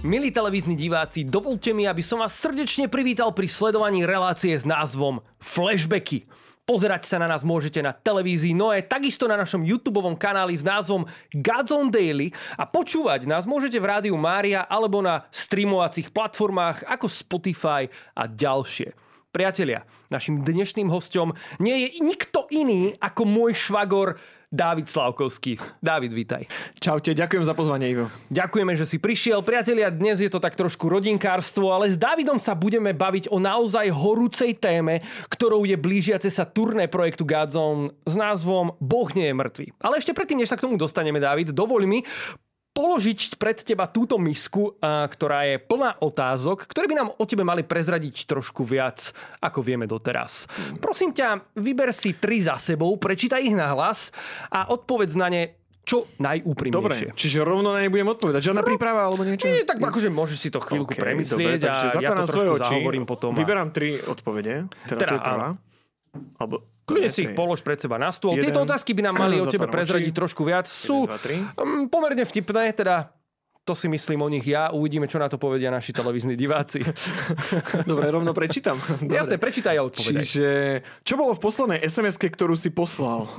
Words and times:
Milí 0.00 0.32
televízni 0.32 0.80
diváci, 0.80 1.28
dovolte 1.28 1.76
mi, 1.76 1.84
aby 1.84 2.00
som 2.00 2.24
vás 2.24 2.32
srdečne 2.32 2.88
privítal 2.88 3.36
pri 3.36 3.44
sledovaní 3.44 4.08
relácie 4.08 4.56
s 4.56 4.64
názvom 4.64 5.20
Flashbacky. 5.36 6.24
Pozerať 6.64 7.04
sa 7.04 7.20
na 7.20 7.28
nás 7.28 7.44
môžete 7.44 7.84
na 7.84 7.92
televízii 7.92 8.56
Noe, 8.56 8.80
takisto 8.80 9.28
na 9.28 9.36
našom 9.36 9.60
YouTube 9.60 10.00
kanáli 10.16 10.56
s 10.56 10.64
názvom 10.64 11.04
Godzone 11.36 11.92
Daily 11.92 12.32
a 12.56 12.64
počúvať 12.64 13.28
nás 13.28 13.44
môžete 13.44 13.76
v 13.76 13.92
rádiu 13.92 14.16
Mária 14.16 14.64
alebo 14.64 15.04
na 15.04 15.28
streamovacích 15.28 16.16
platformách 16.16 16.88
ako 16.88 17.04
Spotify 17.04 17.84
a 18.16 18.24
ďalšie. 18.24 18.96
Priatelia, 19.28 19.84
našim 20.08 20.40
dnešným 20.40 20.88
hostom 20.88 21.36
nie 21.60 21.76
je 21.76 21.88
nikto 22.00 22.48
iný 22.48 22.96
ako 23.04 23.28
môj 23.28 23.52
švagor 23.52 24.16
Dávid 24.50 24.90
Slavkovský. 24.90 25.62
Dávid, 25.78 26.10
vítaj. 26.10 26.42
Čaute, 26.82 27.14
ďakujem 27.14 27.46
za 27.46 27.54
pozvanie, 27.54 27.94
Ivo. 27.94 28.10
Ďakujeme, 28.34 28.74
že 28.74 28.82
si 28.82 28.98
prišiel. 28.98 29.46
Priatelia, 29.46 29.94
dnes 29.94 30.18
je 30.18 30.26
to 30.26 30.42
tak 30.42 30.58
trošku 30.58 30.90
rodinkárstvo, 30.90 31.70
ale 31.70 31.86
s 31.86 31.94
Dávidom 31.94 32.34
sa 32.34 32.58
budeme 32.58 32.90
baviť 32.90 33.30
o 33.30 33.38
naozaj 33.38 33.86
horúcej 33.94 34.58
téme, 34.58 35.06
ktorou 35.30 35.62
je 35.62 35.78
blížiace 35.78 36.34
sa 36.34 36.50
turné 36.50 36.90
projektu 36.90 37.22
Godzone 37.22 37.94
s 38.02 38.18
názvom 38.18 38.74
Boh 38.82 39.06
nie 39.14 39.30
je 39.30 39.38
mŕtvy. 39.38 39.66
Ale 39.78 40.02
ešte 40.02 40.18
predtým, 40.18 40.42
než 40.42 40.50
sa 40.50 40.58
k 40.58 40.66
tomu 40.66 40.74
dostaneme, 40.74 41.22
Dávid, 41.22 41.54
dovoľ 41.54 41.86
mi 41.86 42.02
položiť 42.70 43.34
pred 43.34 43.58
teba 43.60 43.90
túto 43.90 44.14
misku, 44.16 44.78
ktorá 44.82 45.42
je 45.50 45.58
plná 45.58 45.98
otázok, 45.98 46.70
ktoré 46.70 46.86
by 46.86 46.94
nám 46.96 47.08
o 47.18 47.24
tebe 47.26 47.42
mali 47.42 47.66
prezradiť 47.66 48.30
trošku 48.30 48.62
viac, 48.62 49.10
ako 49.42 49.58
vieme 49.60 49.90
doteraz. 49.90 50.46
Prosím 50.78 51.10
ťa, 51.10 51.58
vyber 51.58 51.90
si 51.90 52.14
tri 52.14 52.38
za 52.38 52.54
sebou, 52.56 52.94
prečítaj 52.94 53.42
ich 53.42 53.58
na 53.58 53.74
hlas 53.74 54.14
a 54.54 54.70
odpovedz 54.70 55.18
na 55.18 55.28
ne 55.28 55.42
čo 55.80 56.06
najúprimnejšie. 56.22 57.10
Dobre, 57.10 57.18
čiže 57.18 57.42
rovno 57.42 57.74
na 57.74 57.82
ne 57.82 57.90
budem 57.90 58.06
odpovedať. 58.06 58.52
Žiadna 58.52 58.62
príprava 58.62 59.10
alebo 59.10 59.26
niečo? 59.26 59.50
Nie, 59.50 59.66
tak 59.66 59.82
akože 59.82 60.06
môžeš 60.12 60.38
si 60.38 60.48
to 60.52 60.62
chvíľku 60.62 60.94
okay, 60.94 61.02
premyslieť 61.02 61.58
dobre, 61.58 61.72
a 61.72 61.98
ja 61.98 62.08
to 62.14 62.28
trošku 62.30 62.54
oči, 62.60 62.72
zahovorím 62.78 63.04
potom. 63.08 63.34
Vyberám 63.34 63.74
tri 63.74 63.98
odpovede. 63.98 64.70
Teda, 64.86 65.00
teda 65.02 65.16
prvá. 65.18 65.48
Alebo 66.38 66.62
Kľudne 66.90 67.10
si 67.14 67.20
ich 67.30 67.32
polož 67.38 67.62
pred 67.62 67.78
seba 67.78 67.96
na 67.96 68.10
stôl. 68.10 68.34
Jeden, 68.34 68.50
Tieto 68.50 68.66
otázky 68.66 68.90
by 68.92 69.02
nám 69.06 69.16
mali 69.22 69.38
o 69.38 69.46
tebe 69.46 69.70
prezradiť 69.70 70.12
trošku 70.12 70.42
viac. 70.42 70.66
Sú 70.66 71.06
1, 71.06 71.54
2, 71.56 71.86
3. 71.86 71.94
pomerne 71.94 72.26
vtipné, 72.26 72.74
teda 72.74 73.14
to 73.70 73.78
si 73.78 73.86
myslím 73.86 74.24
o 74.24 74.28
nich 74.32 74.42
ja. 74.42 74.74
Uvidíme, 74.74 75.06
čo 75.06 75.22
na 75.22 75.30
to 75.30 75.38
povedia 75.38 75.70
naši 75.70 75.94
televízni 75.94 76.34
diváci. 76.34 76.82
Dobre, 77.90 78.10
rovno 78.10 78.34
prečítam. 78.34 78.80
Dobre. 79.00 79.14
Jasne, 79.14 79.36
prečítaj 79.38 79.78
a 79.78 79.86
odpovedaj. 79.86 80.24
Čiže, 80.26 80.48
čo 81.06 81.14
bolo 81.14 81.36
v 81.36 81.40
poslednej 81.44 81.78
sms 81.86 82.18
ktorú 82.18 82.58
si 82.58 82.74
poslal? 82.74 83.30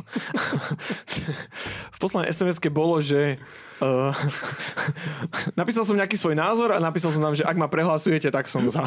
v 1.95 1.97
poslednej 1.99 2.31
sms 2.31 2.63
bolo, 2.71 3.03
že 3.03 3.41
Uh, 3.81 4.13
napísal 5.59 5.81
som 5.81 5.97
nejaký 5.97 6.13
svoj 6.13 6.37
názor 6.37 6.69
a 6.69 6.77
napísal 6.77 7.09
som 7.09 7.17
nám, 7.17 7.33
že 7.33 7.41
ak 7.41 7.57
ma 7.57 7.65
prehlasujete, 7.65 8.29
tak 8.29 8.45
som 8.45 8.69
za. 8.69 8.85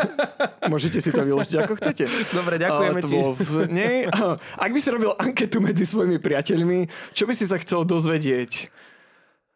Môžete 0.70 1.02
si 1.02 1.10
to 1.10 1.26
vyložiť 1.26 1.66
ako 1.66 1.74
chcete. 1.82 2.06
Dobre, 2.30 2.62
ďakujeme 2.62 3.00
uh, 3.02 3.08
ti. 3.10 3.14
Bolo, 3.18 3.34
nie, 3.66 4.06
uh, 4.06 4.38
ak 4.54 4.70
by 4.70 4.78
si 4.78 4.88
robil 4.94 5.10
anketu 5.18 5.58
medzi 5.58 5.82
svojimi 5.82 6.22
priateľmi, 6.22 6.86
čo 7.10 7.26
by 7.26 7.34
si 7.34 7.50
sa 7.50 7.58
chcel 7.58 7.82
dozvedieť? 7.82 8.70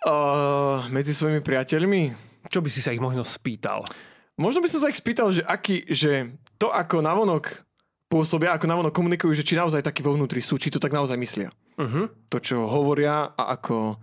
Uh, 0.02 0.90
medzi 0.90 1.14
svojimi 1.14 1.38
priateľmi? 1.38 2.10
Čo 2.50 2.58
by 2.58 2.66
si 2.66 2.82
sa 2.82 2.90
ich 2.90 3.00
možno 3.00 3.22
spýtal? 3.22 3.86
Možno 4.34 4.58
by 4.58 4.66
som 4.66 4.82
sa 4.82 4.90
ich 4.90 4.98
spýtal, 4.98 5.30
že 5.30 5.46
aký, 5.46 5.86
že 5.86 6.34
to 6.58 6.74
ako 6.74 6.98
navonok 6.98 7.62
pôsobia, 8.10 8.58
ako 8.58 8.66
navonok 8.66 8.90
komunikujú, 8.90 9.38
že 9.38 9.46
či 9.46 9.54
naozaj 9.54 9.86
takí 9.86 10.02
vo 10.02 10.18
vnútri 10.18 10.42
sú, 10.42 10.58
či 10.58 10.74
to 10.74 10.82
tak 10.82 10.90
naozaj 10.90 11.14
myslia. 11.14 11.54
Uh-huh. 11.78 12.10
To, 12.10 12.36
čo 12.42 12.66
hovoria 12.66 13.30
a 13.38 13.54
ako 13.54 14.02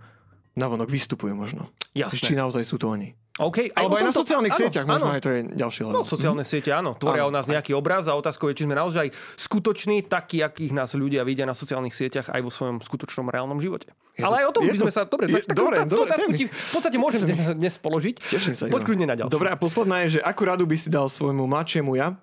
navonok 0.56 0.88
vystupujú 0.88 1.32
možno. 1.32 1.72
Jasne. 1.96 2.24
Či 2.24 2.32
naozaj 2.36 2.64
sú 2.64 2.76
to 2.76 2.92
oni. 2.92 3.16
Aj 3.32 3.48
Alebo 3.80 3.96
aj 3.96 4.04
na 4.04 4.12
sociálnych 4.12 4.52
áno, 4.52 4.60
sieťach, 4.60 4.84
možno 4.84 5.08
áno. 5.08 5.16
aj 5.16 5.22
to 5.24 5.30
je 5.32 5.40
ďalší 5.56 5.80
hľadom. 5.88 5.96
No, 5.96 6.04
sociálne 6.04 6.44
siete, 6.44 6.68
áno, 6.68 6.92
tvoria 7.00 7.24
áno. 7.24 7.32
o 7.32 7.36
nás 7.40 7.48
nejaký 7.48 7.72
obraz 7.72 8.04
a 8.04 8.12
otázkou 8.12 8.52
je, 8.52 8.60
či 8.60 8.64
sme 8.68 8.76
naozaj 8.76 9.08
skutoční, 9.40 10.04
takí, 10.04 10.44
akých 10.44 10.76
nás 10.76 10.92
ľudia 10.92 11.24
vidia 11.24 11.48
na 11.48 11.56
sociálnych 11.56 11.96
sieťach 11.96 12.28
aj 12.28 12.40
vo 12.44 12.52
svojom 12.52 12.84
skutočnom 12.84 13.32
reálnom 13.32 13.56
živote. 13.56 13.88
Je 14.20 14.28
Ale 14.28 14.36
to, 14.36 14.36
aj 14.36 14.44
o 14.44 14.52
tom 14.52 14.62
by 14.68 14.78
sme 14.84 14.92
to, 14.92 14.96
sa... 15.00 15.02
Dobre, 15.08 15.24
je, 15.32 15.34
tak, 15.48 15.56
dobre, 15.56 15.76
tak, 15.80 15.88
dobre, 15.88 16.08
otázku 16.12 16.30
ti 16.36 16.44
v 16.44 16.70
podstate 16.76 16.96
môžem 17.00 17.20
dnes, 17.24 17.40
dnes 17.56 17.74
položiť. 17.80 18.14
Teším 18.20 18.52
sa. 18.52 18.68
Poď 18.68 18.84
na 19.08 19.16
ďalšiu. 19.16 19.32
Dobre, 19.32 19.48
a 19.48 19.56
posledná 19.56 20.04
je, 20.04 20.20
že 20.20 20.20
akú 20.20 20.44
radu 20.44 20.68
by 20.68 20.76
si 20.76 20.92
dal 20.92 21.08
svojmu 21.08 21.48
mladšiemu 21.48 21.96
ja? 21.96 22.20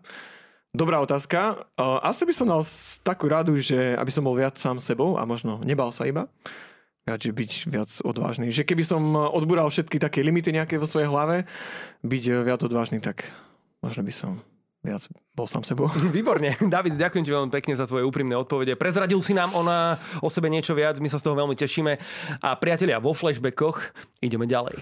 Dobrá 0.70 1.02
otázka. 1.02 1.66
Asi 2.06 2.30
by 2.30 2.34
som 2.38 2.46
dal 2.46 2.62
takú 3.02 3.26
radu, 3.26 3.58
že 3.58 3.98
aby 3.98 4.14
som 4.14 4.22
bol 4.22 4.38
viac 4.38 4.62
sám 4.62 4.78
sebou 4.78 5.18
a 5.18 5.26
možno 5.26 5.58
nebal 5.66 5.90
sa 5.90 6.06
iba 6.06 6.30
že 7.18 7.34
byť 7.34 7.52
viac 7.66 7.90
odvážny. 8.06 8.54
Že 8.54 8.70
keby 8.70 8.84
som 8.86 9.02
odbúral 9.18 9.66
všetky 9.74 9.98
také 9.98 10.22
limity 10.22 10.54
nejaké 10.54 10.78
vo 10.78 10.86
svojej 10.86 11.10
hlave, 11.10 11.50
byť 12.06 12.24
viac 12.46 12.62
odvážny, 12.62 13.02
tak 13.02 13.26
možno 13.82 14.06
by 14.06 14.14
som 14.14 14.32
viac 14.86 15.10
bol 15.36 15.48
sám 15.48 15.66
sebou. 15.66 15.90
Výborne. 16.16 16.56
David, 16.60 16.96
ďakujem 16.96 17.24
ti 17.26 17.32
veľmi 17.32 17.52
pekne 17.52 17.74
za 17.76 17.90
tvoje 17.90 18.08
úprimné 18.08 18.36
odpovede. 18.38 18.80
Prezradil 18.80 19.20
si 19.20 19.34
nám 19.36 19.52
ona 19.56 20.00
o 20.24 20.30
sebe 20.32 20.48
niečo 20.48 20.78
viac, 20.78 21.02
my 21.02 21.10
sa 21.12 21.20
z 21.20 21.26
toho 21.26 21.36
veľmi 21.36 21.56
tešíme. 21.56 21.98
A 22.44 22.50
priatelia, 22.56 23.02
vo 23.02 23.12
flashbackoch 23.12 23.92
ideme 24.24 24.48
ďalej. 24.48 24.80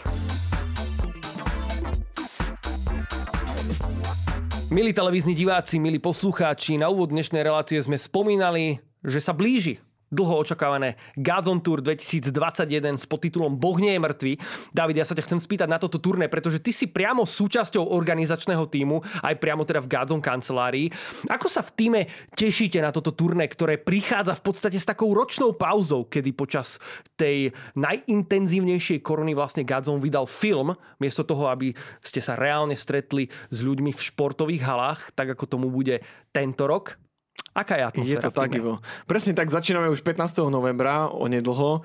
Milí 4.68 4.92
televízni 4.92 5.32
diváci, 5.32 5.80
milí 5.80 5.96
poslucháči, 5.96 6.76
na 6.76 6.92
úvod 6.92 7.16
dnešnej 7.16 7.40
relácie 7.40 7.80
sme 7.80 7.96
spomínali, 7.96 8.84
že 9.00 9.24
sa 9.24 9.32
blíži 9.32 9.80
dlho 10.08 10.40
očakávané 10.40 10.96
Gazon 11.20 11.60
Tour 11.60 11.84
2021 11.84 12.96
s 12.96 13.06
podtitulom 13.06 13.60
Boh 13.60 13.76
nie 13.80 13.96
je 13.96 14.02
mŕtvy. 14.02 14.32
David, 14.72 15.04
ja 15.04 15.06
sa 15.08 15.16
ťa 15.16 15.26
chcem 15.28 15.40
spýtať 15.44 15.68
na 15.68 15.80
toto 15.80 16.00
turné, 16.00 16.32
pretože 16.32 16.64
ty 16.64 16.72
si 16.72 16.88
priamo 16.88 17.28
súčasťou 17.28 17.92
organizačného 17.92 18.64
týmu, 18.72 19.04
aj 19.24 19.36
priamo 19.36 19.68
teda 19.68 19.84
v 19.84 19.92
Gazon 19.92 20.24
kancelárii. 20.24 20.88
Ako 21.28 21.52
sa 21.52 21.60
v 21.60 21.72
týme 21.76 22.02
tešíte 22.36 22.80
na 22.80 22.96
toto 22.96 23.12
turné, 23.12 23.52
ktoré 23.52 23.76
prichádza 23.76 24.36
v 24.40 24.44
podstate 24.48 24.80
s 24.80 24.88
takou 24.88 25.12
ročnou 25.12 25.56
pauzou, 25.56 26.08
kedy 26.08 26.32
počas 26.32 26.80
tej 27.20 27.52
najintenzívnejšej 27.76 29.04
korony 29.04 29.36
vlastne 29.36 29.68
Gazon 29.68 30.00
vydal 30.00 30.30
film, 30.30 30.72
miesto 31.04 31.28
toho, 31.28 31.52
aby 31.52 31.76
ste 32.00 32.24
sa 32.24 32.40
reálne 32.40 32.80
stretli 32.80 33.28
s 33.52 33.60
ľuďmi 33.60 33.92
v 33.92 34.06
športových 34.06 34.64
halách, 34.64 35.02
tak 35.12 35.36
ako 35.36 35.44
tomu 35.50 35.68
bude 35.68 36.00
tento 36.32 36.64
rok? 36.64 37.07
Aká 37.58 37.74
je 37.74 37.84
atmosféra? 37.90 38.22
Je 38.22 38.26
to 38.30 38.30
tak, 38.30 38.54
Ivo. 38.54 38.78
Presne 39.10 39.34
tak, 39.34 39.50
začíname 39.50 39.90
už 39.90 40.06
15. 40.06 40.46
novembra, 40.54 41.10
onedlho. 41.10 41.82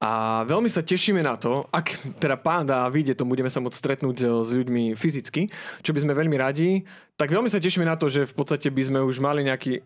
A 0.00 0.40
veľmi 0.48 0.72
sa 0.72 0.80
tešíme 0.80 1.20
na 1.20 1.36
to, 1.36 1.68
ak 1.68 2.16
teda 2.16 2.40
pán 2.40 2.64
dá 2.64 2.88
vyjde, 2.88 3.20
to 3.20 3.28
budeme 3.28 3.52
sa 3.52 3.60
môcť 3.60 3.76
stretnúť 3.76 4.48
s 4.48 4.48
ľuďmi 4.48 4.96
fyzicky, 4.96 5.52
čo 5.84 5.92
by 5.92 6.00
sme 6.00 6.16
veľmi 6.16 6.40
radi, 6.40 6.88
tak 7.20 7.28
veľmi 7.28 7.52
sa 7.52 7.60
tešíme 7.60 7.84
na 7.84 8.00
to, 8.00 8.08
že 8.08 8.24
v 8.24 8.32
podstate 8.32 8.72
by 8.72 8.80
sme 8.80 8.98
už 9.04 9.20
mali 9.20 9.44
nejaký 9.44 9.84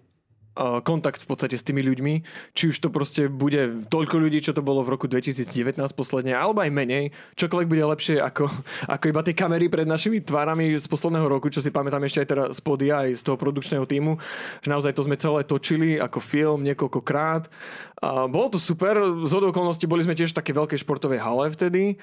kontakt 0.56 1.26
v 1.26 1.28
podstate 1.28 1.59
s 1.59 1.66
tými 1.66 1.82
ľuďmi, 1.82 2.15
či 2.54 2.70
už 2.70 2.78
to 2.78 2.88
proste 2.88 3.26
bude 3.26 3.91
toľko 3.91 4.16
ľudí, 4.22 4.38
čo 4.38 4.54
to 4.54 4.62
bolo 4.62 4.87
v 4.87 4.94
roku 4.94 5.10
2019 5.10 5.75
posledne, 5.92 6.38
alebo 6.38 6.62
aj 6.62 6.70
menej, 6.70 7.10
čokoľvek 7.34 7.69
bude 7.69 7.84
lepšie 7.84 8.22
ako, 8.22 8.47
ako 8.94 9.04
iba 9.10 9.20
tie 9.26 9.34
kamery 9.34 9.66
pred 9.66 9.87
našimi 9.87 10.22
tvárami 10.22 10.78
z 10.78 10.87
posledného 10.87 11.26
roku, 11.26 11.50
čo 11.50 11.59
si 11.59 11.75
pamätám 11.75 12.06
ešte 12.06 12.22
aj 12.22 12.28
teraz 12.31 12.47
z 12.54 12.60
podia, 12.62 13.03
aj 13.03 13.19
z 13.19 13.22
toho 13.26 13.37
produkčného 13.37 13.84
týmu, 13.84 14.15
že 14.62 14.69
naozaj 14.70 14.94
to 14.94 15.03
sme 15.03 15.19
celé 15.19 15.42
točili 15.42 15.98
ako 15.98 16.19
film 16.22 16.62
niekoľkokrát. 16.62 17.50
A 18.04 18.31
bolo 18.31 18.54
to 18.54 18.59
super, 18.60 18.94
z 19.26 19.32
okolností 19.32 19.88
boli 19.88 20.06
sme 20.06 20.15
tiež 20.15 20.31
v 20.31 20.38
také 20.38 20.53
veľkej 20.53 20.78
športovej 20.84 21.19
hale 21.25 21.50
vtedy, 21.50 21.97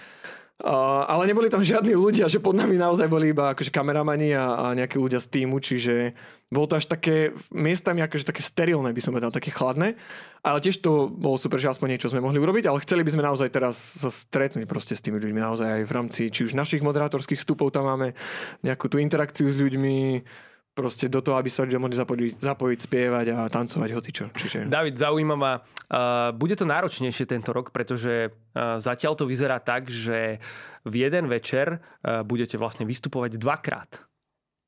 Ale 0.62 1.26
neboli 1.26 1.50
tam 1.50 1.66
žiadni 1.66 1.98
ľudia, 1.98 2.30
že 2.30 2.38
pod 2.38 2.54
nami 2.54 2.78
naozaj 2.78 3.10
boli 3.10 3.34
iba 3.34 3.50
akože 3.58 3.74
kameramani 3.74 4.38
a, 4.38 4.46
a 4.46 4.66
nejakí 4.78 5.02
ľudia 5.02 5.18
z 5.18 5.42
týmu, 5.42 5.58
čiže 5.58 6.14
bolo 6.54 6.70
to 6.70 6.78
až 6.78 6.86
také 6.86 7.34
miestami 7.50 8.06
akože 8.06 8.30
také 8.30 8.46
sterilné, 8.46 8.94
by 8.94 9.02
som 9.02 9.16
povedal, 9.16 9.34
také 9.34 9.50
chladné. 9.50 9.98
Ale 10.46 10.62
tiež 10.62 10.86
to 10.86 11.10
bolo 11.10 11.40
super, 11.42 11.58
že 11.58 11.74
aspoň 11.74 11.98
niečo 11.98 12.14
sme 12.14 12.22
mohli 12.22 12.38
urobiť, 12.38 12.70
ale 12.70 12.84
chceli 12.86 13.02
by 13.02 13.12
sme 13.14 13.26
naozaj 13.26 13.50
teraz 13.50 13.74
sa 13.78 14.14
stretnúť 14.14 14.70
proste 14.70 14.94
s 14.94 15.02
tými 15.02 15.18
ľuďmi, 15.18 15.40
naozaj 15.42 15.82
aj 15.82 15.84
v 15.90 15.96
rámci 15.96 16.22
či 16.30 16.46
už 16.46 16.54
našich 16.54 16.86
moderátorských 16.86 17.42
vstupov 17.42 17.74
tam 17.74 17.90
máme 17.90 18.14
nejakú 18.62 18.86
tú 18.86 19.02
interakciu 19.02 19.50
s 19.50 19.58
ľuďmi, 19.58 20.22
proste 20.72 21.12
do 21.12 21.20
toho, 21.20 21.36
aby 21.36 21.52
sa 21.52 21.68
ľudia 21.68 21.80
mohli 21.80 21.96
zapojiť, 22.00 22.40
zapojiť, 22.40 22.80
spievať 22.80 23.26
a 23.36 23.38
tancovať 23.52 23.90
hocičo. 23.92 24.26
Čiže... 24.32 24.58
David, 24.72 24.96
zaujíma 24.96 25.36
ma, 25.36 25.54
uh, 25.60 26.32
bude 26.32 26.56
to 26.56 26.64
náročnejšie 26.64 27.28
tento 27.28 27.52
rok, 27.52 27.76
pretože 27.76 28.32
uh, 28.32 28.80
zatiaľ 28.80 29.20
to 29.20 29.28
vyzerá 29.28 29.60
tak, 29.60 29.92
že 29.92 30.40
v 30.88 30.94
jeden 30.96 31.28
večer 31.28 31.78
uh, 31.78 32.24
budete 32.24 32.56
vlastne 32.56 32.88
vystupovať 32.88 33.36
dvakrát. 33.36 34.11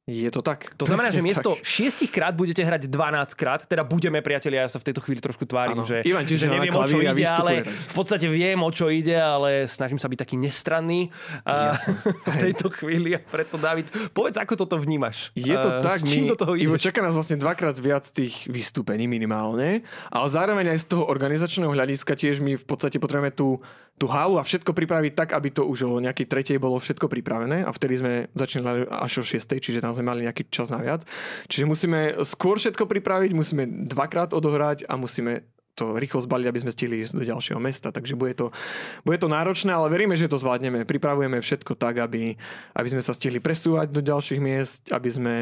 Je 0.03 0.27
to 0.27 0.43
tak. 0.43 0.67
To 0.75 0.83
znamená, 0.83 1.15
že 1.15 1.23
miesto 1.23 1.55
tak. 1.55 2.11
krát 2.11 2.35
budete 2.35 2.59
hrať 2.59 2.91
12 2.91 3.39
krát, 3.39 3.63
teda 3.63 3.87
budeme 3.87 4.19
priatelia, 4.19 4.67
ja 4.67 4.69
sa 4.69 4.75
v 4.75 4.91
tejto 4.91 4.99
chvíli 4.99 5.23
trošku 5.23 5.47
tvárim, 5.47 5.79
ano. 5.79 5.87
že, 5.87 6.03
Ivan, 6.03 6.27
že 6.27 6.43
neviem, 6.43 6.75
o 6.75 6.83
čo 6.83 6.99
ide, 6.99 7.23
ale 7.23 7.63
v 7.63 7.93
podstate 7.95 8.27
viem, 8.27 8.59
o 8.59 8.67
čo 8.67 8.91
ide, 8.91 9.15
ale 9.15 9.63
snažím 9.71 9.95
sa 9.95 10.11
byť 10.11 10.19
taký 10.19 10.35
nestranný 10.35 11.07
a, 11.47 11.79
v 12.35 12.35
tejto 12.35 12.67
chvíli 12.75 13.15
a 13.15 13.23
preto, 13.23 13.55
David, 13.55 13.95
povedz, 14.11 14.35
ako 14.43 14.67
toto 14.67 14.75
vnímaš. 14.75 15.31
Je 15.39 15.55
to 15.55 15.71
uh, 15.71 15.79
tak, 15.79 16.03
my, 16.03 16.27
do 16.27 16.35
toho 16.35 16.59
Ivo, 16.59 16.75
čaká 16.75 16.99
nás 16.99 17.15
vlastne 17.15 17.39
dvakrát 17.39 17.79
viac 17.79 18.03
tých 18.03 18.43
vystúpení 18.51 19.07
minimálne, 19.07 19.87
ale 20.11 20.27
zároveň 20.27 20.75
aj 20.75 20.83
z 20.83 20.87
toho 20.99 21.07
organizačného 21.07 21.71
hľadiska 21.71 22.19
tiež 22.19 22.43
my 22.43 22.59
v 22.59 22.65
podstate 22.67 22.99
potrebujeme 22.99 23.31
tú, 23.31 23.63
tú 24.03 24.11
halu 24.11 24.35
a 24.35 24.43
všetko 24.43 24.75
pripraviť 24.75 25.15
tak, 25.15 25.29
aby 25.31 25.47
to 25.55 25.63
už 25.63 25.87
o 25.87 26.03
nejakej 26.03 26.27
tretej 26.27 26.59
bolo 26.59 26.75
všetko 26.75 27.07
pripravené 27.07 27.63
a 27.63 27.71
vtedy 27.71 28.03
sme 28.03 28.27
začínali 28.35 28.83
až 28.91 29.23
o 29.23 29.23
6, 29.23 29.47
čiže 29.47 29.79
tam 29.79 29.95
sme 29.95 30.03
mali 30.03 30.27
nejaký 30.27 30.51
čas 30.51 30.67
naviac. 30.67 31.07
Čiže 31.47 31.63
musíme 31.63 32.19
skôr 32.27 32.59
všetko 32.59 32.83
pripraviť, 32.83 33.31
musíme 33.31 33.63
dvakrát 33.87 34.35
odohrať 34.35 34.83
a 34.91 34.99
musíme 34.99 35.47
to 35.73 35.97
rýchlo 35.97 36.21
zbaliť, 36.21 36.47
aby 36.49 36.59
sme 36.61 36.71
stihli 36.71 36.95
ísť 37.01 37.17
do 37.17 37.25
ďalšieho 37.25 37.57
mesta. 37.57 37.89
Takže 37.89 38.13
bude 38.13 38.37
to, 38.37 38.53
bude 39.01 39.17
to 39.17 39.25
náročné, 39.25 39.73
ale 39.73 39.89
veríme, 39.89 40.13
že 40.13 40.29
to 40.29 40.37
zvládneme. 40.37 40.85
Pripravujeme 40.85 41.41
všetko 41.41 41.73
tak, 41.73 41.97
aby, 41.97 42.37
aby 42.77 42.87
sme 42.89 43.01
sa 43.01 43.13
stihli 43.17 43.41
presúvať 43.41 43.89
do 43.89 44.01
ďalších 44.05 44.41
miest, 44.41 44.93
aby 44.93 45.09
sme 45.09 45.35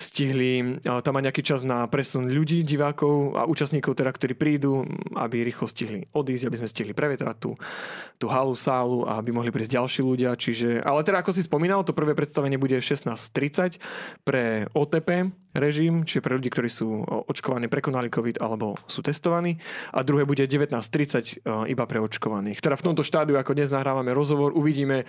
stihli 0.00 0.80
tam 0.80 1.12
mať 1.16 1.22
nejaký 1.28 1.42
čas 1.44 1.60
na 1.60 1.84
presun 1.86 2.32
ľudí, 2.32 2.64
divákov 2.64 3.36
a 3.36 3.44
účastníkov, 3.44 3.96
teda, 4.00 4.10
ktorí 4.16 4.32
prídu, 4.32 4.88
aby 5.16 5.44
rýchlo 5.44 5.68
stihli 5.68 6.08
odísť, 6.16 6.48
aby 6.48 6.56
sme 6.60 6.68
stihli 6.68 6.92
prevetrať 6.96 7.36
tú, 7.36 7.52
tú 8.16 8.26
halu, 8.32 8.56
sálu 8.56 9.04
a 9.04 9.20
aby 9.20 9.32
mohli 9.32 9.52
prísť 9.52 9.76
ďalší 9.76 10.00
ľudia. 10.00 10.32
Čiže, 10.36 10.80
ale 10.80 11.04
teda, 11.04 11.20
ako 11.20 11.36
si 11.36 11.44
spomínal, 11.44 11.84
to 11.84 11.92
prvé 11.92 12.16
predstavenie 12.16 12.56
bude 12.56 12.80
16.30 12.80 13.76
pre 14.24 14.64
OTP 14.72 15.32
režim, 15.54 16.06
čiže 16.06 16.22
pre 16.22 16.38
ľudí, 16.38 16.50
ktorí 16.50 16.70
sú 16.70 17.02
očkovaní, 17.26 17.66
prekonali 17.66 18.06
COVID 18.06 18.38
alebo 18.38 18.78
sú 18.86 19.02
testovaní 19.02 19.58
a 19.90 20.06
druhé 20.06 20.22
bude 20.22 20.46
19.30 20.46 20.78
e, 20.78 21.72
iba 21.74 21.84
pre 21.90 21.98
očkovaných. 21.98 22.62
Teda 22.62 22.78
v 22.78 22.86
tomto 22.86 23.02
štádiu, 23.02 23.34
ako 23.34 23.58
dnes 23.58 23.74
nahrávame 23.74 24.14
rozhovor, 24.14 24.54
uvidíme, 24.54 25.02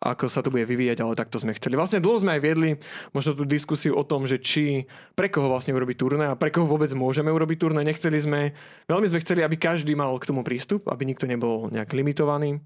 ako 0.00 0.28
sa 0.28 0.44
to 0.44 0.52
bude 0.52 0.68
vyvíjať, 0.68 1.00
ale 1.00 1.16
takto 1.16 1.40
sme 1.40 1.56
chceli. 1.56 1.80
Vlastne 1.80 2.04
dlho 2.04 2.20
sme 2.20 2.36
aj 2.36 2.40
viedli 2.44 2.70
možno 3.16 3.32
tú 3.32 3.48
diskusiu 3.48 3.96
o 3.96 4.04
tom, 4.04 4.28
že 4.28 4.36
či 4.36 4.84
pre 5.16 5.32
koho 5.32 5.48
vlastne 5.48 5.72
urobiť 5.72 5.96
turné 5.96 6.24
a 6.28 6.36
pre 6.36 6.52
koho 6.52 6.68
vôbec 6.68 6.92
môžeme 6.92 7.32
urobiť 7.32 7.56
turné. 7.56 7.80
Nechceli 7.80 8.20
sme, 8.20 8.52
veľmi 8.88 9.08
sme 9.08 9.22
chceli, 9.24 9.40
aby 9.40 9.56
každý 9.56 9.96
mal 9.96 10.12
k 10.20 10.28
tomu 10.28 10.44
prístup, 10.44 10.84
aby 10.92 11.08
nikto 11.08 11.24
nebol 11.24 11.72
nejak 11.72 11.88
limitovaný 11.96 12.60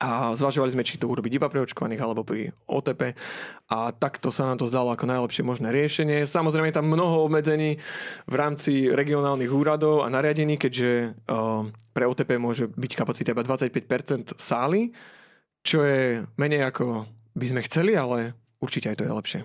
a 0.00 0.32
zvažovali 0.32 0.72
sme, 0.72 0.84
či 0.84 0.96
to 0.96 1.06
urobiť 1.06 1.38
iba 1.38 1.48
pre 1.48 1.60
očkovaných 1.60 2.00
alebo 2.00 2.24
pri 2.24 2.50
OTP 2.66 3.14
a 3.68 3.92
takto 3.92 4.32
sa 4.32 4.48
nám 4.48 4.60
to 4.60 4.68
zdalo 4.68 4.90
ako 4.92 5.04
najlepšie 5.04 5.44
možné 5.44 5.70
riešenie. 5.70 6.24
Samozrejme 6.24 6.72
je 6.72 6.76
tam 6.80 6.88
mnoho 6.88 7.28
obmedzení 7.28 7.76
v 8.24 8.34
rámci 8.34 8.88
regionálnych 8.88 9.52
úradov 9.52 10.02
a 10.04 10.08
nariadení, 10.08 10.56
keďže 10.56 11.14
pre 11.94 12.04
OTP 12.04 12.40
môže 12.40 12.68
byť 12.72 12.92
kapacita 12.96 13.36
iba 13.36 13.44
25% 13.44 14.40
sály, 14.40 14.92
čo 15.60 15.84
je 15.84 16.24
menej 16.40 16.68
ako 16.68 17.04
by 17.36 17.46
sme 17.52 17.60
chceli, 17.68 17.92
ale 17.92 18.32
určite 18.64 18.88
aj 18.88 18.98
to 18.98 19.06
je 19.06 19.12
lepšie. 19.12 19.40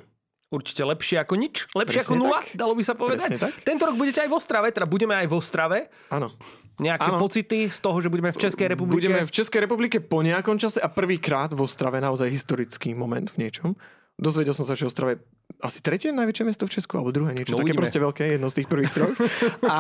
Určite 0.50 0.82
lepšie 0.82 1.22
ako 1.22 1.38
nič? 1.38 1.70
Lepšie 1.78 2.02
Presne 2.02 2.18
ako 2.18 2.22
nula, 2.26 2.42
tak. 2.42 2.58
dalo 2.58 2.74
by 2.74 2.84
sa 2.84 2.94
povedať? 2.98 3.38
tak. 3.38 3.54
Tento 3.62 3.86
rok 3.86 3.96
budete 4.02 4.26
aj 4.26 4.30
v 4.34 4.36
Ostrave, 4.36 4.68
teda 4.74 4.90
budeme 4.90 5.14
aj 5.14 5.30
v 5.30 5.34
Ostrave. 5.38 5.78
Áno. 6.10 6.34
Nejaké 6.82 7.12
ano. 7.12 7.20
pocity 7.22 7.70
z 7.70 7.80
toho, 7.84 8.02
že 8.02 8.10
budeme 8.10 8.34
v 8.34 8.40
Českej 8.40 8.74
republike? 8.74 8.98
Budeme 9.04 9.22
v 9.28 9.32
Českej 9.36 9.68
republike 9.68 10.02
po 10.02 10.26
nejakom 10.26 10.58
čase 10.58 10.82
a 10.82 10.90
prvýkrát 10.90 11.54
v 11.54 11.62
Ostrave 11.62 12.02
naozaj 12.02 12.32
historický 12.34 12.98
moment 12.98 13.30
v 13.36 13.46
niečom. 13.46 13.78
Dozvedel 14.18 14.56
som 14.58 14.66
sa, 14.66 14.74
že 14.74 14.90
Ostrave 14.90 15.22
asi 15.60 15.84
tretie 15.84 16.16
najväčšie 16.16 16.48
mesto 16.48 16.64
v 16.64 16.72
Česku, 16.72 17.02
alebo 17.02 17.12
druhé 17.12 17.36
niečo. 17.36 17.52
No, 17.58 17.66
také 17.66 17.76
proste 17.76 18.00
veľké, 18.00 18.40
jedno 18.40 18.48
z 18.48 18.64
tých 18.64 18.70
prvých 18.72 18.92
troch. 18.96 19.12
A 19.68 19.78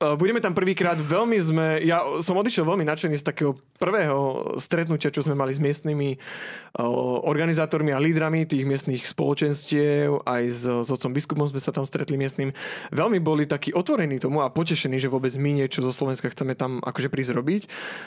e, 0.00 0.16
budeme 0.16 0.40
tam 0.40 0.56
prvýkrát, 0.56 0.96
veľmi 0.96 1.36
sme, 1.36 1.66
ja 1.84 2.00
som 2.24 2.40
odišiel 2.40 2.64
veľmi 2.64 2.88
nadšený 2.88 3.20
z 3.20 3.24
takého 3.28 3.52
prvého 3.76 4.56
stretnutia, 4.56 5.12
čo 5.12 5.20
sme 5.20 5.36
mali 5.36 5.52
s 5.52 5.60
miestnymi 5.60 6.08
e, 6.14 6.18
organizátormi 7.28 7.92
a 7.92 8.00
lídrami 8.00 8.48
tých 8.48 8.64
miestnych 8.64 9.04
spoločenstiev, 9.04 10.24
aj 10.24 10.42
s, 10.48 10.64
s 10.64 10.88
otcom 10.88 11.12
biskupom 11.12 11.44
sme 11.44 11.60
sa 11.60 11.68
tam 11.68 11.84
stretli 11.84 12.16
miestnym. 12.16 12.56
Veľmi 12.88 13.20
boli 13.20 13.44
takí 13.44 13.76
otvorení 13.76 14.16
tomu 14.16 14.40
a 14.40 14.48
potešení, 14.48 14.96
že 14.96 15.12
vôbec 15.12 15.36
my 15.36 15.52
niečo 15.52 15.84
zo 15.84 15.92
Slovenska 15.92 16.32
chceme 16.32 16.56
tam 16.56 16.80
akože 16.80 17.12
prísť 17.12 17.36
robiť. 17.36 17.62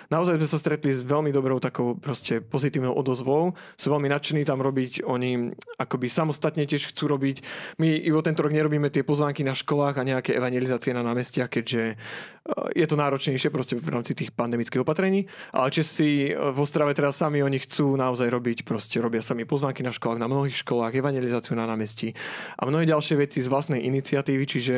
Naozaj 0.09 0.41
sme 0.41 0.47
sa 0.50 0.57
stretli 0.57 0.97
s 0.97 1.06
veľmi 1.06 1.29
dobrou 1.29 1.62
takou 1.62 1.94
proste 1.94 2.41
pozitívnou 2.41 2.97
odozvou. 2.97 3.53
Sú 3.77 3.94
veľmi 3.94 4.09
nadšení 4.09 4.50
tam 4.50 4.65
robiť 4.65 5.06
oni 5.06 5.53
akoby 5.77 6.09
samostatne 6.09 6.60
ostatní 6.61 6.77
tiež 6.77 6.93
chcú 6.93 7.09
robiť. 7.09 7.37
My 7.81 7.97
Ivo 7.97 8.21
tento 8.21 8.45
rok 8.45 8.53
nerobíme 8.53 8.93
tie 8.93 9.01
pozvánky 9.01 9.41
na 9.41 9.57
školách 9.57 9.97
a 9.97 10.05
nejaké 10.05 10.37
evangelizácie 10.37 10.93
na 10.93 11.01
námestiach, 11.01 11.49
keďže 11.49 11.97
eh, 11.97 12.77
je 12.77 12.85
to 12.85 12.95
náročnejšie 12.95 13.49
proste 13.49 13.73
v 13.73 13.89
rámci 13.89 14.13
tých 14.13 14.29
pandemických 14.29 14.85
opatrení. 14.85 15.25
Ale 15.49 15.73
Česi 15.73 16.29
eh, 16.29 16.37
v 16.37 16.57
Ostrave 16.61 16.93
teraz 16.93 17.17
sami 17.17 17.41
oni 17.41 17.57
chcú 17.57 17.97
naozaj 17.97 18.29
robiť, 18.29 18.57
proste 18.61 19.01
robia 19.01 19.25
sami 19.25 19.49
pozvánky 19.49 19.81
na 19.81 19.89
školách, 19.89 20.21
na 20.21 20.29
mnohých 20.29 20.61
školách, 20.61 20.93
evangelizáciu 20.93 21.57
na 21.57 21.65
námestí 21.65 22.13
a 22.61 22.69
mnohé 22.69 22.85
ďalšie 22.85 23.17
veci 23.17 23.41
z 23.41 23.49
vlastnej 23.49 23.81
iniciatívy, 23.81 24.43
čiže 24.45 24.75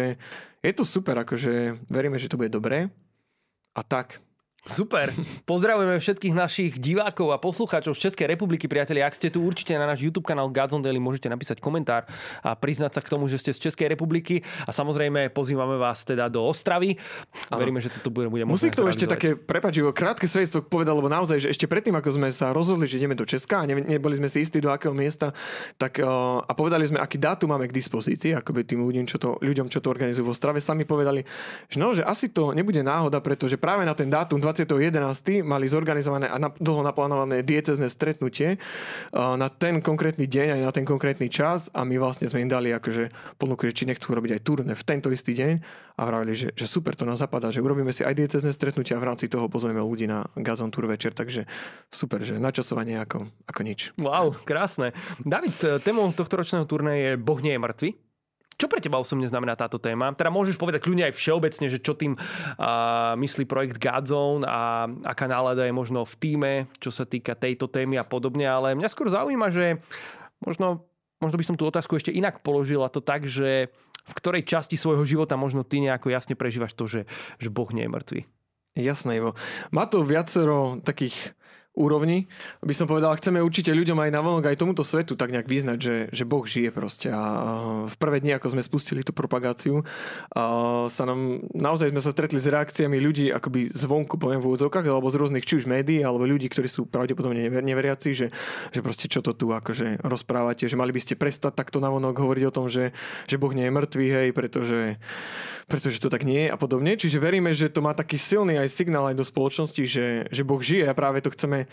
je 0.63 0.71
to 0.71 0.87
super, 0.87 1.19
akože 1.19 1.83
veríme, 1.91 2.15
že 2.15 2.31
to 2.31 2.39
bude 2.39 2.47
dobré. 2.47 2.87
A 3.73 3.81
tak, 3.83 4.23
Super. 4.63 5.11
Pozdravujeme 5.51 5.99
všetkých 5.99 6.31
našich 6.31 6.71
divákov 6.79 7.35
a 7.35 7.37
poslucháčov 7.37 7.99
z 7.99 8.07
Českej 8.07 8.31
republiky, 8.31 8.71
priatelia. 8.71 9.11
Ak 9.11 9.19
ste 9.19 9.27
tu 9.27 9.43
určite 9.43 9.75
na 9.75 9.83
náš 9.83 10.07
YouTube 10.07 10.23
kanál 10.23 10.47
Godzone 10.47 10.79
Daily, 10.79 11.03
môžete 11.03 11.27
napísať 11.27 11.59
komentár 11.59 12.07
a 12.39 12.55
priznať 12.55 12.95
sa 12.95 13.01
k 13.03 13.11
tomu, 13.11 13.27
že 13.27 13.43
ste 13.43 13.51
z 13.51 13.59
Českej 13.67 13.91
republiky. 13.91 14.39
A 14.63 14.71
samozrejme 14.71 15.35
pozývame 15.35 15.75
vás 15.75 16.07
teda 16.07 16.31
do 16.31 16.47
Ostravy. 16.47 16.95
Ano. 17.51 17.59
Veríme, 17.59 17.83
že 17.83 17.91
to 17.91 18.07
bude, 18.07 18.31
bude 18.31 18.47
Musím 18.47 18.71
k 18.71 18.79
tomu 18.79 18.87
ešte 18.87 19.03
také, 19.03 19.35
prepáč, 19.35 19.83
krátke 19.91 20.31
svedectvo 20.31 20.63
povedal, 20.63 20.95
lebo 20.95 21.11
naozaj, 21.11 21.43
že 21.43 21.51
ešte 21.51 21.67
predtým, 21.67 21.99
ako 21.99 22.15
sme 22.15 22.31
sa 22.31 22.55
rozhodli, 22.55 22.87
že 22.87 23.03
ideme 23.03 23.19
do 23.19 23.27
Česka 23.27 23.63
a 23.63 23.67
ne, 23.67 23.83
neboli 23.83 24.15
sme 24.15 24.31
si 24.31 24.47
istí 24.47 24.63
do 24.63 24.71
akého 24.71 24.95
miesta, 24.95 25.35
tak 25.75 25.99
uh, 25.99 26.39
a 26.39 26.51
povedali 26.55 26.87
sme, 26.87 27.03
aký 27.03 27.19
dátum 27.19 27.51
máme 27.51 27.67
k 27.67 27.75
dispozícii, 27.75 28.39
by 28.39 28.61
tým 28.63 28.85
ľuďom, 28.85 29.05
čo 29.09 29.17
to, 29.17 29.41
ľuďom, 29.41 29.67
čo 29.67 29.81
to 29.81 29.89
organizujú 29.89 30.29
v 30.29 30.31
Ostrave, 30.31 30.61
sami 30.61 30.85
povedali, 30.85 31.25
že 31.67 31.81
no, 31.81 31.91
že 31.91 32.05
asi 32.05 32.29
to 32.29 32.53
nebude 32.53 32.79
náhoda, 32.85 33.17
pretože 33.17 33.57
práve 33.57 33.81
na 33.81 33.97
ten 33.97 34.07
dátum 34.07 34.37
20.11. 34.53 35.41
mali 35.41 35.65
zorganizované 35.65 36.29
a 36.29 36.37
dlho 36.37 36.85
naplánované 36.85 37.41
diecezne 37.41 37.89
stretnutie 37.89 38.61
na 39.13 39.49
ten 39.49 39.81
konkrétny 39.81 40.29
deň 40.29 40.47
aj 40.53 40.61
na 40.61 40.71
ten 40.71 40.85
konkrétny 40.85 41.27
čas 41.27 41.73
a 41.73 41.81
my 41.81 41.97
vlastne 41.97 42.29
sme 42.29 42.45
im 42.45 42.49
dali 42.51 42.69
akože 42.69 43.35
ponuku, 43.41 43.65
že 43.73 43.73
či 43.73 43.89
nechcú 43.89 44.13
robiť 44.13 44.37
aj 44.37 44.41
turné 44.45 44.73
v 44.77 44.83
tento 44.85 45.09
istý 45.09 45.33
deň 45.33 45.51
a 45.97 46.01
vravili, 46.05 46.37
že, 46.37 46.47
že 46.53 46.69
super, 46.69 46.93
to 46.93 47.09
nám 47.09 47.17
zapadá, 47.17 47.49
že 47.49 47.65
urobíme 47.65 47.89
si 47.89 48.05
aj 48.05 48.13
diecezne 48.13 48.53
stretnutia 48.53 48.97
a 48.97 49.01
v 49.01 49.09
rámci 49.09 49.25
toho 49.25 49.49
pozveme 49.49 49.81
ľudí 49.81 50.05
na 50.05 50.25
Gazon 50.37 50.69
Tour 50.69 50.85
večer, 50.85 51.17
takže 51.17 51.49
super, 51.89 52.21
že 52.21 52.37
načasovanie 52.37 53.01
ako, 53.01 53.25
ako 53.49 53.61
nič. 53.65 53.93
Wow, 53.97 54.37
krásne. 54.45 54.93
David, 55.21 55.81
témou 55.81 56.09
tohto 56.13 56.37
ročného 56.37 56.69
turné 56.69 56.93
je 56.97 57.11
Boh 57.17 57.41
nie 57.41 57.57
je 57.57 57.61
mŕtvy. 57.61 57.89
Čo 58.57 58.69
pre 58.69 58.79
teba 58.79 59.01
osobne 59.01 59.25
znamená 59.25 59.57
táto 59.57 59.81
téma? 59.81 60.13
Teda 60.13 60.29
môžeš 60.29 60.57
povedať 60.57 60.85
kľudne 60.85 61.09
aj 61.09 61.17
všeobecne, 61.17 61.67
že 61.69 61.81
čo 61.81 61.97
tým 61.97 62.13
uh, 62.15 63.17
myslí 63.17 63.49
projekt 63.49 63.81
Godzone 63.81 64.45
a 64.45 64.85
aká 65.05 65.25
nálada 65.25 65.65
je 65.65 65.73
možno 65.73 66.05
v 66.05 66.15
týme, 66.17 66.53
čo 66.77 66.93
sa 66.93 67.03
týka 67.03 67.33
tejto 67.33 67.67
témy 67.67 67.97
a 67.97 68.05
podobne, 68.05 68.45
ale 68.45 68.77
mňa 68.77 68.89
skôr 68.91 69.09
zaujíma, 69.09 69.49
že 69.49 69.81
možno, 70.43 70.85
možno 71.17 71.37
by 71.39 71.45
som 71.45 71.57
tú 71.57 71.65
otázku 71.65 71.97
ešte 71.97 72.13
inak 72.13 72.45
položila 72.45 72.87
to 72.93 73.01
tak, 73.01 73.25
že 73.25 73.73
v 74.03 74.13
ktorej 74.19 74.43
časti 74.43 74.75
svojho 74.75 75.07
života 75.07 75.39
možno 75.39 75.63
ty 75.63 75.79
nejako 75.79 76.11
jasne 76.11 76.35
prežívaš 76.35 76.75
to, 76.75 76.85
že, 76.91 77.01
že 77.39 77.47
Boh 77.47 77.71
nie 77.71 77.87
je 77.87 77.93
mŕtvý? 77.93 78.21
Jasné, 78.73 79.21
Ivo. 79.21 79.37
Má 79.69 79.85
to 79.85 80.01
viacero 80.01 80.81
takých 80.81 81.37
úrovni, 81.73 82.29
by 82.61 82.73
som 82.77 82.85
povedal, 82.85 83.17
chceme 83.17 83.41
určite 83.41 83.73
ľuďom 83.73 83.97
aj 83.97 84.13
navonok, 84.13 84.45
aj 84.45 84.61
tomuto 84.61 84.85
svetu 84.85 85.17
tak 85.17 85.33
nejak 85.33 85.49
vyznať, 85.49 85.77
že, 85.81 85.95
že 86.13 86.23
Boh 86.23 86.45
žije 86.45 86.69
proste. 86.69 87.09
A 87.09 87.21
v 87.89 87.95
prvé 87.97 88.21
dni, 88.21 88.37
ako 88.37 88.53
sme 88.53 88.61
spustili 88.61 89.01
tú 89.01 89.09
propagáciu, 89.09 89.81
a 90.37 90.85
sa 90.87 91.03
nám, 91.09 91.41
naozaj 91.57 91.89
sme 91.89 92.01
sa 92.01 92.13
stretli 92.13 92.37
s 92.37 92.45
reakciami 92.45 92.97
ľudí 93.01 93.33
akoby 93.33 93.73
zvonku, 93.73 94.21
poviem 94.21 94.37
v 94.37 94.53
úvodzovkách, 94.53 94.85
alebo 94.85 95.09
z 95.09 95.17
rôznych 95.17 95.45
či 95.49 95.61
už 95.61 95.65
médií, 95.65 96.05
alebo 96.05 96.29
ľudí, 96.29 96.45
ktorí 96.45 96.69
sú 96.69 96.85
pravdepodobne 96.85 97.49
neveriaci, 97.49 98.13
že, 98.13 98.27
že 98.69 98.79
proste 98.85 99.09
čo 99.09 99.25
to 99.25 99.33
tu 99.33 99.49
akože 99.49 100.05
rozprávate, 100.05 100.69
že 100.69 100.77
mali 100.77 100.93
by 100.93 101.01
ste 101.01 101.17
prestať 101.17 101.57
takto 101.57 101.81
navonok 101.81 102.13
hovoriť 102.13 102.43
o 102.49 102.55
tom, 102.55 102.69
že, 102.69 102.93
že 103.25 103.41
Boh 103.41 103.51
nie 103.51 103.65
je 103.65 103.73
mŕtvý, 103.73 104.07
hej, 104.13 104.27
pretože 104.37 105.01
pretože 105.67 105.99
to 105.99 106.11
tak 106.11 106.27
nie 106.27 106.47
je 106.47 106.53
a 106.53 106.57
podobne. 106.57 106.95
Čiže 106.95 107.21
veríme, 107.21 107.51
že 107.55 107.71
to 107.71 107.83
má 107.83 107.95
taký 107.95 108.19
silný 108.19 108.59
aj 108.59 108.69
signál 108.71 109.09
aj 109.11 109.19
do 109.19 109.25
spoločnosti, 109.25 109.83
že, 109.83 110.07
že 110.27 110.43
Boh 110.43 110.59
žije 110.59 110.87
a 110.87 110.97
práve 110.97 111.23
to 111.23 111.31
chceme 111.31 111.67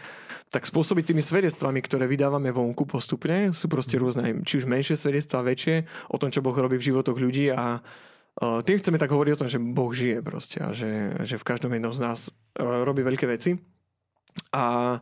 tak 0.51 0.67
spôsobiť 0.67 1.15
tými 1.15 1.23
svedectvami, 1.23 1.79
ktoré 1.83 2.11
vydávame 2.11 2.51
vonku 2.51 2.87
postupne. 2.87 3.55
Sú 3.55 3.71
proste 3.71 3.99
rôzne, 3.99 4.43
či 4.43 4.59
už 4.63 4.67
menšie 4.67 4.99
svedectvá, 4.99 5.47
väčšie, 5.47 5.87
o 6.11 6.19
tom, 6.19 6.35
čo 6.35 6.43
Boh 6.43 6.55
robí 6.55 6.79
v 6.79 6.91
životoch 6.91 7.19
ľudí 7.19 7.55
a 7.55 7.79
tým 8.41 8.79
chceme 8.79 8.97
tak 8.97 9.13
hovoriť 9.13 9.33
o 9.37 9.41
tom, 9.45 9.51
že 9.53 9.59
Boh 9.61 9.93
žije 9.93 10.25
proste 10.25 10.59
a 10.63 10.73
že, 10.73 11.19
že 11.29 11.37
v 11.37 11.45
každom 11.45 11.75
jednom 11.77 11.93
z 11.93 12.01
nás 12.01 12.33
robí 12.57 13.05
veľké 13.05 13.27
veci. 13.29 13.59
A 14.50 14.99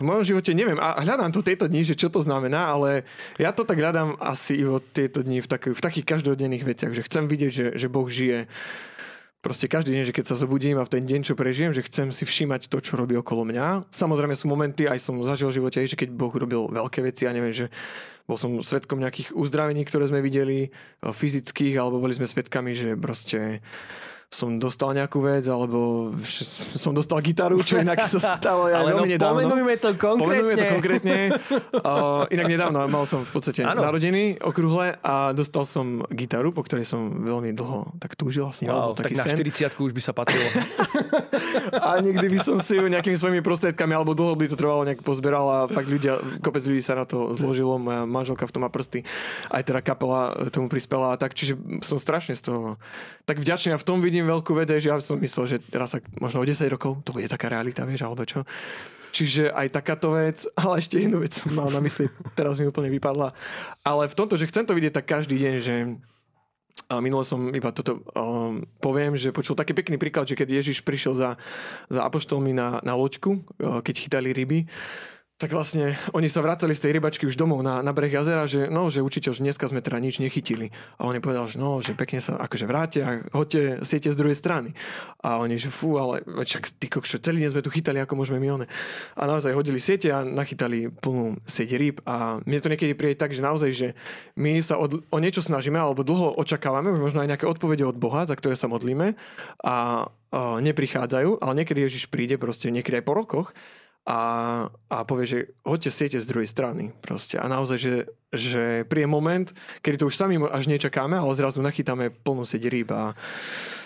v 0.00 0.02
mojom 0.08 0.24
živote 0.24 0.56
neviem, 0.56 0.80
a 0.80 0.96
hľadám 1.04 1.28
to 1.28 1.44
tieto 1.44 1.68
dni, 1.68 1.84
že 1.84 1.92
čo 1.92 2.08
to 2.08 2.24
znamená, 2.24 2.72
ale 2.72 3.04
ja 3.36 3.52
to 3.52 3.68
tak 3.68 3.76
hľadám 3.76 4.16
asi 4.16 4.64
od 4.64 4.80
tieto 4.96 5.20
dni 5.20 5.44
v, 5.44 5.48
tak, 5.48 5.68
v 5.68 5.76
takých 5.76 6.16
každodenných 6.16 6.64
veciach, 6.64 6.96
že 6.96 7.04
chcem 7.04 7.28
vidieť, 7.28 7.52
že, 7.52 7.66
že 7.76 7.92
Boh 7.92 8.08
žije 8.08 8.48
proste 9.44 9.68
každý 9.70 9.94
deň, 9.94 10.10
že 10.10 10.16
keď 10.16 10.32
sa 10.32 10.40
zobudím 10.40 10.80
a 10.80 10.88
v 10.88 10.90
ten 10.96 11.04
deň, 11.06 11.28
čo 11.28 11.38
prežijem, 11.38 11.70
že 11.70 11.86
chcem 11.86 12.10
si 12.10 12.26
všímať 12.26 12.66
to, 12.66 12.82
čo 12.82 12.98
robí 12.98 13.14
okolo 13.14 13.46
mňa. 13.46 13.92
Samozrejme 13.94 14.34
sú 14.34 14.50
momenty, 14.50 14.90
aj 14.90 14.98
som 14.98 15.14
zažil 15.22 15.54
v 15.54 15.62
živote, 15.62 15.86
že 15.86 15.94
keď 15.94 16.10
Boh 16.10 16.34
robil 16.34 16.66
veľké 16.66 17.04
veci, 17.04 17.28
ja 17.28 17.36
neviem, 17.36 17.54
že 17.54 17.70
bol 18.26 18.34
som 18.34 18.58
svetkom 18.58 18.98
nejakých 18.98 19.38
uzdravení, 19.38 19.86
ktoré 19.86 20.10
sme 20.10 20.18
videli, 20.18 20.74
fyzických, 20.98 21.78
alebo 21.78 22.02
boli 22.02 22.16
sme 22.16 22.26
svetkami, 22.26 22.74
že 22.74 22.88
proste 22.98 23.62
som 24.26 24.58
dostal 24.58 24.90
nejakú 24.90 25.22
vec, 25.22 25.46
alebo 25.46 26.10
som 26.74 26.90
dostal 26.90 27.22
gitaru, 27.22 27.62
čo 27.62 27.78
inak 27.78 28.02
sa 28.02 28.36
stalo 28.36 28.66
ja 28.66 28.78
Ale 28.82 28.98
veľmi 28.98 29.08
no, 29.08 29.12
nedávno. 29.14 29.36
pomenujme 29.38 29.74
to 29.78 29.88
konkrétne. 29.94 30.22
Pomenujme 30.22 30.54
to 30.54 30.66
konkrétne. 30.74 31.16
Uh, 31.72 32.26
inak 32.34 32.46
nedávno 32.50 32.78
mal 32.90 33.06
som 33.06 33.22
v 33.22 33.30
podstate 33.30 33.62
Áno. 33.62 33.86
narodení 33.86 34.34
okrúhle 34.42 34.98
a 34.98 35.30
dostal 35.30 35.62
som 35.62 36.02
gitaru, 36.10 36.50
po 36.50 36.66
ktorej 36.66 36.84
som 36.90 37.22
veľmi 37.22 37.54
dlho 37.54 37.96
tak 38.02 38.18
túžil. 38.18 38.50
Vlastne, 38.50 38.66
Wow, 38.66 38.98
tak 38.98 39.10
taký 39.10 39.16
na 39.18 39.24
sen. 39.30 39.38
40 39.38 39.78
už 39.78 39.92
by 39.94 40.02
sa 40.02 40.12
patrilo. 40.12 40.48
A 41.86 41.98
niekdy 42.02 42.26
by 42.26 42.38
som 42.42 42.56
si 42.58 42.76
ju 42.78 42.86
nejakými 42.86 43.18
svojimi 43.18 43.40
prostriedkami, 43.42 43.92
alebo 43.94 44.12
dlho 44.12 44.34
by 44.34 44.46
to 44.50 44.56
trvalo, 44.58 44.82
nejak 44.86 45.02
pozberal 45.02 45.46
a 45.46 45.58
fakt 45.70 45.86
ľudia, 45.86 46.18
kopec 46.42 46.62
ľudí 46.62 46.82
sa 46.82 46.98
na 46.98 47.06
to 47.06 47.30
zložilo, 47.34 47.78
moja 47.78 48.04
manželka 48.06 48.46
v 48.46 48.52
tom 48.52 48.62
má 48.66 48.70
prsty, 48.70 49.02
aj 49.50 49.62
teda 49.66 49.80
kapela 49.82 50.34
tomu 50.50 50.70
prispela 50.70 51.14
a 51.14 51.16
tak, 51.18 51.34
čiže 51.34 51.58
som 51.82 51.98
strašne 51.98 52.34
z 52.34 52.50
toho 52.50 52.80
tak 53.26 53.42
vďačný 53.42 53.74
a 53.74 53.78
v 53.78 53.86
tom 53.86 53.98
vidím 53.98 54.15
veľkú 54.24 54.56
vec, 54.56 54.72
že 54.78 54.88
ja 54.88 54.96
som 55.02 55.20
myslel, 55.20 55.44
že 55.44 55.56
raz 55.74 55.98
možno 56.16 56.40
o 56.40 56.46
10 56.46 56.62
rokov 56.72 57.04
to 57.04 57.12
bude 57.12 57.28
taká 57.28 57.52
realita, 57.52 57.84
vieš, 57.84 58.06
alebo 58.06 58.24
čo. 58.24 58.46
Čiže 59.12 59.48
aj 59.48 59.72
takáto 59.72 60.12
vec, 60.12 60.44
ale 60.60 60.80
ešte 60.80 61.00
jednu 61.00 61.20
vec 61.20 61.36
som 61.36 61.50
mal 61.52 61.68
na 61.68 61.80
mysli, 61.80 62.08
teraz 62.36 62.60
mi 62.60 62.68
úplne 62.68 62.92
vypadla. 62.92 63.32
Ale 63.84 64.08
v 64.08 64.16
tomto, 64.16 64.36
že 64.36 64.48
chcem 64.48 64.64
to 64.64 64.76
vidieť 64.76 65.00
tak 65.00 65.06
každý 65.08 65.36
deň, 65.36 65.54
že 65.60 65.74
a 66.86 67.02
minule 67.02 67.26
som 67.26 67.50
iba 67.50 67.74
toto 67.74 67.98
um, 68.14 68.62
poviem, 68.78 69.18
že 69.18 69.34
počul 69.34 69.58
taký 69.58 69.74
pekný 69.74 69.98
príklad, 69.98 70.30
že 70.30 70.38
keď 70.38 70.62
Ježiš 70.62 70.86
prišiel 70.86 71.18
za, 71.18 71.34
za 71.90 72.06
apoštolmi 72.06 72.54
na, 72.54 72.78
na 72.86 72.94
loďku, 72.94 73.42
uh, 73.58 73.82
keď 73.82 74.06
chytali 74.06 74.30
ryby, 74.30 74.70
tak 75.36 75.52
vlastne 75.52 75.92
oni 76.16 76.32
sa 76.32 76.40
vracali 76.40 76.72
z 76.72 76.88
tej 76.88 76.96
rybačky 76.96 77.28
už 77.28 77.36
domov 77.36 77.60
na, 77.60 77.84
na 77.84 77.92
breh 77.92 78.08
jazera, 78.08 78.48
že 78.48 78.72
no, 78.72 78.88
že 78.88 79.04
učiteľ, 79.04 79.36
že 79.36 79.44
dneska 79.44 79.68
sme 79.68 79.84
teda 79.84 80.00
nič 80.00 80.16
nechytili. 80.16 80.72
A 80.96 81.04
on 81.04 81.12
im 81.12 81.20
povedal, 81.20 81.44
že 81.44 81.60
no, 81.60 81.84
že 81.84 81.92
pekne 81.92 82.24
sa 82.24 82.40
akože 82.40 82.64
vráte 82.64 83.04
a 83.04 83.20
hoďte 83.36 83.84
siete 83.84 84.08
z 84.08 84.16
druhej 84.16 84.32
strany. 84.32 84.72
A 85.20 85.36
oni, 85.36 85.60
že 85.60 85.68
fú, 85.68 86.00
ale 86.00 86.24
čak 86.48 86.72
ty 86.80 86.88
kokšo, 86.88 87.20
celý 87.20 87.44
deň 87.44 87.52
sme 87.52 87.60
tu 87.60 87.68
chytali, 87.68 88.00
ako 88.00 88.16
môžeme 88.16 88.40
my 88.40 88.48
one. 88.48 88.66
A 89.12 89.22
naozaj 89.28 89.52
hodili 89.52 89.76
siete 89.76 90.08
a 90.08 90.24
nachytali 90.24 90.88
plnú 90.88 91.36
sieť 91.44 91.76
rýb. 91.76 92.00
A 92.08 92.40
mne 92.40 92.64
to 92.64 92.72
niekedy 92.72 92.96
príde 92.96 93.20
tak, 93.20 93.36
že 93.36 93.44
naozaj, 93.44 93.70
že 93.76 93.88
my 94.40 94.56
sa 94.64 94.80
od, 94.80 95.04
o 95.04 95.18
niečo 95.20 95.44
snažíme, 95.44 95.76
alebo 95.76 96.00
dlho 96.00 96.32
očakávame, 96.40 96.96
možno 96.96 97.20
aj 97.20 97.36
nejaké 97.36 97.44
odpovede 97.44 97.84
od 97.84 98.00
Boha, 98.00 98.24
za 98.24 98.32
ktoré 98.40 98.56
sa 98.56 98.72
modlíme 98.72 99.12
a, 99.12 99.20
a 99.68 99.76
neprichádzajú, 100.64 101.44
ale 101.44 101.56
niekedy 101.60 101.84
Ježiš 101.84 102.08
príde 102.08 102.40
proste, 102.40 102.72
niekedy 102.72 103.04
aj 103.04 103.04
po 103.04 103.12
rokoch 103.12 103.52
a, 104.06 104.20
a 104.70 104.98
povie, 105.02 105.26
že 105.26 105.38
hoďte 105.66 105.90
siete 105.90 106.18
z 106.22 106.30
druhej 106.30 106.46
strany. 106.46 106.94
Proste. 107.02 107.42
A 107.42 107.50
naozaj, 107.50 107.78
že, 107.82 107.94
že 108.30 108.86
príde 108.86 109.10
moment, 109.10 109.50
kedy 109.82 109.98
to 109.98 110.06
už 110.06 110.14
sami 110.14 110.38
až 110.38 110.70
nečakáme, 110.70 111.18
ale 111.18 111.34
zrazu 111.34 111.58
nachytáme 111.58 112.14
plnú 112.22 112.46
sieť 112.46 112.70
rýb. 112.70 112.94
A, 112.94 113.18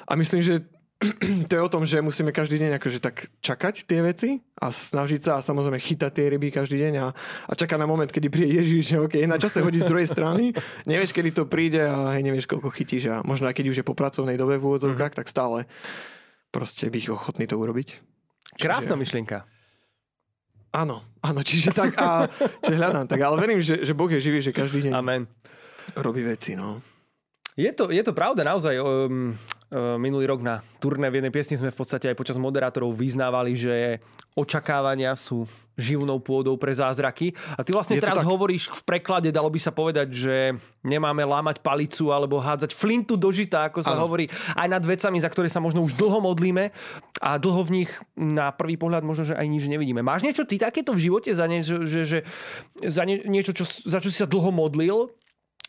a 0.05 0.13
myslím, 0.21 0.45
že 0.45 0.55
to 1.49 1.53
je 1.57 1.63
o 1.65 1.73
tom, 1.73 1.89
že 1.89 2.05
musíme 2.05 2.37
každý 2.37 2.61
deň 2.61 2.77
akože 2.77 3.01
tak 3.01 3.33
čakať 3.41 3.89
tie 3.89 4.05
veci 4.05 4.45
a 4.61 4.69
snažiť 4.69 5.21
sa 5.25 5.41
a 5.41 5.45
samozrejme 5.45 5.81
chytať 5.81 6.13
tie 6.13 6.29
ryby 6.37 6.53
každý 6.53 6.77
deň 6.77 6.95
a, 7.01 7.07
a 7.49 7.53
čakať 7.57 7.81
na 7.81 7.89
moment, 7.89 8.13
kedy 8.13 8.29
príde 8.29 8.61
Ježiš, 8.61 8.93
že 8.93 8.97
OK, 9.01 9.17
na 9.25 9.41
čase 9.41 9.65
hodiť 9.65 9.89
z 9.89 9.89
druhej 9.89 10.09
strany, 10.13 10.53
nevieš, 10.85 11.17
kedy 11.17 11.33
to 11.33 11.49
príde 11.49 11.81
a 11.81 12.13
hej, 12.13 12.21
nevieš, 12.21 12.45
koľko 12.45 12.69
chytíš 12.69 13.09
a 13.09 13.17
možno 13.25 13.49
aj 13.49 13.57
keď 13.57 13.67
už 13.73 13.77
je 13.81 13.89
po 13.89 13.97
pracovnej 13.97 14.37
dobe 14.37 14.61
v 14.61 14.69
úvodzovkách, 14.69 15.17
mm-hmm. 15.17 15.25
tak 15.25 15.33
stále 15.33 15.65
proste 16.53 16.93
byť 16.93 17.09
ochotný 17.09 17.49
to 17.49 17.57
urobiť. 17.57 17.97
Krásna 18.61 19.01
myšlienka. 19.01 19.49
Áno, 20.71 21.03
áno, 21.19 21.41
čiže 21.43 21.75
tak 21.75 21.99
a 21.99 22.31
čiže 22.63 22.79
hľadám 22.79 23.07
tak, 23.11 23.21
ale 23.21 23.37
verím, 23.43 23.59
že, 23.59 23.83
že 23.83 23.91
Boh 23.91 24.07
je 24.07 24.23
živý, 24.23 24.39
že 24.39 24.55
každý 24.55 24.87
deň 24.87 24.93
Amen. 24.95 25.27
robí 25.99 26.23
veci, 26.23 26.55
no. 26.55 26.79
Je 27.59 27.71
to, 27.75 27.91
je 27.91 28.01
to 28.07 28.15
pravda, 28.15 28.47
naozaj. 28.47 28.79
Um, 28.79 29.35
minulý 30.03 30.27
rok 30.27 30.43
na 30.43 30.67
turné 30.83 31.07
v 31.07 31.23
jednej 31.23 31.31
piesni 31.31 31.55
sme 31.55 31.71
v 31.71 31.79
podstate 31.79 32.11
aj 32.11 32.19
počas 32.19 32.35
moderátorov 32.35 32.91
vyznávali, 32.91 33.55
že 33.55 34.03
očakávania 34.35 35.15
sú 35.15 35.47
živnou 35.81 36.21
pôdou 36.21 36.61
pre 36.61 36.75
zázraky. 36.77 37.33
A 37.57 37.65
ty 37.65 37.73
vlastne 37.73 37.97
Je 37.97 38.05
teraz 38.05 38.21
tak. 38.21 38.29
hovoríš 38.29 38.69
v 38.69 38.83
preklade, 38.85 39.33
dalo 39.33 39.49
by 39.49 39.57
sa 39.57 39.73
povedať, 39.73 40.13
že 40.13 40.35
nemáme 40.85 41.25
lámať 41.25 41.65
palicu 41.65 42.13
alebo 42.13 42.37
hádzať 42.37 42.77
flintu 42.77 43.17
do 43.17 43.33
žita, 43.33 43.73
ako 43.73 43.81
sa 43.81 43.97
Áno. 43.97 44.05
hovorí, 44.05 44.29
aj 44.59 44.69
nad 44.69 44.85
vecami, 44.85 45.23
za 45.23 45.33
ktoré 45.33 45.49
sa 45.49 45.63
možno 45.63 45.81
už 45.81 45.97
dlho 45.97 46.21
modlíme 46.21 46.69
a 47.23 47.41
dlho 47.41 47.63
v 47.65 47.83
nich 47.83 47.91
na 48.13 48.53
prvý 48.53 48.77
pohľad 48.77 49.07
možno, 49.07 49.25
že 49.33 49.35
aj 49.39 49.47
nič 49.49 49.65
nevidíme. 49.71 50.05
Máš 50.05 50.21
niečo 50.21 50.45
ty 50.45 50.61
takéto 50.61 50.93
v 50.93 51.09
živote 51.09 51.33
za, 51.33 51.49
niečo, 51.49 51.89
že, 51.89 52.05
že, 52.05 52.19
za 52.85 53.03
nie, 53.09 53.25
niečo, 53.25 53.57
čo, 53.57 53.65
za 53.65 54.03
čo 54.05 54.13
si 54.13 54.21
sa 54.21 54.29
dlho 54.29 54.53
modlil 54.53 55.09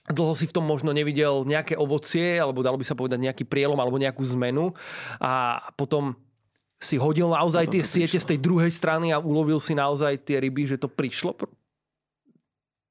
dlho 0.10 0.34
si 0.34 0.50
v 0.50 0.56
tom 0.56 0.66
možno 0.66 0.90
nevidel 0.90 1.46
nejaké 1.46 1.78
ovocie, 1.78 2.42
alebo 2.42 2.66
dalo 2.66 2.80
by 2.82 2.86
sa 2.86 2.98
povedať 2.98 3.22
nejaký 3.22 3.44
prielom, 3.46 3.78
alebo 3.78 4.02
nejakú 4.02 4.26
zmenu 4.34 4.74
a 5.22 5.62
potom 5.78 6.18
si 6.82 6.98
hodil 6.98 7.30
naozaj 7.30 7.70
tie 7.70 7.86
siete 7.86 8.18
prišlo. 8.18 8.26
z 8.26 8.30
tej 8.34 8.40
druhej 8.42 8.72
strany 8.74 9.14
a 9.14 9.22
ulovil 9.22 9.62
si 9.62 9.78
naozaj 9.78 10.26
tie 10.26 10.42
ryby, 10.42 10.66
že 10.66 10.82
to 10.82 10.90
prišlo? 10.90 11.38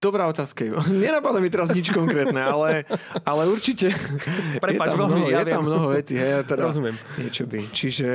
Dobrá 0.00 0.32
otázka, 0.32 0.64
Ivo. 0.64 0.80
Nenapadá 0.96 1.44
mi 1.44 1.52
teraz 1.52 1.76
nič 1.76 1.92
konkrétne, 1.92 2.40
ale, 2.40 2.88
ale 3.20 3.44
určite 3.44 3.92
Prepáč, 4.56 4.72
je, 4.72 4.96
tam 4.96 4.96
veľmi, 4.96 5.20
mnoho, 5.20 5.28
ja 5.28 5.38
je 5.44 5.52
tam 5.52 5.64
mnoho 5.68 5.86
vecí. 5.92 6.14
Hej, 6.16 6.30
ja 6.32 6.40
teda 6.40 6.72
Rozumiem. 6.72 6.96
Niečo 7.20 7.44
by. 7.44 7.58
Čiže, 7.68 8.08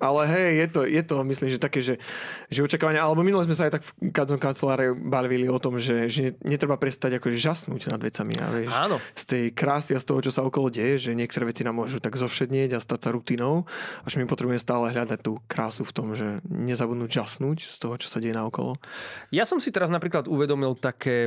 ale 0.00 0.20
hej, 0.24 0.50
je 0.56 0.66
to, 0.72 0.80
je 0.88 1.02
to 1.04 1.16
myslím, 1.28 1.48
že 1.52 1.60
také, 1.60 1.84
že, 1.84 2.00
že 2.48 2.64
očakávania, 2.64 3.04
alebo 3.04 3.20
minule 3.20 3.44
sme 3.44 3.52
sa 3.52 3.68
aj 3.68 3.76
tak 3.76 3.84
v 3.84 4.08
kadzom 4.08 4.40
kanceláre 4.40 4.96
bavili 4.96 5.52
o 5.52 5.60
tom, 5.60 5.76
že, 5.76 6.08
že 6.08 6.32
netreba 6.48 6.80
prestať 6.80 7.20
akože 7.20 7.36
žasnúť 7.36 7.92
nad 7.92 8.00
vecami. 8.00 8.32
A 8.40 8.48
vieš, 8.48 8.72
Áno. 8.72 8.96
z 9.12 9.24
tej 9.28 9.44
krásy 9.52 9.92
a 9.92 10.00
z 10.00 10.08
toho, 10.08 10.24
čo 10.24 10.32
sa 10.32 10.40
okolo 10.48 10.72
deje, 10.72 11.12
že 11.12 11.12
niektoré 11.12 11.44
veci 11.44 11.60
nám 11.60 11.76
môžu 11.76 12.00
tak 12.00 12.16
zovšednieť 12.16 12.72
a 12.72 12.80
stať 12.80 13.04
sa 13.04 13.10
rutinou, 13.12 13.68
až 14.08 14.16
my 14.16 14.24
potrebujeme 14.24 14.56
stále 14.56 14.96
hľadať 14.96 15.20
tú 15.20 15.44
krásu 15.44 15.84
v 15.84 15.92
tom, 15.92 16.16
že 16.16 16.40
nezabudnúť 16.48 17.20
žasnúť 17.20 17.68
z 17.68 17.76
toho, 17.76 18.00
čo 18.00 18.08
sa 18.08 18.16
deje 18.16 18.32
na 18.32 18.48
okolo. 18.48 18.80
Ja 19.28 19.44
som 19.44 19.60
si 19.60 19.68
teraz 19.68 19.92
napríklad 19.92 20.24
uvedomil 20.24 20.72
také 20.72 21.17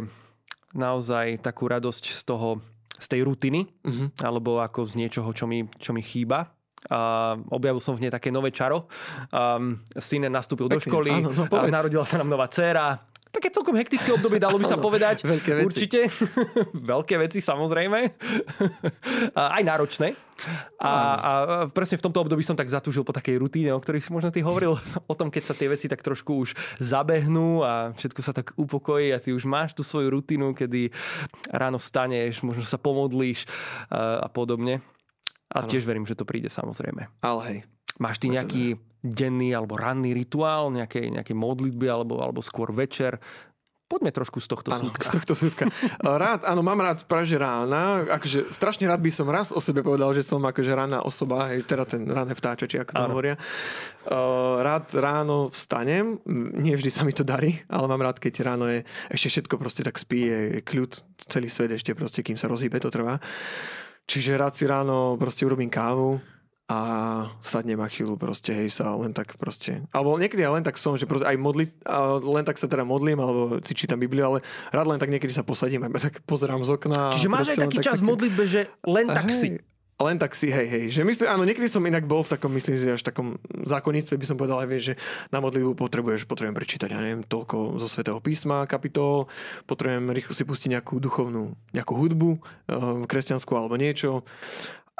naozaj 0.71 1.43
takú 1.43 1.67
radosť 1.67 2.03
z 2.11 2.21
toho, 2.23 2.63
z 2.95 3.07
tej 3.09 3.21
rutiny, 3.25 3.67
Mhm. 3.83 4.05
alebo 4.23 4.61
ako 4.61 4.87
z 4.87 4.93
niečoho, 4.95 5.29
čo 5.35 5.45
mi, 5.45 5.67
čo 5.81 5.91
mi 5.91 5.99
chýba. 5.99 6.47
A 6.89 7.37
objavil 7.53 7.77
som 7.77 7.93
v 7.93 8.09
nej 8.09 8.11
také 8.11 8.33
nové 8.33 8.49
čaro. 8.49 8.89
Um, 9.29 9.85
syn 9.93 10.25
nastúpil 10.33 10.65
do 10.65 10.81
Pekne, 10.81 10.89
školy, 10.89 11.11
áno, 11.13 11.29
no, 11.29 11.45
a 11.45 11.69
narodila 11.69 12.05
sa 12.09 12.17
nám 12.17 12.33
nová 12.33 12.49
dcéra. 12.49 12.97
Také 13.31 13.47
celkom 13.47 13.79
hektické 13.79 14.11
obdobie, 14.11 14.43
dalo 14.43 14.59
by 14.59 14.67
sa 14.67 14.75
povedať. 14.87 15.23
veľké 15.23 15.51
veci. 15.55 15.67
Určite. 15.67 15.99
veľké 16.93 17.15
veci, 17.15 17.39
samozrejme. 17.39 17.99
a 19.39 19.55
aj 19.55 19.63
náročné. 19.63 20.11
A, 20.81 20.89
a 20.89 21.31
presne 21.69 22.01
v 22.01 22.05
tomto 22.09 22.25
období 22.25 22.41
som 22.41 22.57
tak 22.57 22.67
zatúžil 22.67 23.05
po 23.05 23.13
takej 23.13 23.37
rutíne, 23.39 23.71
o 23.71 23.79
ktorej 23.79 24.01
si 24.01 24.09
možno 24.09 24.33
ty 24.33 24.41
hovoril, 24.41 24.75
o 25.05 25.15
tom, 25.15 25.29
keď 25.29 25.43
sa 25.47 25.53
tie 25.53 25.69
veci 25.69 25.85
tak 25.85 26.01
trošku 26.01 26.43
už 26.43 26.49
zabehnú 26.81 27.61
a 27.61 27.93
všetko 27.93 28.21
sa 28.25 28.33
tak 28.33 28.51
upokojí 28.57 29.13
a 29.13 29.21
ty 29.21 29.31
už 29.31 29.45
máš 29.45 29.77
tú 29.77 29.85
svoju 29.85 30.09
rutinu, 30.09 30.57
kedy 30.57 30.89
ráno 31.53 31.77
vstaneš, 31.77 32.41
možno 32.41 32.65
sa 32.65 32.81
pomodlíš 32.81 33.45
a, 33.93 34.25
podobne. 34.33 34.81
A 35.53 35.61
Áno. 35.61 35.69
tiež 35.69 35.85
verím, 35.85 36.09
že 36.09 36.17
to 36.17 36.25
príde 36.25 36.49
samozrejme. 36.49 37.05
Ale 37.21 37.41
hej, 37.47 37.59
Máš 38.01 38.17
ty 38.17 38.33
nejaký 38.33 38.81
denný 39.01 39.57
alebo 39.57 39.77
ranný 39.77 40.13
rituál, 40.13 40.69
nejaké, 40.69 41.09
nejaké 41.09 41.33
modlitby 41.33 41.89
alebo, 41.89 42.21
alebo 42.21 42.39
skôr 42.45 42.69
večer? 42.69 43.17
Poďme 43.91 44.15
trošku 44.15 44.39
z 44.39 44.47
tohto 44.47 44.71
Áno, 44.71 44.87
súdka. 44.87 45.03
z 45.03 45.19
tohto 45.19 45.35
súdka. 45.35 45.67
Rád, 45.99 46.47
áno, 46.47 46.63
mám 46.63 46.79
rád 46.79 47.03
práve 47.11 47.27
že 47.27 47.35
rána. 47.35 48.07
Akože 48.07 48.47
strašne 48.47 48.87
rád 48.87 49.03
by 49.03 49.11
som 49.11 49.27
raz 49.27 49.51
o 49.51 49.59
sebe 49.59 49.83
povedal, 49.83 50.15
že 50.15 50.23
som 50.23 50.39
akože 50.39 50.71
rána 50.71 51.03
osoba, 51.03 51.51
hej, 51.51 51.67
teda 51.67 51.83
ten 51.83 52.07
rané 52.07 52.31
vtáče, 52.31 52.71
či 52.71 52.79
ako 52.79 52.95
to 52.95 53.03
hovoria. 53.11 53.35
Rád 54.63 54.95
ráno 54.95 55.51
vstanem, 55.51 56.23
nie 56.55 56.71
vždy 56.71 56.87
sa 56.87 57.03
mi 57.03 57.11
to 57.11 57.27
darí, 57.27 57.59
ale 57.67 57.91
mám 57.91 57.99
rád, 57.99 58.23
keď 58.23 58.47
ráno 58.47 58.71
je 58.71 58.87
ešte 59.11 59.27
všetko 59.27 59.59
proste 59.59 59.83
tak 59.83 59.99
spí, 59.99 60.23
je, 60.23 60.39
je 60.55 60.61
kľud, 60.63 60.91
celý 61.27 61.51
svet 61.51 61.75
ešte 61.75 61.91
proste, 61.91 62.23
kým 62.23 62.39
sa 62.39 62.47
rozhýbe, 62.47 62.79
to 62.79 62.87
trvá. 62.87 63.19
Čiže 64.07 64.39
rád 64.39 64.55
si 64.55 64.71
ráno 64.71 65.19
proste 65.19 65.43
urobím 65.43 65.67
kávu, 65.67 66.23
a 66.71 66.75
sadnem 67.43 67.75
chvíľu 67.91 68.15
proste, 68.15 68.55
hej, 68.55 68.71
sa 68.71 68.95
len 68.95 69.11
tak 69.11 69.35
proste, 69.35 69.83
alebo 69.91 70.15
niekedy 70.15 70.47
aj 70.47 70.53
len 70.55 70.63
tak 70.63 70.79
som, 70.79 70.95
že 70.95 71.03
proste 71.03 71.27
aj 71.27 71.35
modli, 71.35 71.67
a 71.83 72.15
len 72.23 72.47
tak 72.47 72.55
sa 72.55 72.71
teda 72.71 72.87
modlím, 72.87 73.19
alebo 73.19 73.59
si 73.59 73.75
čítam 73.75 73.99
Bibliu, 73.99 74.23
ale 74.23 74.39
rád 74.71 74.87
len 74.87 74.99
tak 75.01 75.11
niekedy 75.11 75.35
sa 75.35 75.43
posadím 75.43 75.83
a 75.83 75.91
iba 75.91 75.99
tak 75.99 76.23
pozerám 76.23 76.63
z 76.63 76.71
okna. 76.79 77.11
Čiže 77.11 77.27
máš 77.27 77.51
aj 77.51 77.67
taký 77.67 77.77
tak- 77.83 77.87
čas 77.91 77.99
v 77.99 78.07
také- 78.07 78.11
modlitbe, 78.15 78.43
že 78.47 78.61
len 78.87 79.07
tak 79.11 79.27
Hej, 79.27 79.35
si. 79.35 79.49
Len 80.01 80.17
tak 80.17 80.33
si, 80.33 80.49
hej, 80.49 80.65
hej. 80.65 80.85
Že 80.89 81.05
myslím, 81.05 81.27
áno, 81.29 81.45
niekedy 81.45 81.69
som 81.69 81.85
inak 81.85 82.09
bol 82.09 82.25
v 82.25 82.33
takom, 82.33 82.49
myslím 82.57 82.73
si, 82.73 82.89
až 82.89 83.05
takom 83.05 83.37
zákonníctve 83.53 84.17
by 84.17 84.25
som 84.25 84.33
povedal, 84.33 84.57
aj 84.57 84.69
vieš, 84.73 84.83
že 84.89 84.93
na 85.29 85.37
modlitbu 85.37 85.77
potrebuješ, 85.77 86.25
potrebujem 86.25 86.57
prečítať, 86.57 86.89
ja 86.89 86.97
neviem, 86.97 87.21
toľko 87.21 87.77
zo 87.77 87.85
svätého 87.85 88.17
písma, 88.17 88.65
kapitol, 88.65 89.29
potrebujem 89.69 90.09
rýchlo 90.09 90.33
si 90.33 90.41
pustiť 90.41 90.73
nejakú 90.73 90.97
duchovnú, 90.97 91.53
nejakú 91.77 91.93
hudbu, 91.93 92.31
uh, 92.33 93.05
kresťanskú 93.05 93.53
alebo 93.53 93.77
niečo. 93.77 94.25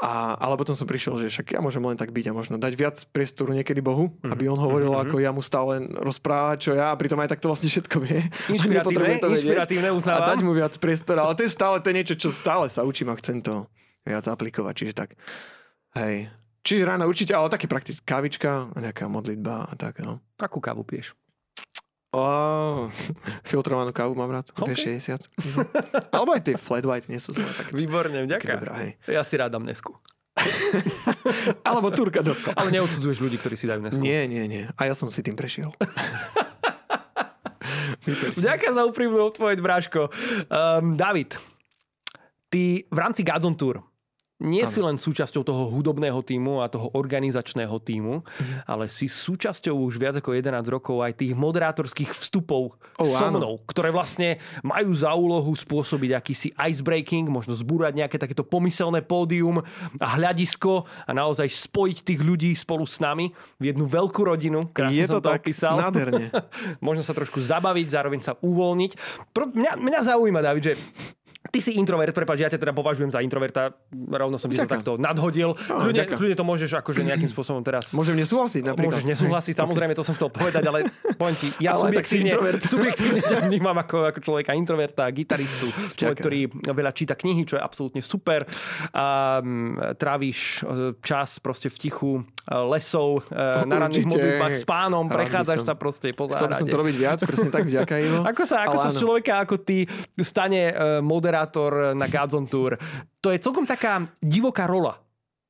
A, 0.01 0.33
ale 0.33 0.57
potom 0.57 0.73
som 0.73 0.89
prišiel, 0.89 1.13
že 1.15 1.29
však 1.29 1.53
ja 1.53 1.61
môžem 1.61 1.77
len 1.79 1.93
tak 1.93 2.09
byť 2.09 2.25
a 2.25 2.33
možno 2.33 2.57
dať 2.57 2.73
viac 2.73 2.97
priestoru 3.13 3.53
niekedy 3.53 3.79
Bohu, 3.79 4.09
Mhm, 4.25 4.33
aby 4.33 4.49
on 4.49 4.57
hovoril, 4.57 4.89
ako 4.91 5.21
ja 5.21 5.29
mu 5.29 5.39
stále 5.39 5.77
rozprávať, 5.85 6.57
čo 6.57 6.71
ja, 6.73 6.89
a 6.89 6.97
pritom 6.97 7.15
aj 7.15 7.29
tak 7.29 7.39
to 7.39 7.45
vlastne 7.45 7.69
všetko 7.69 7.97
vie. 8.01 8.17
A 8.17 8.49
Inšpiratívne, 8.49 9.21
to 9.21 9.29
inšpiratívne, 9.29 9.89
A 9.89 9.95
uznávam. 9.95 10.25
dať 10.27 10.41
mu 10.41 10.51
viac 10.51 10.73
priestora, 10.75 11.21
ale 11.21 11.37
to 11.37 11.45
je 11.45 11.51
stále 11.51 11.77
to 11.77 11.87
je 11.87 11.95
niečo, 11.95 12.15
čo 12.17 12.33
stále 12.33 12.65
sa 12.65 12.81
učím 12.81 13.13
a 13.13 13.15
chcem 13.15 13.39
to 13.39 13.69
viac 14.01 14.25
aplikovať, 14.25 14.73
čiže 14.73 14.93
tak, 14.97 15.13
hej. 15.95 16.33
Čiže 16.61 16.81
ráno 16.83 17.05
určite, 17.05 17.33
ale 17.33 17.49
také 17.49 17.65
praktické 17.65 18.01
kávička, 18.01 18.73
nejaká 18.75 19.05
modlitba 19.05 19.65
a 19.65 19.73
tak, 19.73 20.01
no. 20.01 20.17
Akú 20.37 20.57
kávu 20.57 20.81
piješ? 20.81 21.13
O, 22.11 22.91
filtrovanú 23.49 23.95
kávu 23.95 24.11
mám 24.19 24.27
rád, 24.35 24.51
OK. 24.59 24.75
V60. 24.75 25.15
Alebo 26.11 26.35
aj 26.35 26.43
tie 26.43 26.55
flat 26.59 26.83
white, 26.83 27.07
nie 27.07 27.23
sú 27.23 27.31
zle 27.31 27.47
také, 27.55 27.71
Výborne, 27.71 28.27
vďaka. 28.27 28.59
dobré, 28.59 28.71
hej. 28.75 28.91
Ja 29.07 29.23
si 29.23 29.39
rád 29.39 29.55
dám 29.55 29.63
nesku. 29.63 29.95
Alebo 31.67 31.91
turka 31.95 32.19
do 32.19 32.35
skla. 32.35 32.55
Ale 32.59 32.71
neodsudzuješ 32.75 33.19
ľudí, 33.23 33.39
ktorí 33.39 33.55
si 33.55 33.67
dajú 33.67 33.79
nesku. 33.83 34.03
Nie, 34.03 34.27
nie, 34.27 34.43
nie. 34.47 34.63
A 34.75 34.91
ja 34.91 34.95
som 34.95 35.07
si 35.07 35.23
tým 35.23 35.39
prešiel. 35.39 35.71
Ďakujem 38.39 38.73
za 38.73 38.83
úprimnú 38.83 39.31
odpoveď, 39.31 39.57
Bráško. 39.61 40.09
Um, 40.51 40.97
David, 40.97 41.37
ty 42.49 42.83
v 42.89 42.97
rámci 42.97 43.21
Godzone 43.23 43.55
Tour 43.55 43.90
nie 44.41 44.65
si 44.65 44.77
len 44.77 44.97
súčasťou 44.97 45.41
toho 45.41 45.69
hudobného 45.69 46.17
týmu 46.19 46.59
a 46.59 46.67
toho 46.67 46.89
organizačného 46.91 47.77
týmu, 47.77 48.21
Mhm. 48.21 48.65
ale 48.65 48.89
si 48.89 49.05
súčasťou 49.05 49.77
už 49.79 49.95
viac 49.95 50.17
ako 50.17 50.33
11 50.33 50.65
rokov 50.67 50.99
aj 50.99 51.13
tých 51.15 51.33
moderátorských 51.33 52.09
vstupov 52.11 52.73
Oh, 52.97 53.05
so 53.07 53.23
áno. 53.23 53.37
mnou, 53.37 53.53
ktoré 53.63 53.89
vlastne 53.89 54.35
majú 54.61 54.91
za 54.91 55.13
úlohu 55.13 55.49
spôsobiť 55.51 56.11
akýsi 56.11 56.49
icebreaking, 56.51 57.25
možno 57.25 57.53
zbúrať 57.53 57.93
nejaké 57.95 58.17
takéto 58.17 58.41
pomyselné 58.41 59.01
pódium 59.01 59.61
a 59.95 60.07
hľadisko 60.11 60.83
a 61.03 61.11
naozaj 61.11 61.45
spojiť 61.47 61.97
tých 62.03 62.19
ľudí 62.19 62.51
spolu 62.51 62.83
s 62.83 62.97
nami 62.97 63.29
v 63.57 63.63
jednu 63.69 63.85
veľkú 63.85 64.21
rodinu. 64.21 64.67
Krásne 64.67 64.95
Je 64.95 65.05
som 65.05 65.17
to 65.17 65.21
to 65.21 65.29
tak, 65.29 65.41
opísal. 65.41 65.77
nádherne. 65.77 66.33
Možno 66.81 67.01
sa 67.01 67.13
trošku 67.13 67.37
zabaviť, 67.37 67.87
zároveň 67.87 68.19
sa 68.19 68.33
uvoľniť. 68.35 68.91
Pro, 69.29 69.45
mňa, 69.47 69.77
mňa 69.77 69.99
zaujíma, 70.03 70.41
David, 70.41 70.63
že 70.63 70.73
Ty 71.43 71.59
si 71.59 71.73
introvert, 71.73 72.13
prepáč, 72.13 72.37
ja 72.39 72.47
ťa 72.47 72.61
teda 72.61 72.71
považujem 72.71 73.09
za 73.09 73.19
introverta, 73.19 73.73
rovno 74.31 74.39
som 74.39 74.47
ti 74.47 74.55
to 74.55 74.63
takto 74.63 74.95
nadhodil. 74.95 75.59
Kľudne, 75.59 76.07
to 76.39 76.45
môžeš 76.47 76.79
akože 76.79 77.03
nejakým 77.03 77.27
spôsobom 77.27 77.59
teraz... 77.67 77.91
Môžem 77.91 78.15
nesúhlasiť 78.15 78.63
napríklad. 78.63 79.03
Môžeš 79.03 79.05
nesúhlasiť, 79.11 79.53
samozrejme, 79.61 79.91
to 79.91 80.07
som 80.07 80.15
chcel 80.15 80.31
povedať, 80.31 80.63
ale 80.63 80.87
poviem 81.19 81.35
ti, 81.35 81.51
ja 81.59 81.75
Ale 81.75 81.91
subjektívne, 81.91 82.31
subjektívne 82.79 83.19
ťa 83.19 83.37
vnímam 83.51 83.75
ako, 83.75 84.07
ako 84.07 84.19
človeka 84.23 84.55
introverta, 84.55 85.03
gitaristu, 85.11 85.67
človek, 85.99 86.17
ktorý 86.23 86.39
veľa 86.71 86.91
číta 86.95 87.19
knihy, 87.19 87.43
čo 87.43 87.59
je 87.59 87.61
absolútne 87.61 87.99
super. 87.99 88.47
A 88.95 89.43
tráviš 89.99 90.63
e, 90.63 90.95
čas 91.03 91.43
proste 91.43 91.67
v 91.67 91.77
tichu 91.77 92.11
e, 92.15 92.21
lesov, 92.71 93.27
e, 93.27 93.67
na 93.67 93.75
ranných 93.83 94.07
modlitbách 94.07 94.55
s 94.55 94.63
pánom, 94.63 95.11
Rád 95.11 95.15
prechádzaš 95.19 95.59
som. 95.65 95.67
sa 95.67 95.75
proste 95.75 96.07
po 96.15 96.31
Chcel 96.31 96.47
by 96.47 96.55
som 96.55 96.69
to 96.71 96.77
robiť 96.79 96.95
viac, 96.95 97.19
presne 97.19 97.49
tak, 97.51 97.67
vďaka 97.67 97.95
Ivo. 97.99 98.19
Ako 98.31 98.43
sa, 98.47 98.63
ako 98.63 98.77
Ale 98.79 98.83
sa 98.87 98.89
z 98.93 98.97
človeka 99.03 99.33
ako 99.43 99.55
ty 99.65 99.83
stane 100.21 100.71
moderátor 101.03 101.91
na 101.97 102.07
Godzone 102.07 102.47
Tour? 102.47 102.77
To 103.21 103.29
je 103.29 103.37
celkom 103.37 103.69
taká 103.69 104.09
divoká 104.21 104.65
rola 104.65 105.01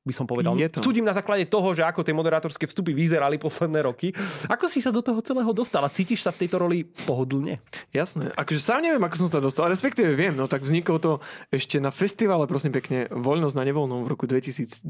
by 0.02 0.14
som 0.14 0.26
povedal. 0.26 0.58
Je 0.58 0.66
to. 0.66 0.82
Súdim 0.82 1.06
na 1.06 1.14
základe 1.14 1.46
toho, 1.46 1.78
že 1.78 1.86
ako 1.86 2.02
tie 2.02 2.10
moderátorské 2.10 2.66
vstupy 2.66 2.90
vyzerali 2.90 3.38
posledné 3.38 3.86
roky. 3.86 4.10
Ako 4.50 4.66
si 4.66 4.82
sa 4.82 4.90
do 4.90 4.98
toho 4.98 5.22
celého 5.22 5.54
dostal? 5.54 5.78
A 5.86 5.90
cítiš 5.94 6.26
sa 6.26 6.34
v 6.34 6.42
tejto 6.42 6.58
roli 6.58 6.82
pohodlne? 7.06 7.62
Jasné. 7.94 8.34
Akože 8.34 8.58
sám 8.58 8.82
neviem, 8.82 9.02
ako 9.02 9.26
som 9.26 9.28
sa 9.30 9.38
dostal, 9.38 9.70
respektíve 9.70 10.18
viem, 10.18 10.34
no 10.34 10.50
tak 10.50 10.66
vzniklo 10.66 10.98
to 10.98 11.12
ešte 11.54 11.78
na 11.78 11.94
festivale, 11.94 12.50
prosím 12.50 12.74
pekne, 12.74 13.06
Voľnosť 13.14 13.54
na 13.54 13.62
nevoľnom 13.62 14.02
v 14.02 14.08
roku 14.10 14.26
2009, 14.26 14.82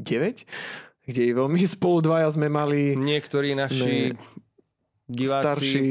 kde 1.05 1.23
veľmi 1.37 1.61
spolu 1.69 2.01
dvaja 2.01 2.33
sme 2.33 2.49
mali 2.49 2.97
Niektorí 2.97 3.53
naši 3.53 4.17
diváci... 5.05 5.45
starší 5.45 5.87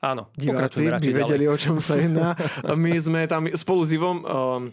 Áno, 0.00 0.32
diváci 0.32 0.88
by 0.88 1.12
vedeli, 1.12 1.44
ďalej. 1.44 1.52
o 1.52 1.56
čom 1.60 1.76
sa 1.76 2.00
jedná. 2.00 2.32
My 2.72 2.96
sme 2.96 3.28
tam 3.28 3.52
spolu 3.52 3.84
s 3.84 3.92
Ivom, 3.92 4.24
um, 4.24 4.72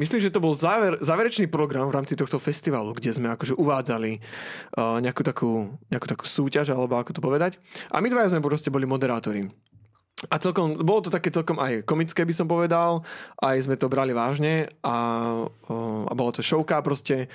myslím, 0.00 0.20
že 0.22 0.32
to 0.32 0.40
bol 0.40 0.54
záver, 0.56 1.00
záverečný 1.02 1.48
program 1.48 1.88
v 1.88 1.96
rámci 2.00 2.14
tohto 2.16 2.38
festivalu, 2.38 2.96
kde 2.96 3.12
sme 3.12 3.32
akože 3.32 3.56
uvádzali 3.56 4.12
uh, 4.18 4.98
nejakú, 5.02 5.22
takú, 5.24 5.74
nejakú 5.92 6.06
takú 6.08 6.24
súťaž, 6.24 6.72
alebo 6.72 6.96
ako 6.96 7.16
to 7.16 7.24
povedať. 7.24 7.58
A 7.92 8.00
my 8.00 8.08
dvaja 8.08 8.32
sme 8.32 8.44
proste 8.44 8.72
boli 8.72 8.88
moderátori. 8.88 9.50
A 10.30 10.38
celkom, 10.38 10.78
bolo 10.86 11.02
to 11.02 11.10
také 11.10 11.34
celkom 11.34 11.58
aj 11.58 11.82
komické, 11.82 12.22
by 12.22 12.30
som 12.30 12.46
povedal, 12.46 13.02
aj 13.42 13.66
sme 13.66 13.74
to 13.74 13.90
brali 13.90 14.14
vážne 14.14 14.70
a, 14.86 14.96
uh, 15.48 16.02
a 16.06 16.12
bolo 16.14 16.30
to 16.30 16.46
showka 16.46 16.78
proste. 16.78 17.26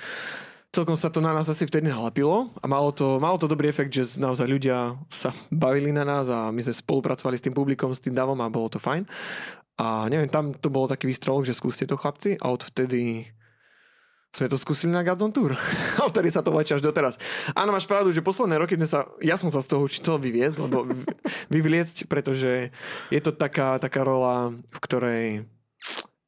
Celkom 0.68 1.00
sa 1.00 1.08
to 1.08 1.24
na 1.24 1.32
nás 1.32 1.48
asi 1.48 1.64
vtedy 1.64 1.88
nalepilo 1.88 2.52
a 2.60 2.68
malo 2.68 2.92
to, 2.92 3.16
malo 3.16 3.40
to 3.40 3.48
dobrý 3.48 3.72
efekt, 3.72 3.88
že 3.88 4.20
naozaj 4.20 4.44
ľudia 4.44 5.00
sa 5.08 5.32
bavili 5.48 5.96
na 5.96 6.04
nás 6.04 6.28
a 6.28 6.52
my 6.52 6.60
sme 6.60 6.76
spolupracovali 6.76 7.40
s 7.40 7.44
tým 7.48 7.56
publikom, 7.56 7.88
s 7.96 8.04
tým 8.04 8.12
davom 8.12 8.36
a 8.44 8.52
bolo 8.52 8.68
to 8.68 8.76
fajn. 8.76 9.08
A 9.78 10.10
neviem, 10.10 10.26
tam 10.26 10.50
to 10.52 10.68
bolo 10.68 10.90
taký 10.90 11.06
výstrelok, 11.06 11.46
že 11.46 11.54
skúste 11.54 11.86
to 11.86 11.94
chlapci 11.94 12.34
a 12.42 12.50
odvtedy 12.50 13.30
sme 14.28 14.50
to 14.50 14.60
skúsili 14.60 14.92
na 14.92 15.00
Godzone 15.00 15.32
Tour. 15.32 15.56
A 15.98 16.04
odtedy 16.04 16.28
sa 16.28 16.44
to 16.44 16.52
vlečie 16.52 16.76
až 16.76 16.84
doteraz. 16.84 17.16
Áno, 17.56 17.72
máš 17.72 17.88
pravdu, 17.88 18.12
že 18.12 18.20
posledné 18.20 18.60
roky 18.60 18.76
sme 18.76 18.84
sa, 18.84 19.08
ja 19.24 19.40
som 19.40 19.48
sa 19.48 19.64
z 19.64 19.72
toho 19.72 19.88
chcel 19.88 20.20
vyviezť, 20.20 20.56
lebo 20.60 20.84
vy- 20.84 21.08
vyvliecť, 21.54 22.06
pretože 22.06 22.68
je 23.08 23.20
to 23.24 23.32
taká, 23.32 23.80
taká 23.80 24.04
rola, 24.04 24.52
v 24.52 24.78
ktorej 24.84 25.24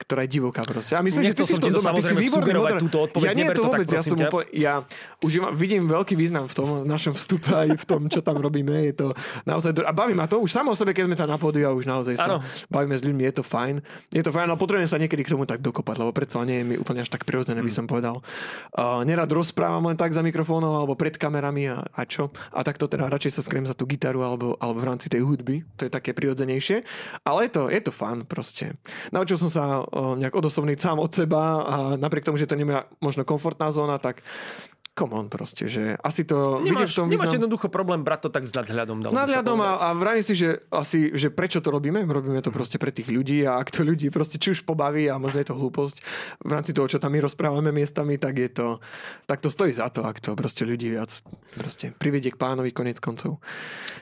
ktorá 0.01 0.25
je 0.25 0.31
divoká 0.33 0.65
proste. 0.65 0.97
A 0.97 1.05
myslím, 1.05 1.29
že 1.29 1.37
Nechcel 1.37 1.45
ty 1.45 1.51
si 1.53 1.55
v 1.55 1.63
tom 1.63 1.73
doma, 1.77 1.93
ty 1.93 2.03
si 2.03 2.17
výborný 2.17 2.53
moderátor. 2.57 3.07
Ja 3.21 3.37
nie, 3.37 3.45
neber 3.45 3.55
to 3.55 3.63
to 3.63 3.65
tak, 3.69 3.79
vôbec, 3.85 3.89
ja 3.93 4.01
som 4.01 4.17
ťa. 4.17 4.29
úplne, 4.33 4.47
ja 4.57 4.75
už 5.21 5.33
vidím 5.53 5.85
veľký 5.85 6.17
význam 6.17 6.49
v 6.49 6.55
tom 6.57 6.69
našom 6.89 7.13
vstupe 7.13 7.53
aj 7.53 7.77
v 7.77 7.85
tom, 7.85 8.09
čo 8.09 8.25
tam 8.25 8.41
robíme. 8.41 8.73
Je 8.89 8.95
to 8.97 9.13
naozaj, 9.45 9.77
a 9.85 9.93
baví 9.93 10.17
ma 10.17 10.25
to 10.25 10.41
už 10.41 10.49
samo 10.49 10.73
o 10.73 10.77
sebe, 10.79 10.97
keď 10.97 11.05
sme 11.05 11.17
tam 11.21 11.29
na 11.29 11.37
pódiu 11.37 11.69
a 11.69 11.77
už 11.77 11.85
naozaj 11.85 12.17
sa 12.17 12.27
Áno. 12.27 12.41
bavíme 12.73 12.97
s 12.97 13.05
ľuďmi, 13.05 13.23
je 13.29 13.35
to 13.37 13.45
fajn. 13.45 13.85
Je 14.11 14.23
to 14.25 14.33
fajn, 14.33 14.49
ale 14.49 14.57
potrebujem 14.57 14.89
sa 14.89 14.97
niekedy 14.97 15.21
k 15.23 15.37
tomu 15.37 15.45
tak 15.45 15.61
dokopať, 15.61 15.97
lebo 16.01 16.11
predsa 16.17 16.41
nie 16.49 16.63
je 16.63 16.65
mi 16.65 16.75
úplne 16.81 17.05
až 17.05 17.13
tak 17.13 17.29
prirodzené, 17.29 17.61
Mm. 17.61 17.69
by 17.69 17.73
som 17.77 17.85
povedal. 17.85 18.17
Uh, 18.73 19.05
nerad 19.05 19.29
rozprávam 19.29 19.85
len 19.85 19.99
tak 20.01 20.17
za 20.17 20.25
mikrofónom 20.25 20.73
alebo 20.73 20.97
pred 20.97 21.13
kamerami 21.21 21.69
a, 21.69 21.85
a 21.93 22.09
čo. 22.09 22.33
A 22.57 22.65
takto 22.65 22.89
teda 22.89 23.05
radšej 23.13 23.37
sa 23.37 23.43
skriem 23.45 23.69
za 23.69 23.77
tú 23.77 23.85
gitaru 23.85 24.25
alebo, 24.25 24.57
alebo 24.57 24.81
v 24.81 24.87
rámci 24.89 25.13
tej 25.13 25.21
hudby. 25.21 25.61
To 25.77 25.85
je 25.85 25.93
také 25.93 26.17
prirodzenejšie. 26.17 26.83
Ale 27.21 27.45
je 27.47 27.51
to, 27.53 27.63
je 27.69 27.81
to 27.85 27.93
fun 27.93 28.25
proste. 28.25 28.73
Naučil 29.13 29.37
som 29.37 29.53
sa 29.53 29.85
nejak 29.95 30.35
odosobniť 30.35 30.79
sám 30.79 30.99
od 31.03 31.11
seba 31.11 31.63
a 31.67 31.77
napriek 31.99 32.27
tomu, 32.27 32.39
že 32.39 32.47
to 32.47 32.59
nie 32.59 32.67
možno 33.03 33.27
komfortná 33.27 33.71
zóna, 33.75 33.99
tak 33.99 34.23
come 35.01 35.17
on 35.17 35.33
proste, 35.33 35.65
že 35.65 35.97
asi 36.05 36.29
to... 36.29 36.61
Nemáš, 36.61 36.93
v 36.93 36.97
tom 37.01 37.09
nemáš 37.09 37.33
význam- 37.33 37.37
jednoducho 37.41 37.73
problém 37.73 38.05
brať 38.05 38.29
to 38.29 38.29
tak 38.29 38.45
s 38.45 38.53
nadhľadom. 38.53 39.09
sa 39.09 39.17
nadhľadom 39.25 39.59
a, 39.65 39.71
a 39.81 39.89
vravím 39.97 40.21
si, 40.21 40.37
že 40.37 40.61
asi, 40.69 41.09
že 41.17 41.33
prečo 41.33 41.65
to 41.65 41.73
robíme? 41.73 42.05
Robíme 42.05 42.45
to 42.45 42.53
proste 42.53 42.77
pre 42.77 42.93
tých 42.93 43.09
ľudí 43.09 43.49
a 43.49 43.57
ak 43.57 43.73
to 43.73 43.81
ľudí 43.81 44.13
proste 44.13 44.37
či 44.37 44.53
už 44.53 44.69
pobaví 44.69 45.09
a 45.09 45.17
možno 45.17 45.41
je 45.41 45.49
to 45.49 45.57
hlúposť 45.57 45.97
v 46.45 46.51
rámci 46.53 46.77
toho, 46.77 46.85
čo 46.85 47.01
tam 47.01 47.17
my 47.17 47.25
rozprávame 47.25 47.73
miestami, 47.73 48.21
tak 48.21 48.37
je 48.37 48.51
to, 48.53 48.69
tak 49.25 49.41
to 49.41 49.49
stojí 49.49 49.73
za 49.73 49.89
to, 49.89 50.05
ak 50.05 50.21
to 50.21 50.37
proste 50.37 50.69
ľudí 50.69 50.93
viac 50.93 51.09
proste 51.57 51.95
privedie 51.97 52.35
k 52.35 52.37
pánovi 52.37 52.75
konec 52.75 53.01
koncov. 53.01 53.41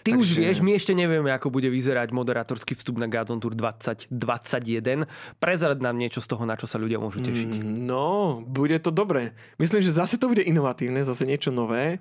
Ty 0.02 0.16
už 0.16 0.34
Takže- 0.34 0.40
vieš, 0.40 0.58
my 0.64 0.72
ešte 0.74 0.92
nevieme, 0.96 1.28
ako 1.30 1.52
bude 1.52 1.68
vyzerať 1.68 2.10
moderátorský 2.10 2.74
vstup 2.74 2.96
na 2.96 3.06
Godzone 3.06 3.38
Tour 3.38 3.52
2021. 3.52 5.04
Prezrad 5.36 5.78
nám 5.78 6.00
niečo 6.00 6.24
z 6.24 6.26
toho, 6.26 6.48
na 6.48 6.56
čo 6.56 6.64
sa 6.64 6.80
ľudia 6.80 6.96
môžu 6.96 7.20
tešiť. 7.20 7.60
No, 7.78 8.40
bude 8.40 8.80
to 8.80 8.88
dobré. 8.88 9.36
Myslím, 9.60 9.84
že 9.84 9.92
zase 9.92 10.16
to 10.16 10.32
bude 10.32 10.40
inovatívne, 10.40 10.87
zase 11.04 11.28
niečo 11.28 11.52
nové. 11.52 12.00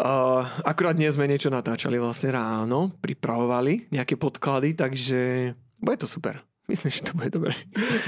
Uh, 0.00 0.46
akurát 0.64 0.96
dnes 0.96 1.14
sme 1.14 1.28
niečo 1.28 1.52
natáčali 1.52 2.00
vlastne 2.00 2.32
ráno, 2.32 2.94
pripravovali 3.04 3.92
nejaké 3.92 4.16
podklady, 4.16 4.72
takže 4.72 5.52
bude 5.82 5.98
to 6.00 6.08
super. 6.08 6.40
Myslím, 6.70 6.88
že 6.88 7.02
to 7.02 7.12
bude 7.12 7.34
dobré. 7.34 7.58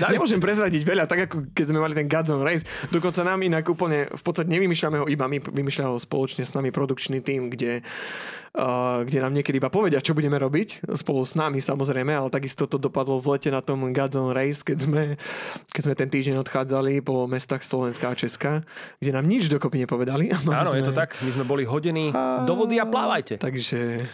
Nemôžem 0.06 0.38
prezradiť 0.38 0.86
veľa, 0.86 1.04
tak 1.04 1.26
ako 1.26 1.50
keď 1.50 1.64
sme 1.66 1.82
mali 1.82 1.92
ten 1.92 2.06
Godzone 2.06 2.46
Race. 2.46 2.62
Dokonca 2.88 3.20
nám 3.20 3.42
inak 3.42 3.66
úplne, 3.66 4.06
v 4.06 4.22
podstate 4.22 4.46
nevymýšľame 4.46 5.02
ho 5.02 5.06
iba 5.06 5.26
my, 5.26 5.42
vymýšľa 5.42 5.90
ho 5.90 5.98
spoločne 5.98 6.46
s 6.46 6.54
nami 6.54 6.70
produkčný 6.70 7.18
tým, 7.18 7.50
kde, 7.50 7.82
uh, 8.54 9.02
kde 9.02 9.18
nám 9.18 9.34
niekedy 9.34 9.58
iba 9.58 9.66
povedia, 9.66 9.98
čo 9.98 10.14
budeme 10.14 10.38
robiť, 10.38 10.94
spolu 10.94 11.26
s 11.26 11.34
nami 11.34 11.58
samozrejme, 11.58 12.14
ale 12.14 12.30
takisto 12.30 12.64
to 12.64 12.78
dopadlo 12.78 13.18
v 13.18 13.34
lete 13.34 13.50
na 13.50 13.58
tom 13.58 13.82
Godzone 13.90 14.30
Race, 14.30 14.62
keď 14.62 14.78
sme, 14.78 15.02
keď 15.68 15.82
sme 15.82 15.94
ten 15.98 16.06
týždeň 16.06 16.38
odchádzali 16.38 17.02
po 17.02 17.26
mestách 17.26 17.66
Slovenska 17.66 18.08
a 18.08 18.14
Česka, 18.14 18.62
kde 18.96 19.10
nám 19.10 19.26
nič 19.26 19.50
dokopy 19.50 19.82
nepovedali. 19.82 20.30
A 20.30 20.38
Áno, 20.38 20.70
je 20.72 20.86
to 20.86 20.94
sme- 20.94 21.00
tak. 21.02 21.18
My 21.18 21.30
sme 21.34 21.44
boli 21.44 21.66
hodení 21.66 22.14
do 22.46 22.54
vody 22.54 22.78
a 22.78 22.86
plávajte. 22.86 23.42
Takže, 23.42 24.06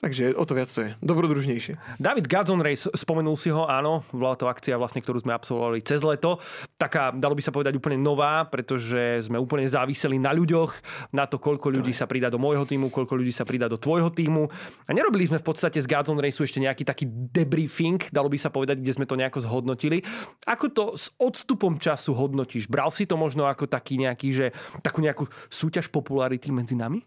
takže 0.00 0.36
o 0.36 0.44
to 0.44 0.52
viac 0.52 0.68
to 0.68 0.84
je. 0.84 0.90
Dobrodružnejšie. 1.00 1.98
David 2.00 2.28
Godzone 2.28 2.62
Race, 2.62 2.88
spomenul 2.92 3.36
si 3.38 3.48
ho, 3.52 3.64
áno, 3.64 4.04
bola 4.12 4.36
to 4.36 4.48
akcia, 4.48 4.76
vlastne, 4.76 5.00
ktorú 5.00 5.24
sme 5.24 5.32
absolvovali 5.32 5.80
cez 5.80 6.04
leto. 6.04 6.42
Taká, 6.76 7.14
dalo 7.14 7.32
by 7.32 7.42
sa 7.44 7.54
povedať, 7.54 7.78
úplne 7.78 7.96
nová, 8.00 8.44
pretože 8.44 9.24
sme 9.24 9.40
úplne 9.40 9.64
záviseli 9.64 10.20
na 10.20 10.34
ľuďoch, 10.36 10.72
na 11.14 11.24
to, 11.24 11.40
koľko 11.40 11.72
ľudí 11.72 11.94
sa 11.94 12.04
pridá 12.04 12.28
do 12.28 12.40
môjho 12.40 12.68
týmu, 12.68 12.92
koľko 12.92 13.16
ľudí 13.16 13.32
sa 13.32 13.46
pridá 13.48 13.70
do 13.70 13.80
tvojho 13.80 14.12
týmu. 14.12 14.50
A 14.86 14.90
nerobili 14.92 15.30
sme 15.30 15.40
v 15.40 15.46
podstate 15.46 15.78
z 15.80 15.88
Godzone 15.88 16.20
Raceu 16.20 16.44
ešte 16.44 16.60
nejaký 16.60 16.82
taký 16.82 17.04
debriefing, 17.08 18.10
dalo 18.10 18.26
by 18.26 18.38
sa 18.40 18.52
povedať, 18.52 18.82
kde 18.82 18.92
sme 18.96 19.06
to 19.08 19.16
nejako 19.16 19.44
zhodnotili. 19.44 20.02
Ako 20.44 20.66
to 20.74 20.84
s 20.98 21.14
odstupom 21.16 21.78
času 21.80 22.12
hodnotíš? 22.12 22.66
Bral 22.66 22.90
si 22.90 23.06
to 23.06 23.14
možno 23.14 23.46
ako 23.46 23.70
taký 23.70 23.96
nejaký, 24.00 24.28
že 24.34 24.46
takú 24.82 25.00
nejakú 25.00 25.24
súťaž 25.48 25.88
popularity 25.88 26.50
medzi 26.50 26.74
nami? 26.74 27.00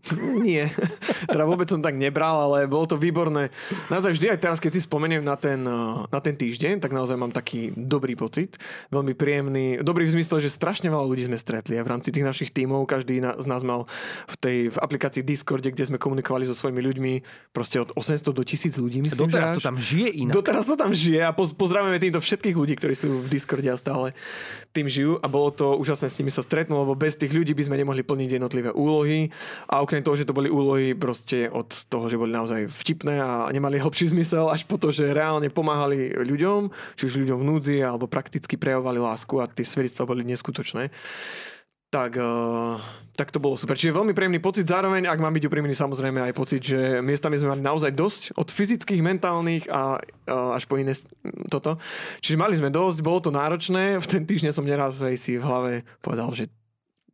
Nie, 0.46 0.72
teda 1.28 1.44
vôbec 1.44 1.68
som 1.68 1.82
tak 1.82 1.94
nebral, 1.98 2.29
ale 2.36 2.70
bolo 2.70 2.86
to 2.86 3.00
výborné. 3.00 3.50
Naozaj 3.90 4.14
vždy 4.14 4.26
aj 4.36 4.38
teraz, 4.38 4.58
keď 4.62 4.78
si 4.78 4.86
spomeniem 4.86 5.24
na 5.24 5.34
ten, 5.34 5.64
eh, 5.64 6.06
na 6.06 6.20
ten 6.22 6.34
týždeň, 6.36 6.78
tak 6.78 6.94
naozaj 6.94 7.16
mám 7.18 7.34
taký 7.34 7.74
dobrý 7.74 8.14
pocit, 8.14 8.60
veľmi 8.94 9.16
príjemný, 9.18 9.80
dobrý 9.82 10.06
v 10.06 10.20
zmysle, 10.20 10.38
že 10.38 10.52
strašne 10.52 10.92
veľa 10.92 11.06
ľudí 11.06 11.26
sme 11.26 11.38
stretli 11.40 11.80
a 11.80 11.82
v 11.82 11.90
rámci 11.90 12.14
tých 12.14 12.26
našich 12.26 12.50
tímov 12.54 12.86
každý 12.86 13.18
z 13.20 13.46
nás 13.46 13.62
mal 13.66 13.90
v 14.30 14.36
tej 14.38 14.58
v 14.70 14.76
aplikácii 14.78 15.22
Discorde, 15.24 15.72
kde 15.72 15.88
sme 15.88 15.98
komunikovali 15.98 16.44
so 16.46 16.54
svojimi 16.54 16.80
ľuďmi, 16.84 17.12
proste 17.50 17.80
od 17.82 17.90
800 17.96 18.36
do 18.36 18.42
1000 18.44 18.78
ľudí. 18.78 19.02
Myslím, 19.02 19.30
Doteraz 19.30 19.56
to 19.56 19.62
tam 19.62 19.76
žije 19.80 20.08
inak. 20.26 20.34
Doteraz 20.34 20.64
to 20.68 20.76
tam 20.76 20.92
žije 20.92 21.20
a 21.26 21.32
pozdravujeme 21.34 21.98
týmto 21.98 22.20
všetkých 22.20 22.56
ľudí, 22.56 22.74
ktorí 22.76 22.94
sú 22.94 23.24
v 23.24 23.28
Discorde 23.28 23.70
a 23.70 23.76
stále 23.78 24.12
tým 24.70 24.86
žijú 24.86 25.18
a 25.18 25.26
bolo 25.26 25.50
to 25.50 25.74
úžasné 25.80 26.06
s 26.12 26.18
nimi 26.22 26.30
sa 26.30 26.44
stretnúť, 26.44 26.78
lebo 26.86 26.94
bez 26.94 27.18
tých 27.18 27.34
ľudí 27.34 27.56
by 27.56 27.66
sme 27.66 27.80
nemohli 27.80 28.06
plniť 28.06 28.38
jednotlivé 28.38 28.70
úlohy 28.70 29.34
a 29.66 29.82
okrem 29.82 30.04
toho, 30.04 30.14
že 30.14 30.28
to 30.28 30.36
boli 30.36 30.46
úlohy 30.46 30.94
proste 30.94 31.50
od 31.50 31.66
toho, 31.90 32.06
že 32.06 32.19
boli 32.20 32.36
naozaj 32.36 32.68
vtipné 32.68 33.16
a 33.16 33.48
nemali 33.48 33.80
hlbší 33.80 34.12
zmysel, 34.12 34.52
až 34.52 34.68
po 34.68 34.76
to, 34.76 34.92
že 34.92 35.16
reálne 35.16 35.48
pomáhali 35.48 36.12
ľuďom, 36.12 36.68
či 37.00 37.08
už 37.08 37.24
ľuďom 37.24 37.40
v 37.40 37.48
núdzi, 37.48 37.76
alebo 37.80 38.04
prakticky 38.04 38.60
prejavovali 38.60 39.00
lásku 39.00 39.40
a 39.40 39.48
tie 39.48 39.64
svedectvá 39.64 40.04
boli 40.04 40.22
neskutočné 40.28 40.92
tak, 41.90 42.14
uh, 42.22 42.78
tak 43.18 43.34
to 43.34 43.42
bolo 43.42 43.58
super. 43.58 43.74
Čiže 43.74 43.98
veľmi 43.98 44.14
príjemný 44.14 44.38
pocit, 44.38 44.62
zároveň, 44.62 45.10
ak 45.10 45.18
mám 45.18 45.34
byť 45.34 45.44
úprimný, 45.50 45.74
samozrejme 45.74 46.22
aj 46.22 46.38
pocit, 46.38 46.62
že 46.62 47.02
miestami 47.02 47.34
sme 47.34 47.58
mali 47.58 47.66
naozaj 47.66 47.90
dosť 47.90 48.22
od 48.38 48.46
fyzických, 48.46 49.02
mentálnych 49.02 49.66
a 49.66 49.98
uh, 49.98 50.54
až 50.54 50.70
po 50.70 50.78
iné 50.78 50.94
toto. 51.50 51.82
Čiže 52.22 52.38
mali 52.38 52.54
sme 52.54 52.70
dosť, 52.70 53.02
bolo 53.02 53.18
to 53.18 53.34
náročné, 53.34 53.98
v 53.98 54.06
ten 54.06 54.22
týždeň 54.22 54.54
som 54.54 54.62
neraz 54.62 55.02
aj 55.02 55.18
si 55.18 55.34
v 55.34 55.42
hlave 55.42 55.72
povedal, 55.98 56.30
že 56.30 56.46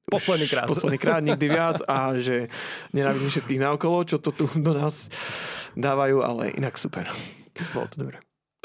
Posledný 0.11 0.47
krát. 0.47 0.66
Posledný 0.71 0.99
krát, 1.03 1.19
nikdy 1.19 1.47
viac 1.51 1.83
a 1.83 2.14
že 2.23 2.47
nenávidím 2.95 3.27
všetkých 3.27 3.59
naokolo, 3.59 4.07
čo 4.07 4.23
to 4.23 4.31
tu 4.31 4.47
do 4.55 4.71
nás 4.71 5.11
dávajú, 5.75 6.23
ale 6.23 6.55
inak 6.55 6.79
super. 6.79 7.11
Bolo 7.75 7.90
to 7.90 7.97
dobré. 8.07 8.16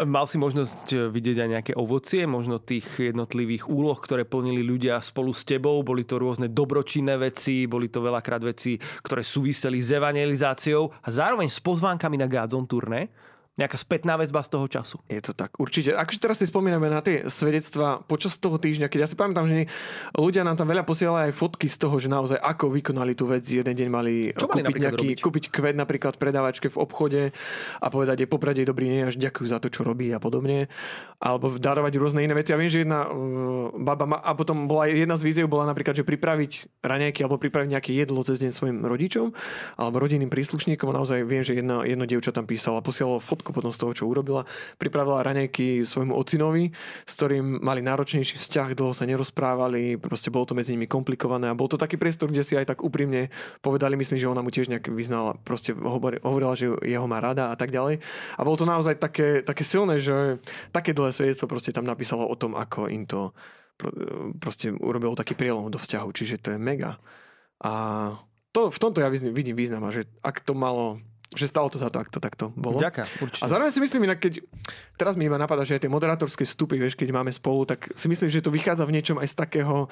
Mal 0.01 0.25
si 0.25 0.41
možnosť 0.41 0.85
e, 0.93 0.97
vidieť 1.13 1.37
aj 1.45 1.49
nejaké 1.49 1.73
ovocie, 1.77 2.25
možno 2.25 2.57
tých 2.57 3.13
jednotlivých 3.13 3.69
úloh, 3.69 3.97
ktoré 3.97 4.25
plnili 4.25 4.65
ľudia 4.65 4.97
spolu 5.01 5.29
s 5.29 5.45
tebou. 5.45 5.77
Boli 5.85 6.05
to 6.05 6.17
rôzne 6.17 6.49
dobročinné 6.49 7.17
veci, 7.21 7.69
boli 7.69 7.89
to 7.89 8.01
veľakrát 8.01 8.41
veci, 8.41 8.77
ktoré 8.77 9.21
súviseli 9.21 9.77
s 9.77 9.93
evangelizáciou 9.93 10.89
a 10.89 11.09
zároveň 11.09 11.49
s 11.49 11.61
pozvánkami 11.61 12.17
na 12.17 12.25
Gádzon 12.25 12.65
turné 12.65 13.13
nejaká 13.59 13.75
spätná 13.75 14.15
väzba 14.15 14.39
z 14.47 14.49
toho 14.49 14.65
času. 14.71 14.97
Je 15.11 15.19
to 15.19 15.35
tak, 15.35 15.59
určite. 15.59 15.91
Akože 15.91 16.23
teraz 16.23 16.39
si 16.39 16.47
spomíname 16.47 16.87
na 16.87 17.03
tie 17.03 17.27
svedectva 17.27 17.99
počas 18.07 18.39
toho 18.39 18.55
týždňa, 18.55 18.87
keď 18.87 18.99
ja 19.03 19.07
si 19.11 19.19
pamätám, 19.19 19.43
že 19.43 19.67
ľudia 20.15 20.47
nám 20.47 20.55
tam 20.55 20.71
veľa 20.71 20.87
posielali 20.87 21.29
aj 21.29 21.33
fotky 21.35 21.67
z 21.67 21.75
toho, 21.75 21.99
že 21.99 22.07
naozaj 22.07 22.39
ako 22.39 22.71
vykonali 22.71 23.11
tú 23.11 23.27
vec. 23.27 23.43
Jeden 23.43 23.75
deň 23.75 23.89
mali 23.91 24.31
Čo 24.31 24.47
kúpiť, 24.47 24.63
mali 24.63 24.79
nejaký, 24.79 25.09
kúpiť 25.19 25.43
kvet 25.51 25.75
napríklad 25.75 26.15
v 26.15 26.21
predávačke 26.23 26.71
v 26.71 26.77
obchode 26.79 27.21
a 27.83 27.87
povedať, 27.91 28.23
je 28.23 28.27
poprade 28.31 28.63
dobrý 28.63 28.87
deň, 28.87 28.99
až 29.11 29.15
ďakujú 29.19 29.47
za 29.51 29.59
to, 29.59 29.67
čo 29.67 29.83
robí 29.83 30.07
a 30.15 30.23
podobne. 30.23 30.71
Alebo 31.19 31.51
darovať 31.51 31.93
rôzne 31.99 32.23
iné 32.23 32.31
veci. 32.31 32.55
Ja 32.55 32.57
viem, 32.57 32.71
že 32.71 32.87
jedna 32.87 33.11
uh, 33.11 33.75
baba 33.77 34.07
ma, 34.07 34.17
a 34.23 34.31
potom 34.31 34.65
bola 34.65 34.87
jedna 34.87 35.19
z 35.19 35.27
víziev 35.27 35.51
bola 35.51 35.67
napríklad, 35.67 35.93
že 35.93 36.07
pripraviť 36.07 36.81
raňajky 36.81 37.19
alebo 37.27 37.37
pripraviť 37.37 37.69
nejaké 37.77 37.91
jedlo 37.93 38.23
cez 38.23 38.39
deň 38.39 38.51
svojim 38.55 38.79
rodičom 38.87 39.35
alebo 39.75 39.95
rodinným 39.99 40.31
príslušníkom. 40.31 40.87
A 40.87 40.97
naozaj 41.03 41.27
viem, 41.27 41.43
že 41.43 41.59
jedna, 41.59 41.83
jedno 41.83 42.07
dievča 42.07 42.31
tam 42.31 42.47
písala, 42.47 42.81
posielalo 42.81 43.19
fotku 43.41 43.57
potom 43.57 43.73
z 43.73 43.81
toho, 43.81 43.91
čo 43.97 44.05
urobila. 44.05 44.45
Pripravila 44.77 45.25
raňajky 45.25 45.81
svojmu 45.81 46.13
ocinovi, 46.13 46.69
s 47.09 47.11
ktorým 47.17 47.57
mali 47.65 47.81
náročnejší 47.81 48.37
vzťah, 48.37 48.77
dlho 48.77 48.93
sa 48.93 49.09
nerozprávali, 49.09 49.97
proste 49.97 50.29
bolo 50.29 50.45
to 50.45 50.53
medzi 50.53 50.77
nimi 50.77 50.85
komplikované 50.85 51.49
a 51.49 51.57
bol 51.57 51.65
to 51.65 51.81
taký 51.81 51.97
priestor, 51.97 52.29
kde 52.29 52.45
si 52.45 52.53
aj 52.53 52.69
tak 52.69 52.85
úprimne 52.85 53.33
povedali, 53.65 53.97
myslím, 53.97 54.21
že 54.21 54.29
ona 54.29 54.45
mu 54.45 54.53
tiež 54.53 54.69
nejak 54.69 54.93
vyznala, 54.93 55.41
proste 55.41 55.73
hovorila, 55.73 56.53
že 56.53 56.69
jeho 56.85 57.09
má 57.09 57.17
rada 57.17 57.49
a 57.49 57.57
tak 57.57 57.73
ďalej. 57.73 57.97
A 58.37 58.41
bolo 58.45 58.61
to 58.61 58.69
naozaj 58.69 59.01
také, 59.01 59.41
také 59.41 59.65
silné, 59.65 59.97
že 59.97 60.37
také 60.69 60.93
dlhé 60.93 61.09
svedectvo 61.09 61.49
proste 61.49 61.73
tam 61.73 61.89
napísalo 61.89 62.29
o 62.29 62.37
tom, 62.37 62.53
ako 62.53 62.85
im 62.93 63.09
to 63.09 63.33
proste 64.37 64.69
urobilo 64.77 65.17
taký 65.17 65.33
prielom 65.33 65.73
do 65.73 65.81
vzťahu, 65.81 66.07
čiže 66.13 66.37
to 66.37 66.53
je 66.53 66.59
mega. 66.61 67.01
A 67.65 67.73
to, 68.53 68.69
v 68.69 68.77
tomto 68.77 69.01
ja 69.01 69.09
vidím 69.09 69.55
význam 69.57 69.87
že 69.89 70.05
ak 70.21 70.43
to 70.45 70.53
malo 70.53 71.01
že 71.31 71.47
stalo 71.47 71.71
to 71.71 71.79
za 71.79 71.87
to, 71.87 72.03
ak 72.03 72.11
to 72.11 72.19
takto 72.19 72.51
bolo. 72.59 72.75
Ďaká, 72.75 73.07
A 73.39 73.45
zároveň 73.47 73.71
si 73.71 73.79
myslím, 73.79 74.03
inak 74.03 74.19
keď, 74.19 74.43
teraz 74.99 75.15
mi 75.15 75.31
iba 75.31 75.39
napadá, 75.39 75.63
že 75.63 75.79
aj 75.79 75.87
tie 75.87 75.91
moderátorské 75.91 76.43
stupy, 76.43 76.75
vieš, 76.75 76.99
keď 76.99 77.15
máme 77.15 77.31
spolu, 77.31 77.63
tak 77.63 77.87
si 77.95 78.11
myslím, 78.11 78.27
že 78.27 78.43
to 78.43 78.51
vychádza 78.51 78.83
v 78.83 78.99
niečom 78.99 79.15
aj 79.15 79.31
z 79.31 79.35
takého, 79.39 79.87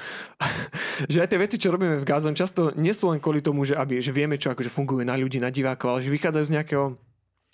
že 1.11 1.23
aj 1.23 1.29
tie 1.31 1.39
veci, 1.39 1.55
čo 1.55 1.71
robíme 1.71 2.03
v 2.03 2.07
Gazon, 2.07 2.35
často 2.35 2.75
nie 2.75 2.91
sú 2.91 3.07
len 3.07 3.23
kvôli 3.23 3.39
tomu, 3.39 3.63
že, 3.63 3.79
aby, 3.79 4.03
že 4.03 4.11
vieme, 4.11 4.35
čo 4.35 4.51
akože 4.51 4.67
funguje 4.67 5.07
na 5.07 5.15
ľudí, 5.15 5.39
na 5.39 5.47
divákov, 5.47 5.95
ale 5.95 6.03
že 6.03 6.11
vychádzajú 6.11 6.45
z 6.45 6.55
nejakého 6.59 6.85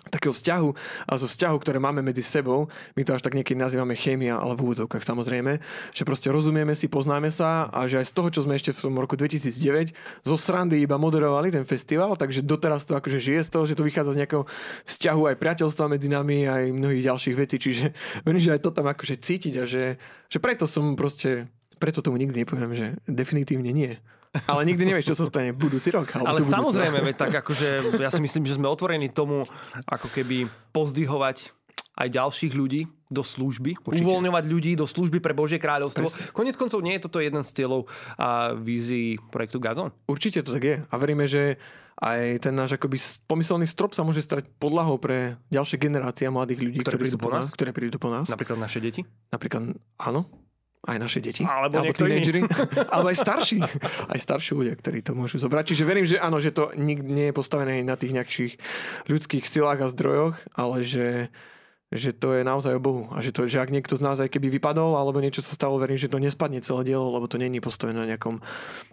takého 0.10 0.34
vzťahu 0.34 0.70
a 1.10 1.14
zo 1.18 1.28
vzťahu, 1.28 1.56
ktoré 1.62 1.78
máme 1.82 2.06
medzi 2.06 2.22
sebou, 2.22 2.70
my 2.94 3.02
to 3.04 3.16
až 3.18 3.22
tak 3.26 3.34
niekedy 3.34 3.58
nazývame 3.58 3.98
chémia, 3.98 4.38
ale 4.38 4.54
v 4.56 4.72
úvodzovkách 4.72 5.04
samozrejme, 5.04 5.60
že 5.92 6.04
proste 6.08 6.30
rozumieme 6.30 6.74
si, 6.78 6.86
poznáme 6.88 7.30
sa 7.34 7.68
a 7.74 7.90
že 7.90 8.02
aj 8.02 8.08
z 8.10 8.14
toho, 8.14 8.30
čo 8.30 8.40
sme 8.46 8.56
ešte 8.56 8.72
v 8.72 8.80
tom 8.90 8.96
roku 8.96 9.18
2009 9.18 9.94
zo 10.24 10.36
srandy 10.38 10.82
iba 10.82 10.96
moderovali 10.96 11.50
ten 11.50 11.66
festival, 11.66 12.14
takže 12.16 12.46
doteraz 12.46 12.86
to 12.86 12.94
akože 12.96 13.20
žije 13.20 13.42
z 13.46 13.50
toho, 13.50 13.64
že 13.66 13.78
to 13.78 13.84
vychádza 13.84 14.16
z 14.16 14.20
nejakého 14.26 14.44
vzťahu 14.86 15.22
aj 15.34 15.36
priateľstva 15.42 15.86
medzi 15.92 16.08
nami 16.08 16.46
aj 16.46 16.64
mnohých 16.72 17.04
ďalších 17.10 17.36
vecí, 17.36 17.58
čiže 17.60 17.86
že 18.46 18.54
aj 18.54 18.62
to 18.62 18.70
tam 18.70 18.86
akože 18.86 19.16
cítiť 19.18 19.54
a 19.62 19.64
že, 19.66 19.98
že 20.30 20.38
preto 20.38 20.70
som 20.70 20.94
proste, 20.94 21.50
preto 21.82 22.06
tomu 22.06 22.22
nikdy 22.22 22.46
nepoviem, 22.46 22.72
že 22.78 22.88
definitívne 23.10 23.74
nie. 23.74 23.98
Ale 24.52 24.62
nikdy 24.68 24.84
nevieš, 24.92 25.14
čo 25.14 25.16
sa 25.16 25.26
stane 25.28 25.56
budúci 25.56 25.92
rok. 25.96 26.12
Ale 26.20 26.44
samozrejme, 26.44 27.00
veď 27.00 27.16
tak 27.16 27.34
akože 27.46 28.00
ja 28.00 28.12
si 28.12 28.22
myslím, 28.22 28.44
že 28.44 28.60
sme 28.60 28.68
otvorení 28.68 29.08
tomu 29.12 29.48
ako 29.88 30.08
keby 30.12 30.52
pozdvihovať 30.76 31.56
aj 31.96 32.08
ďalších 32.12 32.54
ľudí 32.54 32.92
do 33.08 33.24
služby, 33.24 33.80
Určite. 33.80 34.04
uvoľňovať 34.04 34.44
ľudí 34.50 34.72
do 34.76 34.84
služby 34.84 35.24
pre 35.24 35.32
Božie 35.32 35.62
kráľovstvo. 35.62 36.04
Presne. 36.04 36.36
Konec 36.36 36.56
koncov 36.60 36.84
nie 36.84 37.00
je 37.00 37.08
toto 37.08 37.24
jeden 37.24 37.40
z 37.46 37.50
cieľov 37.56 37.88
a 38.20 38.52
vízií 38.52 39.16
projektu 39.32 39.64
Gazon? 39.64 39.96
Určite 40.10 40.44
to 40.44 40.52
tak 40.58 40.64
je. 40.66 40.76
A 40.84 40.96
veríme, 41.00 41.24
že 41.30 41.56
aj 41.96 42.44
ten 42.44 42.52
náš 42.52 42.76
akoby 42.76 43.00
pomyselný 43.24 43.64
strop 43.64 43.96
sa 43.96 44.04
môže 44.04 44.20
stať 44.20 44.44
podlahou 44.60 45.00
pre 45.00 45.40
ďalšie 45.48 45.80
generácie 45.80 46.28
mladých 46.28 46.60
ľudí, 46.68 46.78
ktoré 46.84 47.00
prídu 47.00 47.16
po 47.16 47.32
nás, 47.32 47.48
ktoré 47.48 47.72
prídu 47.72 47.96
po 47.96 48.12
nás. 48.12 48.28
Napríklad 48.28 48.60
naše 48.60 48.84
deti? 48.84 49.08
Napríklad, 49.32 49.80
áno 50.04 50.45
aj 50.86 50.98
naše 51.02 51.20
deti. 51.20 51.42
Alebo, 51.42 51.82
alebo 51.82 51.94
tínedžeri. 51.98 52.46
alebo 52.94 53.10
aj 53.10 53.18
starší. 53.18 53.60
Aj 54.06 54.20
starší 54.22 54.54
ľudia, 54.54 54.78
ktorí 54.78 55.02
to 55.02 55.18
môžu 55.18 55.42
zobrať. 55.42 55.74
Čiže 55.74 55.84
verím, 55.84 56.06
že 56.06 56.22
áno, 56.22 56.38
že 56.38 56.54
to 56.54 56.70
nie 56.78 57.30
je 57.30 57.34
postavené 57.34 57.82
na 57.82 57.98
tých 57.98 58.14
nejakých 58.14 58.54
ľudských 59.10 59.46
silách 59.50 59.82
a 59.82 59.92
zdrojoch, 59.92 60.38
ale 60.54 60.86
že, 60.86 61.34
že 61.90 62.14
to 62.14 62.38
je 62.38 62.46
naozaj 62.46 62.78
o 62.78 62.82
Bohu. 62.82 63.10
A 63.10 63.26
že, 63.26 63.34
to, 63.34 63.50
že 63.50 63.58
ak 63.58 63.74
niekto 63.74 63.98
z 63.98 64.06
nás 64.06 64.22
aj 64.22 64.30
keby 64.30 64.54
vypadol, 64.62 64.94
alebo 64.94 65.18
niečo 65.18 65.42
sa 65.42 65.58
stalo, 65.58 65.82
verím, 65.82 65.98
že 65.98 66.10
to 66.10 66.22
nespadne 66.22 66.62
celé 66.62 66.86
dielo, 66.86 67.10
lebo 67.10 67.26
to 67.26 67.42
není 67.42 67.58
postavené 67.58 67.98
na 67.98 68.10
nejakom 68.14 68.46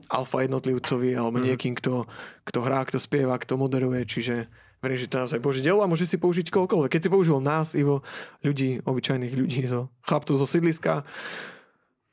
alfa 0.08 0.48
jednotlivcovi, 0.48 1.12
alebo 1.12 1.38
mm. 1.38 1.44
niekým, 1.44 1.76
kto, 1.76 2.08
kto 2.48 2.58
hrá, 2.64 2.88
kto 2.88 2.96
spieva, 2.96 3.36
kto 3.36 3.60
moderuje. 3.60 4.08
Čiže 4.08 4.48
verím, 4.80 4.98
že 4.98 5.12
to 5.12 5.20
naozaj 5.22 5.44
Boží 5.44 5.60
dielo 5.60 5.84
a 5.84 5.90
môže 5.90 6.08
si 6.08 6.16
použiť 6.16 6.48
koľkoľvek. 6.48 6.90
Keď 6.90 7.00
si 7.06 7.12
použil 7.12 7.38
nás, 7.38 7.76
Ivo, 7.78 8.00
ľudí, 8.40 8.80
obyčajných 8.82 9.34
ľudí, 9.38 9.62
zo, 9.70 9.92
chlapcov 10.02 10.40
zo 10.40 10.46
sídliska, 10.48 11.06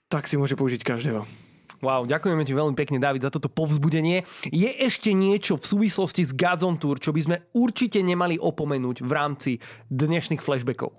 tak 0.10 0.26
si 0.26 0.36
môže 0.36 0.58
použiť 0.58 0.82
každého. 0.82 1.24
Wow, 1.80 2.04
ďakujeme 2.04 2.44
ti 2.44 2.52
veľmi 2.52 2.76
pekne, 2.76 3.00
David, 3.00 3.24
za 3.24 3.32
toto 3.32 3.48
povzbudenie. 3.48 4.28
Je 4.52 4.68
ešte 4.68 5.16
niečo 5.16 5.56
v 5.56 5.64
súvislosti 5.64 6.28
s 6.28 6.36
Gazon 6.36 6.76
Tour, 6.76 7.00
čo 7.00 7.16
by 7.16 7.22
sme 7.24 7.38
určite 7.56 8.04
nemali 8.04 8.36
opomenúť 8.36 9.00
v 9.00 9.12
rámci 9.16 9.52
dnešných 9.88 10.44
flashbackov? 10.44 10.92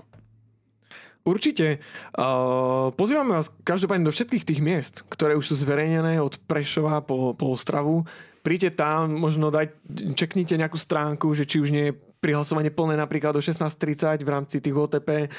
Určite. 1.20 1.85
Uh, 2.16 2.96
pozývame 2.96 3.37
vás 3.37 3.53
každopádne 3.61 4.09
do 4.09 4.14
všetkých 4.14 4.49
tých 4.49 4.64
miest, 4.64 5.05
ktoré 5.12 5.37
už 5.37 5.53
sú 5.53 5.55
zverejnené 5.61 6.16
od 6.16 6.40
Prešova 6.49 7.05
po, 7.05 7.37
po 7.37 7.53
Ostravu. 7.53 8.09
Príďte 8.40 8.81
tam, 8.81 9.20
možno 9.20 9.53
dať, 9.53 9.77
čeknite 10.16 10.57
nejakú 10.57 10.81
stránku, 10.81 11.29
že 11.37 11.44
či 11.44 11.61
už 11.61 11.77
nie 11.77 11.92
je 11.92 11.99
prihlasovanie 12.20 12.68
plné 12.68 13.00
napríklad 13.00 13.33
do 13.33 13.40
16.30 13.40 14.20
v 14.20 14.30
rámci 14.30 14.61
tých 14.61 14.76
OTP 14.76 15.33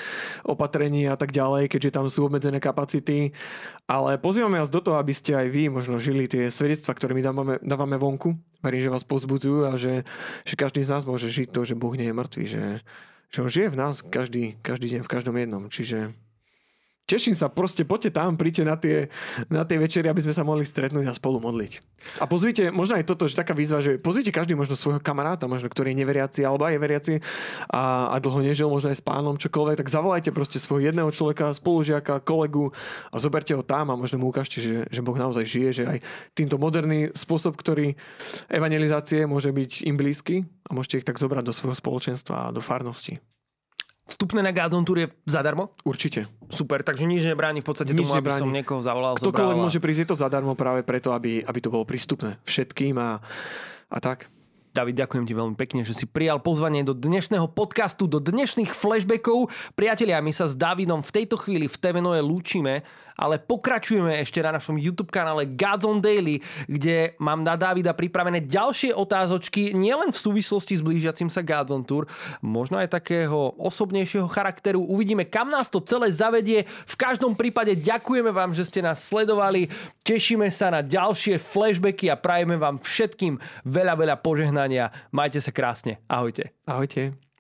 opatrení 0.44 1.06
a 1.06 1.16
tak 1.16 1.30
ďalej, 1.30 1.70
keďže 1.70 1.94
tam 1.94 2.10
sú 2.10 2.26
obmedzené 2.26 2.58
kapacity. 2.58 3.32
Ale 3.86 4.18
pozývame 4.18 4.58
vás 4.58 4.74
do 4.74 4.82
toho, 4.82 4.98
aby 4.98 5.14
ste 5.14 5.38
aj 5.38 5.48
vy 5.54 5.70
možno 5.70 6.02
žili 6.02 6.26
tie 6.26 6.50
svedectva, 6.50 6.98
ktoré 6.98 7.14
my 7.14 7.22
dávame, 7.22 7.56
dávame 7.62 7.96
vonku. 8.02 8.34
Verím, 8.66 8.82
že 8.82 8.94
vás 8.94 9.06
pozbudzujú 9.06 9.70
a 9.70 9.78
že, 9.78 10.02
že 10.42 10.54
každý 10.58 10.82
z 10.82 10.90
nás 10.90 11.06
môže 11.06 11.30
žiť 11.30 11.54
to, 11.54 11.62
že 11.66 11.78
Boh 11.78 11.94
nie 11.94 12.10
je 12.10 12.18
mŕtvý, 12.18 12.44
že, 12.50 12.66
že 13.30 13.38
on 13.46 13.50
žije 13.50 13.70
v 13.70 13.78
nás 13.78 14.02
každý, 14.02 14.58
každý 14.66 14.98
deň, 14.98 15.02
v 15.06 15.12
každom 15.14 15.38
jednom. 15.38 15.70
Čiže 15.70 16.18
teším 17.12 17.36
sa, 17.36 17.52
proste 17.52 17.84
poďte 17.84 18.16
tam, 18.16 18.40
príďte 18.40 18.64
na 18.64 18.76
tie, 18.80 19.12
na 19.52 19.68
tie 19.68 19.76
večery, 19.76 20.08
aby 20.08 20.24
sme 20.24 20.32
sa 20.32 20.48
mohli 20.48 20.64
stretnúť 20.64 21.12
a 21.12 21.14
spolu 21.14 21.44
modliť. 21.44 21.84
A 22.24 22.26
pozrite, 22.26 22.72
možno 22.72 22.96
aj 22.96 23.04
toto, 23.04 23.28
že 23.28 23.36
taká 23.36 23.52
výzva, 23.52 23.84
že 23.84 24.00
pozrite 24.00 24.32
každý 24.32 24.56
možno 24.56 24.80
svojho 24.80 25.04
kamaráta, 25.04 25.52
možno 25.52 25.68
ktorý 25.68 25.92
je 25.92 26.00
neveriaci 26.00 26.42
alebo 26.48 26.64
aj 26.64 26.80
veriaci 26.80 27.14
a, 27.68 28.10
a 28.10 28.16
dlho 28.24 28.40
nežil, 28.40 28.72
možno 28.72 28.90
aj 28.90 28.98
s 28.98 29.04
pánom, 29.04 29.36
čokoľvek, 29.36 29.84
tak 29.84 29.92
zavolajte 29.92 30.32
proste 30.32 30.58
svojho 30.58 30.88
jedného 30.88 31.12
človeka, 31.12 31.52
spolužiaka, 31.52 32.24
kolegu 32.24 32.72
a 33.12 33.16
zoberte 33.20 33.52
ho 33.52 33.62
tam 33.62 33.92
a 33.92 34.00
možno 34.00 34.24
mu 34.24 34.32
ukážte, 34.32 34.64
že, 34.64 34.88
že 34.88 35.04
Boh 35.04 35.20
naozaj 35.20 35.44
žije, 35.44 35.70
že 35.76 35.84
aj 35.84 35.98
týmto 36.32 36.56
moderný 36.56 37.12
spôsob, 37.12 37.60
ktorý 37.60 38.00
evangelizácie 38.48 39.28
môže 39.28 39.52
byť 39.52 39.84
im 39.84 39.96
blízky 40.00 40.36
a 40.66 40.72
môžete 40.72 41.04
ich 41.04 41.08
tak 41.08 41.20
zobrať 41.20 41.44
do 41.44 41.54
svojho 41.54 41.76
spoločenstva 41.76 42.50
a 42.50 42.54
do 42.56 42.64
farnosti. 42.64 43.20
Vstupné 44.04 44.42
na 44.42 44.52
Gazon 44.52 44.82
Tour 44.82 44.98
je 44.98 45.08
zadarmo? 45.24 45.72
Určite. 45.82 46.28
Super, 46.48 46.82
takže 46.82 47.06
nič 47.06 47.24
nebráni 47.24 47.60
v 47.60 47.68
podstate 47.68 47.92
Nič 47.92 48.02
tomu, 48.02 48.12
aby 48.12 48.20
nebráni. 48.20 48.42
som 48.42 48.52
niekoho 48.52 48.82
zavolal, 48.82 49.16
Ktokoľvek 49.16 49.32
zobral. 49.48 49.56
a- 49.56 49.64
môže 49.64 49.80
prísť, 49.80 50.00
je 50.00 50.10
to 50.10 50.18
zadarmo 50.18 50.54
práve 50.54 50.82
preto, 50.82 51.12
aby, 51.12 51.40
aby 51.40 51.60
to 51.60 51.70
bolo 51.70 51.84
prístupné 51.84 52.36
všetkým 52.44 52.96
a, 52.96 53.24
a 53.88 53.98
tak. 54.00 54.28
David, 54.72 55.04
ďakujem 55.04 55.28
ti 55.28 55.36
veľmi 55.36 55.56
pekne, 55.60 55.84
že 55.84 55.92
si 55.92 56.08
prijal 56.08 56.40
pozvanie 56.40 56.80
do 56.88 56.96
dnešného 56.96 57.52
podcastu, 57.52 58.08
do 58.08 58.24
dnešných 58.24 58.72
flashbackov. 58.72 59.52
Priatelia, 59.76 60.24
my 60.24 60.32
sa 60.32 60.48
s 60.48 60.56
Davidom 60.56 61.04
v 61.04 61.12
tejto 61.12 61.36
chvíli 61.36 61.68
v 61.68 61.76
TV 61.76 62.00
Noe 62.00 62.24
lúčime, 62.24 62.88
ale 63.22 63.38
pokračujeme 63.38 64.18
ešte 64.24 64.40
na 64.40 64.56
našom 64.56 64.80
YouTube 64.80 65.14
kanále 65.14 65.46
Gods 65.46 65.86
Daily, 66.00 66.40
kde 66.72 67.14
mám 67.20 67.44
na 67.44 67.60
Davida 67.60 67.92
pripravené 67.92 68.48
ďalšie 68.48 68.96
otázočky, 68.96 69.76
nielen 69.76 70.16
v 70.16 70.18
súvislosti 70.18 70.80
s 70.80 70.82
blížiacim 70.82 71.28
sa 71.28 71.44
Gods 71.44 71.70
on 71.70 71.84
Tour, 71.84 72.08
možno 72.40 72.80
aj 72.80 72.96
takého 72.96 73.54
osobnejšieho 73.60 74.26
charakteru. 74.32 74.82
Uvidíme, 74.82 75.28
kam 75.28 75.52
nás 75.52 75.68
to 75.68 75.84
celé 75.84 76.10
zavedie. 76.10 76.64
V 76.88 76.96
každom 76.96 77.36
prípade 77.36 77.76
ďakujeme 77.76 78.32
vám, 78.32 78.56
že 78.56 78.66
ste 78.66 78.80
nás 78.80 79.04
sledovali. 79.04 79.68
Tešíme 80.02 80.48
sa 80.48 80.72
na 80.72 80.82
ďalšie 80.82 81.38
flashbacky 81.38 82.08
a 82.08 82.16
prajeme 82.16 82.56
vám 82.56 82.80
všetkým 82.82 83.38
veľa, 83.68 83.94
veľa 84.00 84.16
požehnania. 84.62 84.94
Majte 85.10 85.42
sa 85.42 85.50
krásne. 85.50 85.98
Ahojte. 86.06 86.54
Ahojte. 86.70 87.31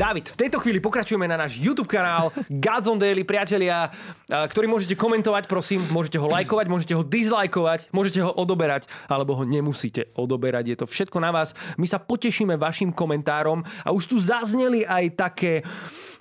David, 0.00 0.32
v 0.32 0.48
tejto 0.48 0.64
chvíli 0.64 0.80
pokračujeme 0.80 1.28
na 1.28 1.36
náš 1.36 1.60
YouTube 1.60 1.84
kanál 1.84 2.32
Gods 2.48 2.88
on 2.88 2.96
Daily, 2.96 3.20
priatelia, 3.20 3.92
ktorý 4.32 4.64
môžete 4.64 4.96
komentovať, 4.96 5.44
prosím, 5.44 5.84
môžete 5.92 6.16
ho 6.16 6.24
lajkovať, 6.24 6.66
môžete 6.72 6.96
ho 6.96 7.04
dislajkovať, 7.04 7.92
môžete 7.92 8.24
ho 8.24 8.32
odoberať, 8.32 8.88
alebo 9.12 9.36
ho 9.36 9.44
nemusíte 9.44 10.08
odoberať, 10.16 10.72
je 10.72 10.76
to 10.80 10.86
všetko 10.88 11.20
na 11.20 11.28
vás. 11.28 11.52
My 11.76 11.84
sa 11.84 12.00
potešíme 12.00 12.56
vašim 12.56 12.96
komentárom 12.96 13.60
a 13.84 13.92
už 13.92 14.08
tu 14.08 14.16
zazneli 14.16 14.88
aj 14.88 15.04
také 15.20 15.60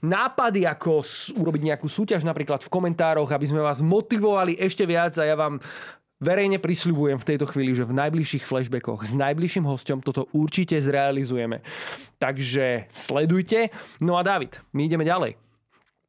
nápady, 0.03 0.67
ako 0.67 0.99
urobiť 1.39 1.71
nejakú 1.71 1.87
súťaž 1.87 2.27
napríklad 2.27 2.59
v 2.59 2.71
komentároch, 2.71 3.31
aby 3.31 3.47
sme 3.47 3.63
vás 3.63 3.79
motivovali 3.79 4.59
ešte 4.59 4.83
viac 4.83 5.15
a 5.19 5.23
ja 5.23 5.39
vám 5.39 5.55
Verejne 6.19 6.59
prisľubujem 6.59 7.15
v 7.15 7.27
tejto 7.31 7.47
chvíli, 7.47 7.71
že 7.71 7.87
v 7.87 7.95
najbližších 7.95 8.43
flashbackoch 8.43 9.07
s 9.07 9.15
najbližším 9.15 9.63
hostom 9.63 10.03
toto 10.03 10.27
určite 10.35 10.75
zrealizujeme. 10.75 11.63
Takže 12.19 12.91
sledujte. 12.91 13.71
No 14.03 14.19
a 14.19 14.21
David, 14.27 14.59
my 14.75 14.83
ideme 14.83 15.07
ďalej. 15.07 15.39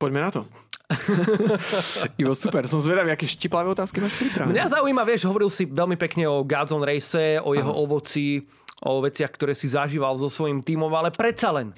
Poďme 0.03 0.21
na 0.27 0.31
to. 0.35 0.43
Ivo, 2.21 2.35
super. 2.35 2.67
Som 2.67 2.83
zvedavý, 2.83 3.15
aké 3.15 3.23
štiplavé 3.31 3.71
otázky 3.71 4.03
máš 4.03 4.19
pripravené. 4.19 4.51
Mňa 4.51 4.75
zaujíma, 4.75 5.07
vieš, 5.07 5.31
hovoril 5.31 5.47
si 5.47 5.63
veľmi 5.71 5.95
pekne 5.95 6.27
o 6.27 6.43
Gods 6.43 6.75
on 6.75 6.83
Race, 6.83 7.39
o 7.39 7.55
jeho 7.55 7.71
ovoci, 7.71 8.43
o 8.83 8.99
veciach, 8.99 9.31
ktoré 9.31 9.55
si 9.55 9.71
zažíval 9.71 10.19
so 10.19 10.27
svojím 10.27 10.59
tímom, 10.67 10.91
ale 10.91 11.15
predsa 11.15 11.55
len 11.55 11.71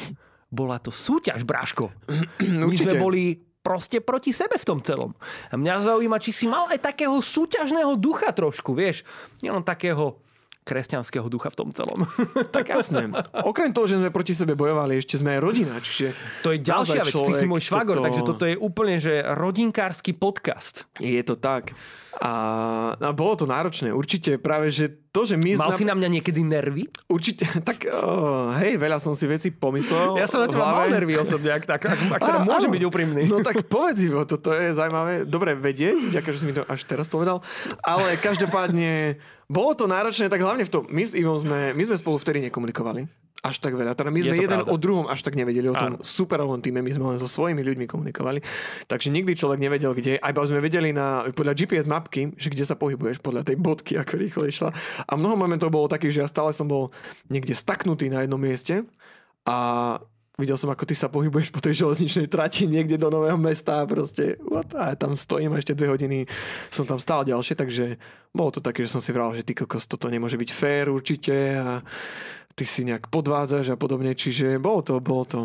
bola 0.49 0.81
to 0.81 0.89
súťaž, 0.89 1.45
Bráško. 1.45 1.93
My 2.65 2.65
Určite. 2.65 2.97
sme 2.97 3.01
boli 3.01 3.37
proste 3.63 4.03
proti 4.03 4.35
sebe 4.35 4.59
v 4.59 4.67
tom 4.67 4.79
celom. 4.83 5.15
A 5.49 5.57
mňa 5.57 5.87
zaujíma, 5.87 6.19
či 6.19 6.35
si 6.35 6.47
mal 6.51 6.67
aj 6.69 6.83
takého 6.83 7.15
súťažného 7.19 7.95
ducha 7.95 8.35
trošku, 8.35 8.75
vieš. 8.75 9.07
Nielen 9.39 9.63
takého 9.63 10.19
kresťanského 10.63 11.27
ducha 11.27 11.51
v 11.51 11.59
tom 11.59 11.69
celom. 11.75 12.07
Tak 12.55 12.71
jasné. 12.71 13.11
Okrem 13.43 13.75
toho, 13.75 13.91
že 13.91 13.99
sme 13.99 14.15
proti 14.15 14.31
sebe 14.31 14.55
bojovali, 14.55 14.95
ešte 14.95 15.19
sme 15.19 15.35
aj 15.35 15.41
rodina, 15.43 15.75
čiže... 15.83 16.15
To 16.47 16.55
je 16.55 16.63
ďalšia 16.63 17.03
vec, 17.03 17.11
naozaj 17.11 17.19
ty 17.19 17.35
si 17.35 17.35
človek 17.35 17.51
môj 17.51 17.63
švagor, 17.63 17.95
toto- 17.99 18.07
takže 18.07 18.23
toto 18.23 18.45
je 18.47 18.57
úplne, 18.59 18.95
že 18.99 19.27
rodinkársky 19.27 20.15
podcast. 20.15 20.87
Je 21.03 21.19
to 21.27 21.35
tak. 21.35 21.75
A, 22.21 22.33
a 22.93 23.11
bolo 23.17 23.33
to 23.41 23.49
náročné. 23.49 23.89
Určite 23.89 24.37
práve, 24.37 24.69
že 24.69 24.93
to, 25.09 25.25
že 25.25 25.41
my... 25.41 25.57
Mal 25.57 25.73
sme- 25.73 25.81
si 25.81 25.85
na 25.89 25.97
mňa 25.97 26.09
niekedy 26.21 26.45
nervy? 26.45 26.85
Určite, 27.09 27.49
tak 27.69 27.89
oh, 27.89 28.53
hej, 28.61 28.77
veľa 28.77 29.01
som 29.01 29.17
si 29.17 29.25
veci 29.25 29.49
pomyslel. 29.49 30.21
Ja 30.21 30.29
som 30.29 30.45
na 30.45 30.49
teba 30.49 30.69
mal 30.69 30.93
nervy 30.93 31.17
osobne, 31.17 31.57
ak, 31.57 31.65
tak, 31.65 31.89
ak, 31.89 32.01
ak 32.13 32.21
teda 32.21 32.41
môžem 32.45 32.69
áno. 32.69 32.77
byť 32.77 32.83
úprimný. 32.85 33.23
No 33.25 33.41
tak 33.41 33.65
povedz 33.65 34.05
Ivo, 34.05 34.29
toto 34.29 34.53
je 34.53 34.77
zaujímavé. 34.77 35.25
Dobre 35.25 35.57
vedieť, 35.57 36.13
ďakujem, 36.13 36.35
že 36.37 36.41
si 36.45 36.49
mi 36.49 36.55
to 36.57 36.69
až 36.69 36.85
teraz 36.85 37.09
povedal. 37.09 37.41
Ale 37.81 38.21
každopádne, 38.21 39.17
bolo 39.49 39.73
to 39.73 39.89
náročné, 39.89 40.29
tak 40.29 40.45
hlavne 40.45 40.69
v 40.69 40.73
tom, 40.73 40.85
my 40.93 41.03
s 41.05 41.17
Ivom 41.17 41.41
sme, 41.41 41.73
my 41.73 41.83
sme 41.89 41.97
spolu 41.97 42.21
vtedy 42.21 42.45
nekomunikovali. 42.45 43.22
Až 43.43 43.59
tak 43.59 43.75
veľa. 43.75 43.99
Teda 43.99 44.15
my 44.15 44.23
sme 44.23 44.39
jeden 44.39 44.63
pravda. 44.63 44.71
o 44.71 44.79
druhom 44.79 45.11
až 45.11 45.27
tak 45.27 45.35
nevedeli, 45.35 45.67
o 45.67 45.75
tom 45.75 45.99
Áno. 45.99 46.07
superovom 46.07 46.63
týme, 46.63 46.79
my 46.79 46.93
sme 46.95 47.05
len 47.11 47.19
so 47.19 47.27
svojimi 47.27 47.59
ľuďmi 47.67 47.91
komunikovali. 47.91 48.39
Takže 48.87 49.11
nikdy 49.11 49.35
človek 49.35 49.59
nevedel, 49.59 49.99
kde, 49.99 50.23
aj 50.23 50.31
sme 50.47 50.63
vedeli 50.63 50.95
na, 50.95 51.27
podľa 51.35 51.59
GPS 51.59 51.91
mapky, 51.91 52.39
že 52.39 52.55
kde 52.55 52.63
sa 52.63 52.79
pohybuješ, 52.79 53.19
podľa 53.19 53.51
tej 53.51 53.59
bodky, 53.59 53.99
ako 53.99 54.15
rýchlo 54.15 54.45
išla. 54.47 54.71
A 55.11 55.13
mnoho 55.19 55.35
momentov 55.35 55.75
bolo 55.75 55.91
takých, 55.91 56.23
že 56.23 56.23
ja 56.23 56.29
stále 56.31 56.55
som 56.55 56.71
bol 56.71 56.95
niekde 57.27 57.59
staknutý 57.59 58.07
na 58.15 58.23
jednom 58.23 58.39
mieste 58.39 58.87
a 59.43 59.99
videl 60.39 60.57
som, 60.57 60.73
ako 60.73 60.89
ty 60.89 60.95
sa 60.97 61.13
pohybuješ 61.13 61.53
po 61.53 61.61
tej 61.61 61.85
železničnej 61.85 62.27
trati 62.27 62.65
niekde 62.65 62.97
do 62.97 63.13
nového 63.13 63.37
mesta 63.37 63.85
a 63.85 63.89
proste 63.89 64.41
what? 64.49 64.71
a 64.73 64.97
tam 64.97 65.13
stojím 65.13 65.53
a 65.53 65.61
ešte 65.61 65.77
dve 65.77 65.93
hodiny 65.93 66.25
som 66.73 66.89
tam 66.89 66.97
stál 66.97 67.29
ďalšie, 67.29 67.55
takže 67.59 68.01
bolo 68.33 68.49
to 68.49 68.65
také, 68.65 68.83
že 68.89 68.93
som 68.97 69.05
si 69.05 69.13
vral, 69.13 69.37
že 69.37 69.45
ty 69.45 69.53
kokos, 69.53 69.85
toto 69.85 70.09
nemôže 70.09 70.41
byť 70.41 70.51
fér 70.51 70.89
určite 70.89 71.37
a 71.61 71.85
ty 72.53 72.65
si 72.65 72.85
nejak 72.85 73.09
podvádzaš 73.09 73.73
a 73.73 73.77
podobne, 73.77 74.13
čiže 74.13 74.57
bolo 74.57 74.81
to, 74.85 75.01
bolo 75.01 75.25
to 75.25 75.41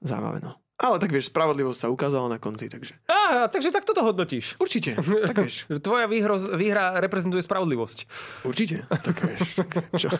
zaujímavé, 0.00 0.40
no. 0.40 0.56
Ale 0.82 0.98
tak 0.98 1.14
vieš, 1.14 1.30
spravodlivosť 1.30 1.86
sa 1.86 1.92
ukázala 1.94 2.26
na 2.26 2.42
konci, 2.42 2.66
takže 2.66 2.98
Á, 3.06 3.46
takže 3.46 3.70
tak 3.70 3.86
toto 3.86 4.02
hodnotíš. 4.02 4.58
určite, 4.58 4.98
tak 4.98 5.36
vieš, 5.38 5.70
Tvoja 5.86 6.10
výhra, 6.10 6.34
výhra 6.58 6.84
reprezentuje 6.98 7.38
spravodlivosť. 7.44 7.98
určite, 8.42 8.82
tak 8.90 9.14
vieš, 9.22 9.62
tak 9.62 9.70
čo. 9.94 10.10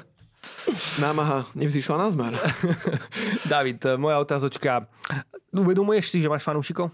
Námaha 0.98 1.46
nevzýšla 1.54 1.96
na 1.98 2.06
zmar. 2.10 2.34
David, 3.52 3.78
moja 3.98 4.18
otázočka. 4.18 4.86
Uvedomuješ 5.54 6.10
si, 6.10 6.18
že 6.22 6.30
máš 6.30 6.42
fanúšikov? 6.46 6.90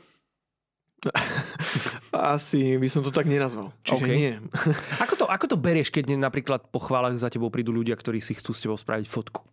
Asi 2.12 2.80
by 2.80 2.88
som 2.88 3.04
to 3.04 3.12
tak 3.12 3.28
nenazval. 3.28 3.72
Čiže 3.84 4.04
OK. 4.04 4.10
nie. 4.16 4.34
Ako 5.04 5.14
to, 5.18 5.24
ako 5.28 5.44
to 5.44 5.56
berieš, 5.60 5.92
keď 5.92 6.16
napríklad 6.16 6.72
po 6.72 6.80
chválach 6.80 7.12
za 7.20 7.28
tebou 7.28 7.52
prídu 7.52 7.68
ľudia, 7.68 7.94
ktorí 7.96 8.24
si 8.24 8.32
chcú 8.32 8.56
s 8.56 8.64
tebou 8.64 8.80
spraviť 8.80 9.04
fotku? 9.04 9.44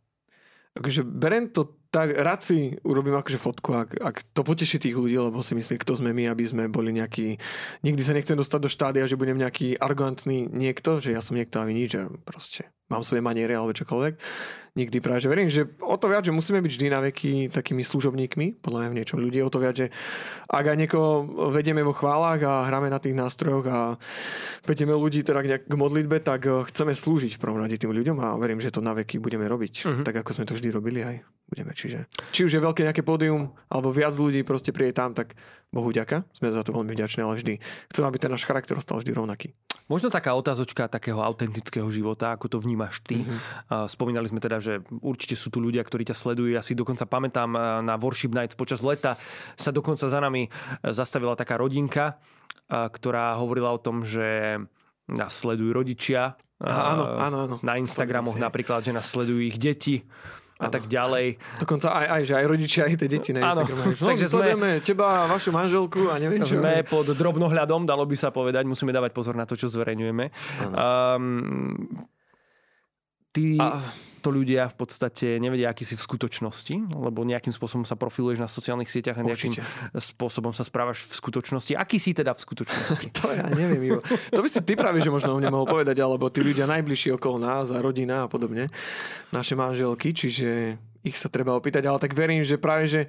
Akože 0.75 1.07
berem 1.07 1.47
to 1.47 1.71
tak, 1.87 2.11
rád 2.11 2.43
si 2.43 2.75
urobím 2.83 3.15
akože 3.15 3.39
fotku, 3.39 3.71
ak, 3.71 3.95
ak 3.95 4.15
to 4.35 4.43
poteší 4.43 4.75
tých 4.75 4.99
ľudí, 4.99 5.15
lebo 5.15 5.39
si 5.39 5.55
myslím, 5.55 5.79
kto 5.79 5.95
sme 5.95 6.11
my, 6.11 6.27
aby 6.27 6.43
sme 6.43 6.67
boli 6.67 6.91
nejaký... 6.91 7.39
Nikdy 7.87 8.01
sa 8.03 8.11
nechcem 8.11 8.35
dostať 8.35 8.59
do 8.59 8.67
štádia, 8.67 9.07
že 9.07 9.15
budem 9.15 9.39
nejaký 9.39 9.79
arrogantný 9.79 10.51
niekto, 10.51 10.99
že 10.99 11.15
ja 11.15 11.23
som 11.23 11.39
niekto 11.39 11.63
a 11.63 11.67
vy 11.67 11.71
nič, 11.71 11.95
že 11.95 12.11
proste 12.27 12.67
mám 12.91 13.07
svoje 13.07 13.23
maniere 13.23 13.55
alebo 13.55 13.71
čokoľvek. 13.71 14.19
Nikdy 14.75 14.99
práve, 14.99 15.23
že 15.23 15.31
verím, 15.31 15.47
že 15.47 15.63
o 15.79 15.95
to 15.95 16.05
viac, 16.05 16.21
že 16.21 16.35
musíme 16.35 16.59
byť 16.59 16.67
vždy 16.69 16.88
na 16.89 16.99
veky 16.99 17.47
takými 17.47 17.79
služobníkmi, 17.79 18.59
podľa 18.59 18.79
mňa 18.81 18.89
v 18.91 18.97
niečom 18.97 19.17
ľudí, 19.17 19.39
o 19.39 19.47
to 19.47 19.57
viac, 19.57 19.71
že 19.73 19.88
ak 20.45 20.65
aj 20.67 20.75
niekoho 20.77 21.23
vedieme 21.49 21.79
vo 21.79 21.95
chválach 21.95 22.43
a 22.43 22.67
hráme 22.67 22.91
na 22.91 22.99
tých 22.99 23.15
nástrojoch 23.15 23.63
a 23.65 23.95
vedieme 24.61 24.91
ľudí 24.91 25.23
teda 25.23 25.39
nejak- 25.39 25.65
k 25.65 25.73
modlitbe, 25.73 26.19
tak 26.19 26.43
eh, 26.43 26.59
chceme 26.65 26.91
slúžiť 26.91 27.31
v 27.31 27.41
prvom 27.41 27.55
rade 27.57 27.79
tým 27.79 27.89
ľuďom 27.89 28.19
a 28.19 28.35
verím, 28.35 28.59
že 28.59 28.67
to 28.69 28.83
na 28.83 28.91
veky 28.93 29.15
budeme 29.17 29.47
robiť, 29.47 29.88
Mhm. 29.88 30.03
tak 30.03 30.15
ako 30.17 30.31
sme 30.33 30.45
to 30.45 30.53
vždy 30.53 30.67
robili 30.69 30.99
aj 31.01 31.15
budeme. 31.45 31.71
Čiže 31.71 32.11
či 32.29 32.43
už 32.43 32.51
je 32.51 32.59
veľké 32.59 32.83
nejaké 32.83 32.99
pódium, 32.99 33.55
alebo 33.69 33.89
viac 33.89 34.11
ľudí 34.11 34.43
proste 34.43 34.73
príde 34.73 34.91
tam, 34.91 35.13
tak 35.13 35.39
Bohu 35.75 35.91
ďaka, 35.91 36.23
sme 36.31 36.55
za 36.55 36.63
to 36.63 36.71
veľmi 36.71 36.95
vďační, 36.95 37.27
ale 37.27 37.35
vždy 37.35 37.53
chcem, 37.91 38.03
aby 38.07 38.15
ten 38.15 38.31
náš 38.31 38.47
charakter 38.47 38.79
ostal 38.79 39.03
vždy 39.03 39.11
rovnaký. 39.11 39.51
Možno 39.91 40.07
taká 40.07 40.31
otázočka 40.33 40.88
takého 40.88 41.19
autentického 41.19 41.85
života, 41.91 42.31
ako 42.31 42.47
to 42.47 42.57
vnímaš 42.63 43.03
ty. 43.03 43.21
Mm-hmm. 43.21 43.91
Spomínali 43.91 44.25
sme 44.31 44.39
teda, 44.39 44.63
že 44.63 44.79
určite 45.03 45.35
sú 45.35 45.51
tu 45.51 45.59
ľudia, 45.59 45.83
ktorí 45.83 46.07
ťa 46.07 46.15
sledujú. 46.15 46.55
Ja 46.55 46.63
si 46.63 46.73
dokonca 46.73 47.03
pamätám 47.03 47.53
a, 47.53 47.83
na 47.83 47.99
Worship 47.99 48.31
Nights 48.31 48.55
počas 48.55 48.79
leta 48.79 49.19
sa 49.59 49.69
dokonca 49.69 50.07
za 50.07 50.17
nami 50.17 50.47
e, 50.47 50.49
zastavila 50.89 51.38
taká 51.38 51.61
rodinka, 51.61 52.17
a, 52.71 52.89
ktorá 52.89 53.35
hovorila 53.38 53.75
o 53.75 53.83
tom, 53.83 54.01
že 54.07 54.57
nás 55.11 55.38
sledujú 55.38 55.69
rodičia. 55.75 56.39
Aha, 56.63 56.81
áno, 56.95 57.03
áno, 57.19 57.38
áno. 57.45 57.55
Na 57.61 57.75
Instagramoch 57.77 58.39
napríklad, 58.39 58.81
že 58.81 58.95
nás 58.95 59.05
sledujú 59.05 59.43
ich 59.43 59.59
deti 59.59 60.07
a 60.55 60.67
tak 60.67 60.87
ďalej. 60.87 61.35
Dokonca 61.59 61.91
aj, 61.91 62.05
aj, 62.07 62.21
že 62.23 62.33
aj 62.33 62.45
rodičia, 62.47 62.81
aj 62.87 62.95
tie 62.95 63.09
deti 63.11 63.31
na 63.35 63.51
Áno. 63.51 63.67
No, 63.67 63.91
Takže 63.91 64.23
sme- 64.23 64.31
sledujeme 64.39 64.69
teba, 64.79 65.27
vašu 65.27 65.51
manželku 65.51 66.07
a 66.07 66.15
neviem 66.15 66.41
čo. 66.41 66.55
Sme 66.55 66.79
pod 66.81 67.11
drobnohľadom, 67.11 67.83
dalo 67.83 68.07
by 68.07 68.15
sa 68.15 68.31
povedať. 68.31 68.63
Musíme 68.63 68.89
dávať 68.89 69.11
pozor 69.11 69.35
na 69.35 69.43
to, 69.43 69.53
čo 69.53 69.67
zverejňujeme. 69.67 70.31
Um, 70.71 71.83
ty, 73.29 73.59
A- 73.59 73.83
často 74.25 74.33
ľudia 74.33 74.65
v 74.73 74.77
podstate 74.81 75.38
nevedia, 75.38 75.69
aký 75.69 75.85
si 75.85 75.93
v 75.93 76.01
skutočnosti, 76.01 76.97
lebo 76.97 77.21
nejakým 77.21 77.53
spôsobom 77.53 77.85
sa 77.85 77.93
profiluješ 77.93 78.41
na 78.41 78.49
sociálnych 78.49 78.89
sieťach 78.89 79.21
a 79.21 79.23
nejakým 79.23 79.53
Určite. 79.53 79.93
spôsobom 79.93 80.49
sa 80.49 80.65
správaš 80.65 81.05
v 81.05 81.13
skutočnosti. 81.13 81.77
Aký 81.77 82.01
si 82.01 82.17
teda 82.17 82.33
v 82.33 82.41
skutočnosti? 82.41 83.07
To 83.21 83.29
ja 83.29 83.45
neviem, 83.53 83.93
Ivo. 83.93 84.01
To 84.33 84.41
by 84.41 84.49
si 84.49 84.65
ty 84.65 84.73
práve, 84.73 84.97
že 85.05 85.13
možno 85.13 85.33
o 85.33 85.38
mne 85.38 85.53
mohol 85.53 85.69
povedať, 85.69 86.01
alebo 86.01 86.25
tí 86.33 86.41
ľudia 86.41 86.65
najbližší 86.65 87.13
okolo 87.21 87.38
nás 87.38 87.69
a 87.69 87.77
rodina 87.77 88.25
a 88.25 88.27
podobne. 88.27 88.73
Naše 89.29 89.53
manželky, 89.53 90.09
čiže 90.09 90.81
ich 91.05 91.15
sa 91.15 91.29
treba 91.29 91.53
opýtať, 91.53 91.85
ale 91.85 92.01
tak 92.01 92.17
verím, 92.17 92.41
že 92.41 92.57
práve, 92.57 92.89
že 92.89 93.01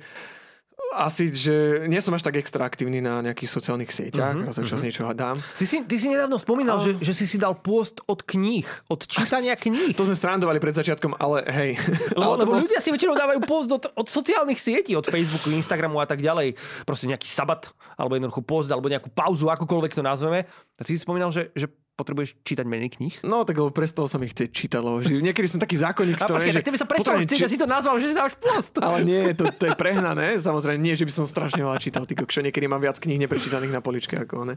asi, 0.92 1.28
že 1.28 1.54
nie 1.86 1.98
som 1.98 2.12
až 2.12 2.22
tak 2.22 2.36
extra 2.36 2.62
aktívny 2.62 2.98
na 2.98 3.18
nejakých 3.20 3.48
sociálnych 3.48 3.88
sieťach, 3.88 4.32
Mhm, 4.32 4.40
uh-huh, 4.42 4.48
raz 4.48 4.56
občas 4.56 4.80
niečo 4.80 5.08
dám. 5.10 5.40
Ty 5.56 5.64
si, 5.64 5.76
ty 5.82 5.96
si 5.96 6.06
nedávno 6.06 6.36
spomínal, 6.36 6.78
že, 6.80 6.96
že 6.98 7.12
si 7.12 7.24
si 7.24 7.36
dal 7.36 7.54
pôst 7.54 7.98
od 8.04 8.20
kníh, 8.20 8.64
od 8.86 9.02
čítania 9.02 9.56
kníh. 9.58 9.92
To 9.92 10.04
sme 10.04 10.14
strandovali 10.14 10.58
pred 10.58 10.74
začiatkom, 10.74 11.16
ale 11.16 11.42
hej. 11.46 11.70
Lebo, 12.12 12.22
ale 12.22 12.36
lebo 12.40 12.50
bol- 12.52 12.62
ľudia 12.62 12.78
si 12.78 12.88
väčšinou 12.88 13.14
dávajú 13.14 13.40
post 13.42 13.68
od, 13.68 13.84
od 13.88 14.06
sociálnych 14.06 14.58
sietí, 14.58 14.92
od 14.92 15.04
Facebooku, 15.04 15.50
Instagramu 15.50 15.96
a 15.96 16.04
tak 16.04 16.20
ďalej. 16.20 16.54
Proste 16.82 17.06
nejaký 17.06 17.26
sabat, 17.26 17.66
alebo 17.94 18.14
jednoducho 18.14 18.42
post, 18.42 18.68
alebo 18.68 18.86
nejakú 18.86 19.08
pauzu, 19.08 19.48
akokoľvek 19.48 19.92
to 19.92 20.02
nazveme. 20.02 20.44
A 20.76 20.82
ty 20.82 20.92
si 20.92 21.00
spomínal, 21.00 21.30
že, 21.30 21.48
že 21.52 21.66
potrebuješ 21.96 22.36
čítať 22.44 22.68
menej 22.68 22.92
kníh? 22.92 23.14
No, 23.24 23.48
tak 23.48 23.56
lebo 23.56 23.72
prestalo 23.72 24.04
sa 24.04 24.20
mi 24.20 24.28
chcieť 24.28 24.52
čítať, 24.52 24.80
lebo 24.84 25.00
že 25.00 25.16
niekedy 25.16 25.48
som 25.48 25.56
taký 25.56 25.80
zákonník, 25.80 26.20
ktorý... 26.20 26.36
počkaj, 26.36 26.56
tak 26.60 26.66
tebe 26.68 26.78
sa 26.78 26.84
prestalo 26.84 27.16
chcieť, 27.24 27.38
či- 27.40 27.52
si 27.56 27.58
to 27.58 27.64
nazval, 27.64 27.96
že 27.96 28.12
si 28.12 28.14
dávaš 28.14 28.36
post. 28.36 28.76
Ale 28.84 29.00
nie, 29.00 29.32
to, 29.32 29.48
to 29.48 29.72
je 29.72 29.74
prehnané. 29.74 30.36
Samozrejme, 30.36 30.76
nie, 30.76 30.92
že 30.92 31.08
by 31.08 31.12
som 31.16 31.24
strašne 31.24 31.64
veľa 31.64 31.80
čítal. 31.80 32.04
Ty 32.04 32.12
kokšo, 32.20 32.44
niekedy 32.44 32.68
mám 32.68 32.84
viac 32.84 33.00
kníh 33.00 33.16
neprečítaných 33.16 33.72
na 33.72 33.80
poličke 33.80 34.20
ako 34.20 34.52
ne. 34.52 34.54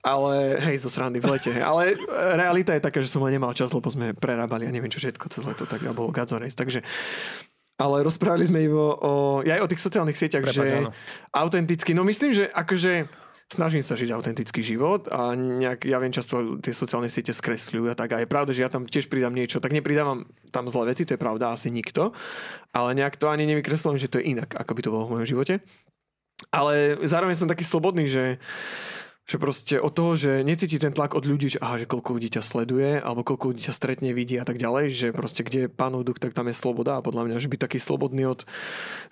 Ale 0.00 0.56
hej, 0.64 0.80
zo 0.80 0.88
srandy 0.88 1.20
v 1.20 1.28
lete. 1.28 1.52
Hej. 1.52 1.60
Ale 1.60 1.82
e, 1.92 1.94
realita 2.40 2.72
je 2.72 2.80
taká, 2.80 3.04
že 3.04 3.12
som 3.12 3.20
len 3.28 3.36
nemal 3.36 3.52
čas, 3.52 3.68
lebo 3.76 3.92
sme 3.92 4.16
prerábali 4.16 4.64
a 4.64 4.72
neviem 4.72 4.88
čo 4.88 5.04
všetko 5.04 5.28
cez 5.28 5.44
leto, 5.44 5.68
tak 5.68 5.84
Godzo 5.84 6.40
Race. 6.40 6.56
Takže 6.56 6.80
ale 7.80 8.04
rozprávali 8.04 8.44
sme 8.44 8.60
Ivo 8.60 8.92
o, 8.92 9.12
ja 9.40 9.56
aj 9.56 9.64
o 9.64 9.70
tých 9.72 9.80
sociálnych 9.80 10.18
sieťach, 10.20 10.44
Prepáč, 10.44 10.60
že 10.60 10.68
áno. 10.84 10.92
autenticky, 11.32 11.96
no 11.96 12.04
myslím, 12.04 12.36
že 12.36 12.44
akože 12.52 13.08
snažím 13.50 13.82
sa 13.82 13.98
žiť 13.98 14.14
autentický 14.14 14.62
život 14.62 15.10
a 15.10 15.34
nejak, 15.34 15.82
ja 15.82 15.98
viem, 15.98 16.14
často 16.14 16.62
tie 16.62 16.70
sociálne 16.70 17.10
siete 17.10 17.34
skresľujú 17.34 17.90
a 17.90 17.98
tak. 17.98 18.14
A 18.14 18.22
je 18.22 18.30
pravda, 18.30 18.54
že 18.54 18.62
ja 18.62 18.70
tam 18.70 18.86
tiež 18.86 19.10
pridám 19.10 19.34
niečo, 19.34 19.58
tak 19.58 19.74
nepridávam 19.74 20.30
tam 20.54 20.70
zlé 20.70 20.94
veci, 20.94 21.02
to 21.02 21.18
je 21.18 21.20
pravda, 21.20 21.50
asi 21.50 21.74
nikto, 21.74 22.14
ale 22.70 22.94
nejak 22.94 23.18
to 23.18 23.26
ani 23.26 23.50
nevykreslujem, 23.50 23.98
že 23.98 24.10
to 24.10 24.22
je 24.22 24.30
inak, 24.38 24.54
ako 24.54 24.72
by 24.72 24.80
to 24.86 24.94
bolo 24.94 25.04
v 25.10 25.12
mojom 25.18 25.26
živote. 25.26 25.54
Ale 26.54 26.96
zároveň 27.04 27.36
som 27.36 27.50
taký 27.50 27.66
slobodný, 27.66 28.08
že 28.08 28.40
že 29.30 29.38
proste 29.38 29.78
od 29.78 29.94
toho, 29.94 30.18
že 30.18 30.42
necíti 30.42 30.74
ten 30.82 30.90
tlak 30.90 31.14
od 31.14 31.22
ľudí, 31.22 31.54
že, 31.54 31.62
aha, 31.62 31.78
že 31.78 31.86
koľko 31.86 32.18
ľudí 32.18 32.34
ťa 32.34 32.42
sleduje, 32.42 32.98
alebo 32.98 33.22
koľko 33.22 33.54
ľudí 33.54 33.62
ťa 33.62 33.70
stretne, 33.70 34.10
vidí 34.10 34.34
a 34.34 34.42
tak 34.42 34.58
ďalej, 34.58 34.90
že 34.90 35.06
proste 35.14 35.46
kde 35.46 35.58
je 35.64 35.68
pánov 35.70 36.02
duch, 36.02 36.18
tak 36.18 36.34
tam 36.34 36.50
je 36.50 36.58
sloboda 36.58 36.98
a 36.98 37.04
podľa 37.04 37.30
mňa, 37.30 37.36
že 37.38 37.46
byť 37.46 37.60
taký 37.62 37.78
slobodný 37.78 38.26
od, 38.26 38.42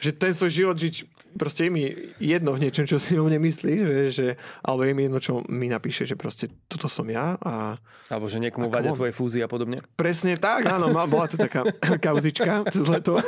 že 0.02 0.10
ten 0.10 0.34
svoj 0.34 0.50
život 0.50 0.74
žiť, 0.74 1.06
proste 1.38 1.66
je 1.66 1.70
mi 1.70 1.84
jedno 2.18 2.50
v 2.50 2.66
niečom, 2.66 2.90
čo 2.90 2.98
si 2.98 3.14
o 3.14 3.22
mne 3.22 3.38
myslí, 3.38 3.74
že, 3.78 3.98
že, 4.10 4.26
alebo 4.66 4.82
je 4.82 4.92
mi 4.98 5.06
jedno, 5.06 5.22
čo 5.22 5.46
mi 5.46 5.70
napíše, 5.70 6.02
že 6.02 6.18
proste 6.18 6.50
toto 6.66 6.90
som 6.90 7.06
ja 7.06 7.38
a 7.38 7.78
Alebo 8.10 8.26
že 8.26 8.42
niekomu 8.42 8.74
vadia 8.74 8.90
tvoje 8.98 9.14
fúzie 9.14 9.46
a 9.46 9.48
podobne. 9.48 9.78
Presne 9.94 10.34
tak, 10.34 10.66
áno, 10.66 10.90
má, 10.90 11.06
bola 11.06 11.30
tu 11.30 11.38
taká 11.38 11.62
kauzička 12.04 12.66
cez 12.74 12.90
leto. 12.90 13.22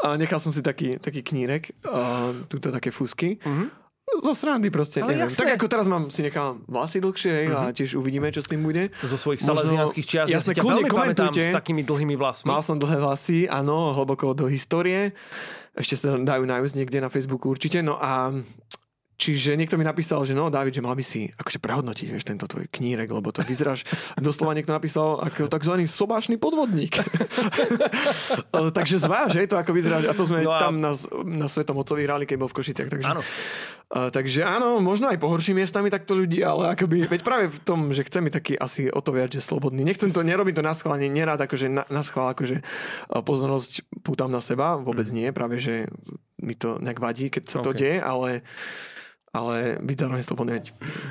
A 0.00 0.16
nechal 0.16 0.40
som 0.40 0.48
si 0.48 0.64
taký, 0.64 0.96
taký 0.96 1.20
knírek, 1.20 1.76
a 1.84 2.32
túto 2.48 2.72
také 2.72 2.88
fúsky. 2.88 3.36
Zo 4.18 4.34
srandy 4.34 4.68
proste, 4.72 5.04
Ale 5.04 5.14
neviem. 5.14 5.28
jasné. 5.28 5.38
Tak 5.44 5.50
ako 5.60 5.66
teraz 5.70 5.86
mám, 5.86 6.08
si 6.08 6.20
nechám 6.24 6.64
vlasy 6.66 6.98
dlhšie 6.98 7.30
hej, 7.30 7.46
a 7.54 7.70
tiež 7.70 7.94
uvidíme, 7.94 8.28
čo 8.34 8.40
s 8.42 8.48
tým 8.48 8.64
bude. 8.64 8.90
Zo 9.04 9.16
svojich 9.20 9.44
salesianských 9.44 10.06
čias. 10.06 10.26
ja 10.26 10.40
jasné, 10.40 10.52
si 10.52 10.56
ťa 10.58 10.62
kľudne 10.64 10.88
veľmi 10.88 10.90
pamätám 10.90 11.32
s 11.32 11.54
takými 11.54 11.82
dlhými 11.86 12.14
vlasmi. 12.18 12.48
Mal 12.48 12.60
som 12.64 12.80
dlhé 12.80 12.98
vlasy, 12.98 13.46
áno, 13.46 13.94
hlboko 13.94 14.34
do 14.34 14.48
histórie. 14.50 15.12
Ešte 15.78 15.94
sa 15.94 16.18
dajú 16.18 16.42
nájsť 16.42 16.74
niekde 16.74 16.98
na 16.98 17.12
Facebooku 17.12 17.54
určite. 17.54 17.78
No 17.84 18.00
a 18.00 18.34
Čiže 19.18 19.58
niekto 19.58 19.74
mi 19.74 19.82
napísal, 19.82 20.22
že 20.22 20.30
no, 20.30 20.46
David, 20.46 20.78
že 20.78 20.78
mal 20.78 20.94
by 20.94 21.02
si 21.02 21.26
akože 21.26 21.58
prehodnotiť 21.58 22.06
vieš, 22.06 22.22
tento 22.22 22.46
tvoj 22.46 22.70
knírek, 22.70 23.10
lebo 23.10 23.34
to 23.34 23.42
vyzeráš, 23.42 23.82
doslova 24.22 24.54
niekto 24.54 24.70
napísal 24.70 25.18
ako 25.18 25.50
takzvaný 25.50 25.90
sobášny 25.90 26.38
podvodník. 26.38 27.02
takže 28.78 29.02
zváž, 29.02 29.42
hej, 29.42 29.50
to 29.50 29.58
ako 29.58 29.74
vyzerá, 29.74 29.98
a 30.06 30.14
to 30.14 30.22
sme 30.22 30.46
No 30.46 30.54
no 30.54 30.54
a- 30.54 30.62
tam 30.62 30.78
na, 30.78 30.94
na 31.26 31.50
Svetom 31.50 31.82
Otcovi 31.82 32.06
hrali, 32.06 32.30
keď 32.30 32.38
bol 32.38 32.46
v 32.46 32.62
Košiciach. 32.62 32.86
Takže, 32.94 33.10
Áno. 33.10 33.26
A, 33.88 34.12
takže 34.12 34.44
áno, 34.44 34.84
možno 34.84 35.08
aj 35.08 35.16
pohorším 35.16 35.64
miestami 35.64 35.88
takto 35.88 36.12
ľudí, 36.12 36.44
ale 36.44 36.76
akoby, 36.76 37.08
veď 37.08 37.20
práve 37.24 37.48
v 37.48 37.60
tom, 37.64 37.88
že 37.88 38.04
chcem 38.04 38.20
byť 38.28 38.34
taký 38.36 38.54
asi 38.60 38.92
o 38.92 39.00
to 39.00 39.16
viac, 39.16 39.32
že 39.32 39.40
slobodný. 39.40 39.80
Nechcem 39.80 40.12
to, 40.12 40.20
nerobím 40.20 40.52
to 40.52 40.60
na 40.60 40.76
schvál, 40.76 41.00
nerád 41.00 41.40
akože 41.40 41.72
na, 41.72 41.88
na 41.88 42.04
schvál, 42.04 42.36
akože 42.36 42.60
pozornosť 43.08 43.88
pútam 44.04 44.28
na 44.28 44.44
seba, 44.44 44.76
vôbec 44.76 45.08
nie, 45.08 45.32
práve 45.32 45.56
že 45.56 45.88
mi 46.36 46.52
to 46.52 46.76
nejak 46.84 47.00
vadí, 47.00 47.32
keď 47.32 47.42
sa 47.48 47.58
to 47.64 47.72
OK. 47.72 47.80
deje, 47.80 47.96
ale 48.04 48.44
ale 49.28 49.76
byť 49.84 49.96
zároveň 50.00 50.24
slobodný, 50.24 50.56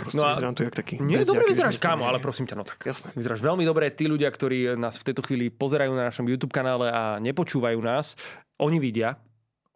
proste 0.01 0.17
No 0.17 0.25
a- 0.25 0.33
vyzerám 0.33 0.53
tu 0.57 0.65
jak 0.65 0.73
taký 0.73 0.97
Nie, 0.97 1.21
dobre 1.21 1.45
vyzeráš, 1.45 1.77
kámo, 1.77 2.09
ale 2.09 2.17
prosím 2.17 2.49
ťa, 2.49 2.57
no 2.57 2.65
tak. 2.65 2.81
Jasné. 2.81 3.13
Vyzeráš 3.13 3.45
veľmi 3.45 3.61
dobre. 3.61 3.93
Tí 3.93 4.09
ľudia, 4.09 4.25
ktorí 4.33 4.73
nás 4.73 4.97
v 4.97 5.05
tejto 5.05 5.21
chvíli 5.21 5.53
pozerajú 5.53 5.93
na 5.93 6.09
našom 6.09 6.25
YouTube 6.25 6.49
kanále 6.49 6.89
a 6.89 7.21
nepočúvajú 7.21 7.77
nás, 7.77 8.17
oni 8.57 8.81
vidia, 8.81 9.21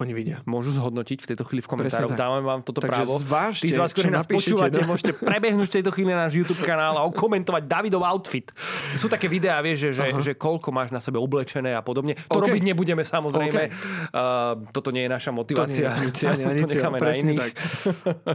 Oni 0.02 0.18
vidia. 0.18 0.42
môžu 0.50 0.74
zhodnotiť 0.74 1.22
v 1.22 1.28
tejto 1.30 1.46
chvíli 1.46 1.62
v 1.62 1.70
komentároch. 1.70 2.18
Dávame 2.18 2.42
vám 2.42 2.66
toto 2.66 2.82
Takže 2.82 3.06
právo. 3.06 3.22
zvážte, 3.22 3.70
Tí 3.70 3.70
z 3.70 3.78
vás, 3.78 3.94
ktorí 3.94 4.10
nás 4.10 4.26
počúvate, 4.26 4.82
no. 4.82 4.90
môžete 4.90 5.14
prebehnúť 5.14 5.68
v 5.70 5.76
tejto 5.78 5.94
chvíli 5.94 6.10
na 6.10 6.26
náš 6.26 6.42
YouTube 6.42 6.66
kanál 6.66 6.98
a 6.98 7.06
okomentovať 7.06 7.70
Davidov 7.70 8.02
outfit. 8.02 8.50
Sú 8.98 9.06
také 9.06 9.30
videá, 9.30 9.62
vieš, 9.62 9.94
že, 9.94 10.02
že, 10.02 10.06
že 10.18 10.34
koľko 10.34 10.74
máš 10.74 10.90
na 10.90 10.98
sebe 10.98 11.22
oblečené 11.22 11.78
a 11.78 11.86
podobne. 11.86 12.18
To 12.34 12.42
OK. 12.42 12.50
robiť 12.50 12.62
nebudeme 12.66 13.06
samozrejme. 13.06 13.62
OK. 13.70 13.70
Uh, 14.10 14.66
toto 14.74 14.90
nie 14.90 15.06
je 15.06 15.10
naša 15.14 15.30
To 15.30 15.38
nie, 15.38 15.40
motivácia. 15.46 15.88
ani 15.94 16.10
cieľ. 16.18 16.30
ani, 16.34 16.44
ani 16.50 16.60
to 16.66 16.70
necháme 16.74 16.98
na 16.98 17.14
iných. 17.14 17.38
tak. 17.38 17.52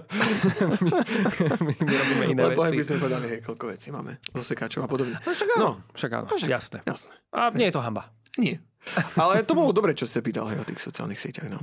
my, 1.67 1.73
my 1.75 1.95
robíme 1.99 2.25
iné 2.31 2.41
Lebo 2.47 2.61
aj 2.63 2.71
by 2.71 2.79
veci. 2.79 2.89
sme 2.89 2.99
povedali, 3.03 3.27
hej, 3.35 3.41
koľko 3.43 3.65
vecí 3.75 3.89
máme. 3.91 4.23
Zo 4.31 4.45
sekáčov 4.47 4.87
a 4.87 4.89
podobne. 4.89 5.19
No, 5.19 5.31
však 5.35 5.49
áno. 5.59 5.59
No. 5.59 5.71
Však 5.93 6.11
áno. 6.15 6.27
Však, 6.31 6.49
Jasné. 6.49 6.79
Jasné. 6.87 7.13
A 7.35 7.51
nie 7.51 7.67
je 7.69 7.75
to 7.75 7.83
hamba. 7.83 8.15
Nie. 8.39 8.61
Ale 9.15 9.43
to 9.43 9.53
bolo 9.53 9.71
dobre, 9.71 9.93
čo 9.93 10.05
ste 10.05 10.21
pýtal 10.21 10.49
aj 10.49 10.63
o 10.63 10.67
tých 10.67 10.81
sociálnych 10.81 11.19
sieťach. 11.19 11.47
No. 11.47 11.63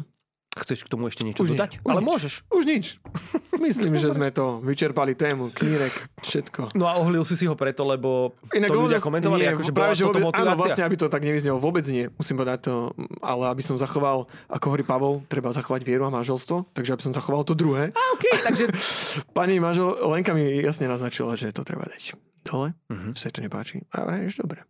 Chceš 0.53 0.86
k 0.86 0.89
tomu 0.93 1.09
ešte 1.09 1.25
niečo 1.25 1.41
Už 1.41 1.49
nie, 1.49 1.57
dodať? 1.57 1.81
už 1.81 1.89
Ale 1.89 1.97
nič. 1.97 2.05
môžeš. 2.05 2.33
Už 2.53 2.63
nič. 2.63 2.86
Myslím, 3.65 3.97
že 3.97 4.13
sme 4.13 4.29
to 4.29 4.62
vyčerpali 4.62 5.17
tému, 5.17 5.49
knírek, 5.49 5.89
všetko. 6.21 6.77
No 6.77 6.86
a 6.86 7.01
ohlil 7.01 7.25
si 7.25 7.33
si 7.33 7.49
ho 7.49 7.57
preto, 7.57 7.81
lebo 7.81 8.38
Inak 8.53 8.69
to 8.69 8.77
ľudia 8.77 9.01
komentovali, 9.01 9.41
nie, 9.41 9.49
ako, 9.49 9.62
že 9.65 9.73
práve, 9.73 9.89
bola 9.89 9.97
že 9.97 10.05
vôbec, 10.05 10.21
motivácia. 10.21 10.45
Áno, 10.45 10.62
vlastne, 10.62 10.83
aby 10.86 10.93
to 10.93 11.09
tak 11.09 11.25
nevyznelo, 11.25 11.57
vôbec 11.57 11.81
nie. 11.89 12.05
Musím 12.13 12.38
povedať 12.38 12.69
to, 12.69 12.93
ale 13.17 13.49
aby 13.49 13.65
som 13.65 13.81
zachoval, 13.81 14.29
ako 14.45 14.65
hovorí 14.69 14.86
Pavol, 14.86 15.25
treba 15.25 15.49
zachovať 15.49 15.81
vieru 15.81 16.05
a 16.05 16.13
manželstvo, 16.13 16.69
takže 16.69 16.93
aby 16.93 17.01
som 17.01 17.17
zachoval 17.17 17.41
to 17.41 17.57
druhé. 17.57 17.89
A 17.89 18.01
okay, 18.13 18.38
takže... 18.38 18.69
Pani 19.33 19.57
manžel, 19.57 19.89
Lenka 20.05 20.38
mi 20.38 20.62
jasne 20.62 20.86
naznačila, 20.86 21.33
že 21.33 21.49
to 21.49 21.65
treba 21.65 21.89
dať 21.89 22.13
dole, 22.45 22.77
Mhm. 22.93 23.17
že 23.17 23.25
sa 23.25 23.33
to 23.33 23.41
nepáči. 23.41 23.81
A 23.89 24.05
že 24.29 24.38
dobre. 24.38 24.69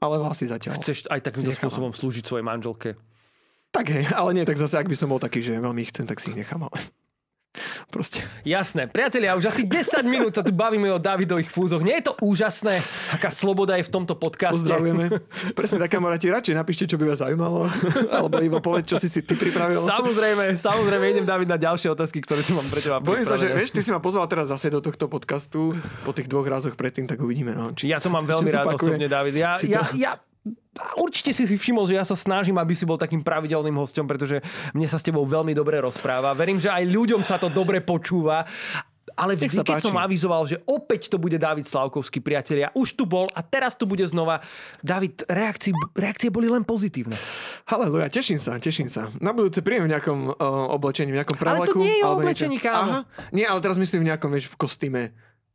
Ale 0.00 0.16
vlasy 0.16 0.48
zatiaľ. 0.48 0.80
Chceš 0.80 1.06
aj 1.12 1.20
takýmto 1.20 1.52
spôsobom 1.52 1.92
slúžiť 1.92 2.24
svojej 2.24 2.44
manželke. 2.44 2.96
Tak 3.70 3.86
hej, 3.86 4.10
ale 4.16 4.34
nie, 4.34 4.44
tak 4.48 4.58
zase, 4.58 4.80
ak 4.80 4.90
by 4.90 4.96
som 4.98 5.12
bol 5.12 5.22
taký, 5.22 5.44
že 5.44 5.54
veľmi 5.54 5.86
chcem, 5.92 6.02
tak 6.08 6.18
si 6.18 6.34
ich 6.34 6.40
nechám, 6.42 6.66
ale 6.66 6.80
proste. 7.88 8.22
Jasné. 8.42 8.86
Priatelia, 8.86 9.34
už 9.34 9.48
asi 9.48 9.62
10 9.62 10.02
minút 10.04 10.32
sa 10.32 10.42
tu 10.42 10.50
bavíme 10.50 10.90
o 10.90 10.98
Davidových 10.98 11.48
fúzoch. 11.48 11.80
Nie 11.80 12.00
je 12.00 12.10
to 12.10 12.14
úžasné, 12.20 12.80
aká 13.10 13.28
sloboda 13.28 13.76
je 13.76 13.84
v 13.84 13.92
tomto 13.92 14.14
podcaste? 14.14 14.62
Pozdravujeme. 14.62 15.10
Presne 15.52 15.78
tak, 15.78 15.90
kamaráti, 15.90 16.28
radšej 16.28 16.54
napíšte, 16.54 16.84
čo 16.86 16.96
by 16.96 17.04
vás 17.08 17.20
zaujímalo. 17.20 17.66
Alebo 18.10 18.40
Ivo, 18.40 18.58
povedz, 18.58 18.86
čo 18.86 18.96
si 18.96 19.08
si 19.08 19.20
ty 19.20 19.34
pripravil. 19.34 19.80
Samozrejme, 19.80 20.56
samozrejme, 20.56 21.04
idem 21.10 21.26
David 21.26 21.48
na 21.48 21.58
ďalšie 21.58 21.90
otázky, 21.90 22.20
ktoré 22.20 22.40
tu 22.40 22.54
mám 22.54 22.66
pre 22.66 22.80
teba 22.80 23.00
Bojím 23.00 23.26
sa, 23.26 23.34
že 23.34 23.50
vieš, 23.50 23.72
ty 23.72 23.80
si 23.80 23.90
ma 23.90 23.98
pozval 23.98 24.24
teraz 24.26 24.48
zase 24.48 24.68
do 24.68 24.78
tohto 24.78 25.10
podcastu 25.10 25.74
po 26.02 26.14
tých 26.14 26.26
dvoch 26.26 26.46
razoch 26.46 26.74
predtým, 26.74 27.04
tak 27.04 27.18
uvidíme. 27.18 27.52
No. 27.52 27.74
Či, 27.74 27.90
Ja 27.90 27.98
to 27.98 28.08
mám 28.08 28.24
veľmi 28.30 28.48
rád 28.48 28.70
opakuje. 28.70 28.96
osobne, 28.96 29.06
David. 29.10 29.34
Ja, 29.34 29.58
ja, 29.60 29.82
ja, 29.92 30.12
určite 30.96 31.30
si 31.34 31.44
si 31.44 31.56
všimol, 31.56 31.84
že 31.84 31.98
ja 31.98 32.04
sa 32.06 32.16
snažím, 32.16 32.56
aby 32.56 32.72
si 32.72 32.88
bol 32.88 32.96
takým 32.96 33.20
pravidelným 33.20 33.76
hostom, 33.76 34.08
pretože 34.08 34.40
mne 34.72 34.88
sa 34.88 34.96
s 34.96 35.06
tebou 35.06 35.26
veľmi 35.26 35.52
dobre 35.52 35.80
rozpráva. 35.82 36.32
Verím, 36.32 36.62
že 36.62 36.72
aj 36.72 36.84
ľuďom 36.88 37.22
sa 37.26 37.36
to 37.36 37.52
dobre 37.52 37.84
počúva. 37.84 38.46
Ale 39.18 39.34
vždy, 39.36 39.52
sa 39.52 39.66
keď 39.66 39.82
páči. 39.82 39.86
som 39.90 39.96
avizoval, 40.00 40.42
že 40.48 40.62
opäť 40.64 41.10
to 41.10 41.20
bude 41.20 41.34
David 41.36 41.66
Slavkovský, 41.66 42.22
priatelia, 42.22 42.72
už 42.72 42.94
tu 42.94 43.04
bol 43.04 43.28
a 43.36 43.42
teraz 43.42 43.74
tu 43.74 43.84
bude 43.84 44.06
znova. 44.06 44.40
David, 44.80 45.26
reakcie, 45.26 45.74
reakcie 45.92 46.32
boli 46.32 46.46
len 46.46 46.64
pozitívne. 46.64 47.18
Haleluja, 47.68 48.08
teším 48.08 48.40
sa, 48.40 48.56
teším 48.56 48.86
sa. 48.86 49.12
Na 49.18 49.34
budúce 49.34 49.60
príjem 49.60 49.90
v 49.90 49.92
nejakom 49.92 50.18
uh, 50.30 50.72
oblečení, 50.72 51.12
v 51.12 51.20
nejakom 51.20 51.36
Ale 51.42 51.68
to 51.68 51.82
nie 51.82 52.00
je 52.00 52.04
oblečení, 52.06 52.56
kámo. 52.62 53.04
Aha, 53.04 53.28
nie, 53.34 53.44
ale 53.44 53.60
teraz 53.60 53.76
myslím 53.76 54.06
v 54.06 54.14
nejakom, 54.14 54.30
vieš, 54.30 54.46
v 54.46 54.56
kostýme 54.56 55.02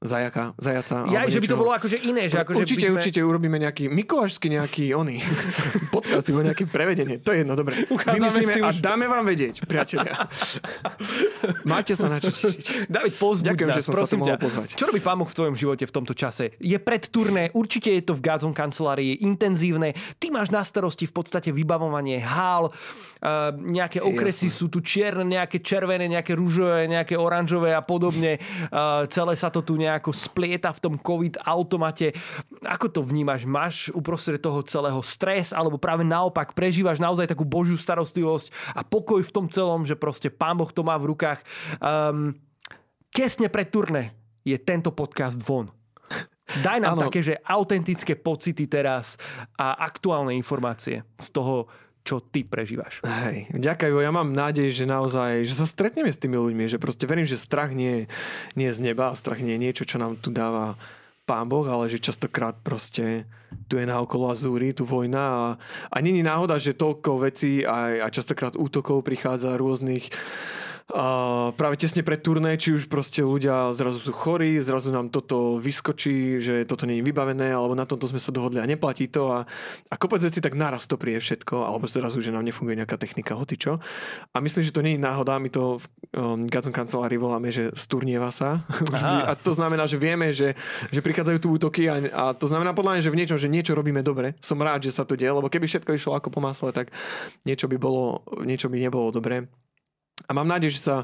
zajaka, 0.06 0.56
zajaca. 0.58 1.10
Ja, 1.12 1.26
že 1.28 1.41
by 1.41 1.48
to 1.50 1.56
niečo. 1.58 1.62
bolo 1.62 1.72
akože 1.76 1.98
iné. 2.06 2.24
Že 2.30 2.39
akože 2.46 2.58
určite, 2.62 2.86
sme... 2.88 2.96
určite 2.98 3.19
urobíme 3.21 3.58
nejaký 3.60 3.92
Mikulášsky 3.92 4.48
nejaký 4.54 4.86
oný 4.96 5.21
podcast, 5.96 6.25
alebo 6.29 6.46
nejaké 6.46 6.65
prevedenie. 6.69 7.19
To 7.21 7.34
je 7.34 7.44
jedno, 7.44 7.54
dobre. 7.58 7.86
Vymyslíme 7.90 8.62
a 8.62 8.69
už. 8.71 8.82
dáme 8.82 9.06
vám 9.10 9.25
vedieť, 9.25 9.65
priatelia. 9.65 10.29
Máte 11.71 11.98
sa 11.98 12.08
na 12.08 12.21
čo 12.21 12.32
tešiť. 12.32 12.88
David, 12.88 13.13
pozbuď 13.17 13.46
Ďakujem, 13.54 13.69
nás, 13.69 13.77
že 13.77 13.84
som 13.84 13.94
sa 13.94 14.00
prosím 14.02 14.19
mohol 14.21 14.38
ťa. 14.38 14.42
pozvať. 14.42 14.67
Čo 14.77 14.84
robí 14.90 15.00
Boh 15.02 15.29
v 15.29 15.36
tvojom 15.36 15.56
živote 15.56 15.84
v 15.90 15.94
tomto 15.94 16.13
čase? 16.13 16.56
Je 16.62 16.77
pred 16.77 17.04
turné, 17.10 17.50
určite 17.54 17.90
je 17.94 18.04
to 18.06 18.13
v 18.17 18.21
Gazon 18.21 18.54
kancelárii, 18.54 19.25
intenzívne. 19.25 19.98
Ty 20.21 20.27
máš 20.32 20.54
na 20.54 20.62
starosti 20.62 21.10
v 21.10 21.13
podstate 21.13 21.50
vybavovanie 21.50 22.21
hál, 22.21 22.69
uh, 22.69 23.52
nejaké 23.56 24.02
okresy 24.04 24.48
sú 24.54 24.69
tu 24.69 24.82
čierne, 24.86 25.25
nejaké 25.25 25.62
červené, 25.62 26.06
nejaké 26.06 26.38
rúžové, 26.38 26.86
nejaké 26.86 27.17
oranžové 27.17 27.73
a 27.73 27.82
podobne. 27.82 28.38
Uh, 28.69 29.08
celé 29.10 29.34
sa 29.40 29.50
to 29.50 29.65
tu 29.65 29.79
nejako 29.96 30.12
splieta 30.12 30.75
v 30.75 30.83
tom 30.83 30.96
COVID 31.00 31.39
automate. 31.48 32.12
Ako 32.67 32.91
to 32.91 33.00
vnímaš? 33.00 33.48
Máš 33.48 33.87
uprostred 33.96 34.43
toho 34.43 34.60
celého 34.67 35.00
stres, 35.00 35.56
alebo 35.56 35.79
práve 35.79 36.04
naopak 36.04 36.52
prežívaš 36.52 37.00
naozaj 37.00 37.31
takú 37.31 37.48
božiu 37.48 37.79
starostlivosť 37.79 38.75
a 38.75 38.83
pokoj 38.83 39.23
v 39.23 39.31
tom 39.31 39.48
celom, 39.48 39.87
že 39.87 39.96
proste 39.96 40.27
pán 40.27 40.60
Boh 40.60 40.67
to 40.67 40.83
má 40.83 41.00
v 41.00 41.15
rukách. 41.15 41.39
Um, 41.79 42.35
tesne 43.15 43.48
pred 43.48 43.71
turné 43.71 44.12
je 44.43 44.60
tento 44.60 44.91
podcast 44.91 45.39
von. 45.39 45.71
Daj 46.46 46.77
nám 46.77 47.02
Áno. 47.02 47.10
také, 47.10 47.25
že 47.25 47.41
autentické 47.41 48.13
pocity 48.13 48.69
teraz 48.69 49.17
a 49.58 49.81
aktuálne 49.81 50.37
informácie 50.37 51.02
z 51.17 51.27
toho, 51.33 51.65
čo 52.06 52.21
ty 52.21 52.45
prežívaš. 52.45 53.01
Hej, 53.01 53.49
ďakujem, 53.49 53.97
ja 53.97 54.13
mám 54.13 54.29
nádej, 54.29 54.69
že 54.69 54.85
naozaj, 54.85 55.41
že 55.49 55.58
sa 55.58 55.65
stretneme 55.65 56.13
s 56.13 56.21
tými 56.21 56.37
ľuďmi, 56.37 56.69
že 56.69 56.77
proste 56.77 57.10
verím, 57.10 57.25
že 57.25 57.41
strach 57.41 57.73
nie, 57.73 58.06
nie 58.53 58.69
je 58.69 58.77
z 58.77 58.79
neba, 58.85 59.17
strach 59.17 59.41
nie 59.41 59.58
je 59.58 59.63
niečo, 59.65 59.83
čo 59.89 59.97
nám 59.97 60.21
tu 60.21 60.29
dáva 60.29 60.77
pán 61.25 61.49
Boh, 61.49 61.65
ale 61.65 61.89
že 61.89 61.97
častokrát 61.97 62.53
proste 62.62 63.25
tu 63.65 63.81
je 63.81 63.89
naokolo 63.89 64.29
Azúri, 64.29 64.77
tu 64.77 64.85
vojna 64.85 65.23
a, 65.25 65.45
a 65.89 65.97
není 65.97 66.21
náhoda, 66.21 66.62
že 66.62 66.77
toľko 66.77 67.25
vecí 67.25 67.65
a, 67.65 68.06
a 68.06 68.08
častokrát 68.13 68.53
útokov 68.53 69.01
prichádza 69.01 69.58
rôznych 69.58 70.13
a 70.86 71.50
práve 71.58 71.81
tesne 71.81 72.06
pred 72.06 72.21
turné, 72.21 72.62
či 72.62 72.69
už 72.69 72.86
proste 72.86 73.25
ľudia 73.25 73.73
zrazu 73.73 73.98
sú 73.98 74.13
chorí, 74.13 74.62
zrazu 74.62 74.94
nám 74.94 75.10
toto 75.10 75.58
vyskočí, 75.58 76.38
že 76.38 76.62
toto 76.69 76.86
nie 76.86 77.02
je 77.02 77.06
vybavené, 77.10 77.50
alebo 77.50 77.73
na 77.73 77.90
tomto 77.90 78.06
sme 78.06 78.21
sa 78.21 78.29
dohodli 78.29 78.62
a 78.62 78.69
neplatí 78.69 79.10
to 79.10 79.33
a, 79.33 79.50
a 79.90 79.96
kopec 79.98 80.21
vecí 80.21 80.38
tak 80.46 80.54
naraz 80.54 80.86
to 80.86 80.94
príde 81.02 81.25
všetko, 81.25 81.65
alebo 81.65 81.90
zrazu, 81.90 82.21
že 82.21 82.29
nám 82.29 82.46
nefunguje 82.46 82.77
nejaká 82.77 83.02
technika, 83.02 83.33
hocičo. 83.33 83.81
A 84.29 84.38
myslím, 84.46 84.62
že 84.62 84.69
to 84.69 84.86
nie 84.86 84.94
je 84.94 85.02
náhoda, 85.02 85.42
my 85.42 85.50
to 85.50 85.81
v 85.81 85.86
um, 86.13 86.46
Gazon 86.46 86.69
kancelárii 86.69 87.17
voláme, 87.17 87.50
že 87.50 87.73
sturnieva 87.73 88.29
sa. 88.29 88.62
Aha. 88.94 89.25
a 89.25 89.31
to 89.33 89.58
znamená, 89.58 89.90
že 89.90 89.98
vieme, 89.98 90.29
že, 90.38 90.54
že 90.94 91.02
prichádzajú 91.02 91.38
tu 91.42 91.50
útoky 91.50 91.90
a, 91.90 91.98
a 92.13 92.23
to 92.38 92.46
znamená 92.46 92.77
podľa 92.77 93.02
mňa, 93.02 93.06
že 93.10 93.10
v 93.10 93.19
niečom, 93.25 93.38
že 93.42 93.50
niečo 93.50 93.73
robíme 93.73 94.06
dobre. 94.06 94.38
Som 94.38 94.62
rád, 94.62 94.86
že 94.86 94.94
sa 94.94 95.02
to 95.02 95.17
deje, 95.17 95.33
lebo 95.33 95.50
keby 95.50 95.65
všetko 95.65 95.98
išlo 95.98 96.13
ako 96.13 96.29
po 96.29 96.46
masle, 96.46 96.69
tak 96.69 96.94
niečo 97.42 97.65
by 97.65 97.81
bolo, 97.81 98.21
niečo 98.46 98.69
by 98.69 98.77
nebolo 98.77 99.10
dobré. 99.10 99.50
A 100.26 100.32
mám 100.32 100.48
nádej, 100.48 100.74
že 100.74 100.82
sa... 100.88 100.96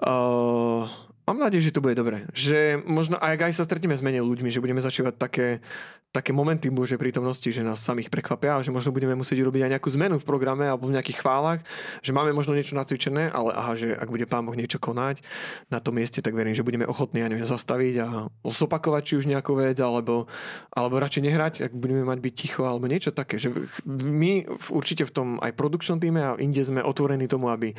Uh, 0.00 0.88
mám 1.28 1.46
nádej, 1.46 1.70
že 1.70 1.74
to 1.76 1.84
bude 1.84 1.94
dobré. 1.94 2.26
Že 2.34 2.82
možno 2.88 3.20
aj, 3.20 3.38
aj 3.38 3.54
sa 3.54 3.66
stretneme 3.68 3.94
s 3.94 4.02
menej 4.02 4.24
ľuďmi, 4.24 4.50
že 4.50 4.58
budeme 4.58 4.82
začívať 4.82 5.14
také, 5.14 5.62
také 6.10 6.34
momenty 6.34 6.66
Božej 6.74 6.98
prítomnosti, 6.98 7.46
že 7.46 7.62
nás 7.62 7.78
samých 7.78 8.10
prekvapia 8.10 8.58
a 8.58 8.64
že 8.66 8.74
možno 8.74 8.90
budeme 8.90 9.14
musieť 9.14 9.46
urobiť 9.46 9.62
aj 9.62 9.70
nejakú 9.78 9.88
zmenu 9.94 10.18
v 10.18 10.26
programe 10.26 10.66
alebo 10.66 10.90
v 10.90 10.98
nejakých 10.98 11.22
chválach, 11.22 11.62
že 12.02 12.10
máme 12.10 12.34
možno 12.34 12.58
niečo 12.58 12.74
nacvičené, 12.74 13.30
ale 13.30 13.54
aha, 13.54 13.78
že 13.78 13.94
ak 13.94 14.10
bude 14.10 14.26
Pán 14.26 14.42
Boh 14.42 14.58
niečo 14.58 14.82
konať 14.82 15.22
na 15.70 15.78
tom 15.78 15.94
mieste, 15.94 16.18
tak 16.18 16.34
verím, 16.34 16.58
že 16.58 16.66
budeme 16.66 16.82
ochotní, 16.82 17.22
ja 17.22 17.46
zastaviť 17.46 17.94
a 18.02 18.08
zopakovať 18.42 19.02
či 19.06 19.14
už 19.22 19.30
nejakú 19.30 19.54
vec, 19.54 19.78
alebo, 19.78 20.26
alebo 20.74 20.98
radšej 20.98 21.22
nehrať, 21.30 21.54
ak 21.70 21.72
budeme 21.78 22.02
mať 22.02 22.18
byť 22.18 22.34
ticho, 22.34 22.66
alebo 22.66 22.90
niečo 22.90 23.14
také. 23.14 23.38
Že 23.38 23.70
my 23.86 24.50
určite 24.74 25.06
v 25.06 25.14
tom 25.14 25.28
aj 25.38 25.54
produkčnom 25.54 26.02
týme 26.02 26.18
a 26.18 26.34
inde 26.42 26.58
sme 26.58 26.82
otvorení 26.82 27.30
tomu, 27.30 27.54
aby, 27.54 27.70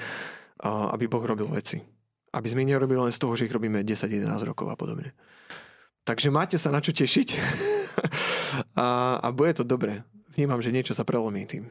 aby 0.61 1.09
Boh 1.09 1.23
robil 1.23 1.49
veci. 1.49 1.81
Aby 2.31 2.47
sme 2.47 2.63
ich 2.63 2.71
nerobili 2.71 3.01
len 3.01 3.11
z 3.11 3.19
toho, 3.19 3.35
že 3.35 3.49
ich 3.49 3.53
robíme 3.53 3.83
10-11 3.83 4.29
rokov 4.47 4.71
a 4.71 4.79
podobne. 4.79 5.11
Takže 6.01 6.33
máte 6.33 6.57
sa 6.57 6.73
na 6.73 6.81
čo 6.81 6.95
tešiť 6.95 7.27
a, 8.81 9.19
a 9.21 9.27
bude 9.29 9.53
to 9.53 9.63
dobre. 9.67 10.01
Vnímam, 10.33 10.63
že 10.63 10.73
niečo 10.73 10.95
sa 10.95 11.05
prelomí 11.05 11.45
tým. 11.45 11.69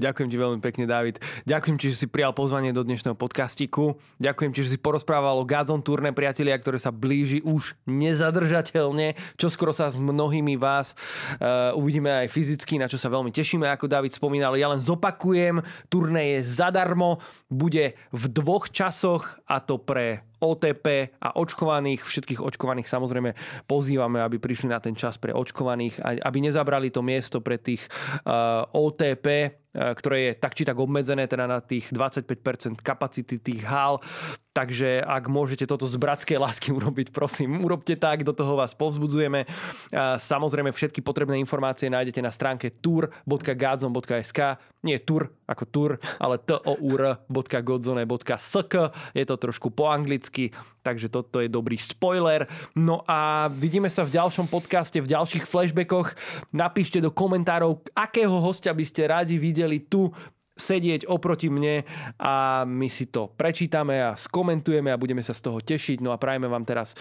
Ďakujem 0.00 0.28
ti 0.28 0.36
veľmi 0.38 0.60
pekne, 0.60 0.84
David. 0.90 1.22
Ďakujem 1.46 1.76
ti, 1.78 1.86
že 1.94 2.04
si 2.04 2.06
prijal 2.10 2.34
pozvanie 2.34 2.74
do 2.74 2.82
dnešného 2.82 3.14
podcastiku. 3.14 3.94
Ďakujem 4.18 4.50
ti, 4.50 4.60
že 4.66 4.74
si 4.74 4.78
porozprával 4.78 5.38
o 5.38 5.46
Gazon 5.46 5.84
turné, 5.84 6.10
priatelia, 6.10 6.58
ktoré 6.58 6.82
sa 6.82 6.90
blíži 6.90 7.38
už 7.46 7.78
nezadržateľne. 7.86 9.14
Čo 9.38 9.52
skoro 9.54 9.70
sa 9.70 9.86
s 9.92 9.98
mnohými 10.00 10.58
vás 10.58 10.98
uh, 11.38 11.76
uvidíme 11.78 12.10
aj 12.10 12.34
fyzicky, 12.34 12.82
na 12.82 12.90
čo 12.90 12.98
sa 12.98 13.12
veľmi 13.12 13.30
tešíme, 13.30 13.68
ako 13.70 13.86
David 13.86 14.18
spomínal. 14.18 14.58
Ja 14.58 14.72
len 14.72 14.82
zopakujem, 14.82 15.62
turné 15.86 16.38
je 16.38 16.38
zadarmo, 16.42 17.22
bude 17.46 17.94
v 18.10 18.24
dvoch 18.26 18.66
časoch 18.66 19.38
a 19.46 19.62
to 19.62 19.78
pre 19.78 20.31
OTP 20.42 21.16
a 21.22 21.38
očkovaných, 21.38 22.02
všetkých 22.02 22.42
očkovaných 22.42 22.90
samozrejme 22.90 23.30
pozývame, 23.70 24.18
aby 24.18 24.42
prišli 24.42 24.74
na 24.74 24.82
ten 24.82 24.98
čas 24.98 25.16
pre 25.22 25.30
očkovaných, 25.30 26.02
aby 26.02 26.38
nezabrali 26.42 26.90
to 26.90 27.00
miesto 27.06 27.38
pre 27.38 27.62
tých 27.62 27.86
uh, 28.26 28.66
OTP, 28.74 29.61
ktoré 29.72 30.16
je 30.20 30.32
tak 30.36 30.52
či 30.52 30.68
tak 30.68 30.76
obmedzené, 30.76 31.24
teda 31.24 31.48
na 31.48 31.64
tých 31.64 31.88
25% 31.90 32.84
kapacity 32.84 33.40
tých 33.40 33.64
hál. 33.64 34.04
Takže 34.52 35.00
ak 35.00 35.32
môžete 35.32 35.64
toto 35.64 35.88
z 35.88 35.96
bratskej 35.96 36.36
lásky 36.36 36.68
urobiť, 36.76 37.08
prosím, 37.08 37.64
urobte 37.64 37.96
tak, 37.96 38.24
do 38.24 38.36
toho 38.36 38.56
vás 38.56 38.74
povzbudzujeme. 38.76 39.48
A 39.96 40.20
Samozrejme 40.20 40.72
všetky 40.72 41.00
potrebné 41.00 41.40
informácie 41.40 41.88
nájdete 41.88 42.20
na 42.20 42.28
stránke 42.28 42.68
tour.gazon.sk 42.84 44.60
nie 44.82 44.98
tour 44.98 45.30
ako 45.46 45.62
tour, 45.70 45.94
ale 46.18 46.42
tour.godzone.sk 46.42 48.74
je 49.14 49.24
to 49.28 49.36
trošku 49.38 49.70
po 49.70 49.86
anglicky, 49.86 50.50
takže 50.82 51.06
toto 51.06 51.38
je 51.38 51.46
dobrý 51.46 51.78
spoiler. 51.78 52.50
No 52.74 53.06
a 53.06 53.46
vidíme 53.46 53.86
sa 53.86 54.02
v 54.02 54.18
ďalšom 54.18 54.50
podcaste, 54.50 54.98
v 54.98 55.06
ďalších 55.06 55.46
flashbackoch. 55.46 56.18
Napíšte 56.50 56.98
do 56.98 57.14
komentárov, 57.14 57.78
akého 57.94 58.42
hostia 58.42 58.74
by 58.74 58.82
ste 58.82 59.06
radi 59.06 59.38
videli 59.38 59.61
tu 59.84 60.10
sedieť 60.52 61.08
oproti 61.08 61.48
mne 61.48 61.80
a 62.20 62.62
my 62.68 62.88
si 62.92 63.08
to 63.08 63.32
prečítame 63.32 63.96
a 63.98 64.12
skomentujeme 64.12 64.92
a 64.92 65.00
budeme 65.00 65.24
sa 65.24 65.32
z 65.32 65.48
toho 65.48 65.58
tešiť. 65.64 66.04
No 66.04 66.12
a 66.12 66.20
prajeme 66.20 66.46
vám 66.46 66.68
teraz 66.68 66.92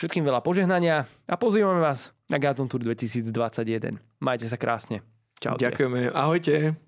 všetkým 0.00 0.24
veľa 0.24 0.40
požehnania 0.40 1.04
a 1.28 1.34
pozývame 1.36 1.78
vás 1.84 2.10
na 2.32 2.40
Gazon 2.40 2.66
Tour 2.66 2.82
2021. 2.82 4.00
Majte 4.18 4.48
sa 4.48 4.56
krásne. 4.56 5.04
Čaute. 5.36 5.68
Ďakujeme. 5.68 6.16
Ahojte. 6.16 6.85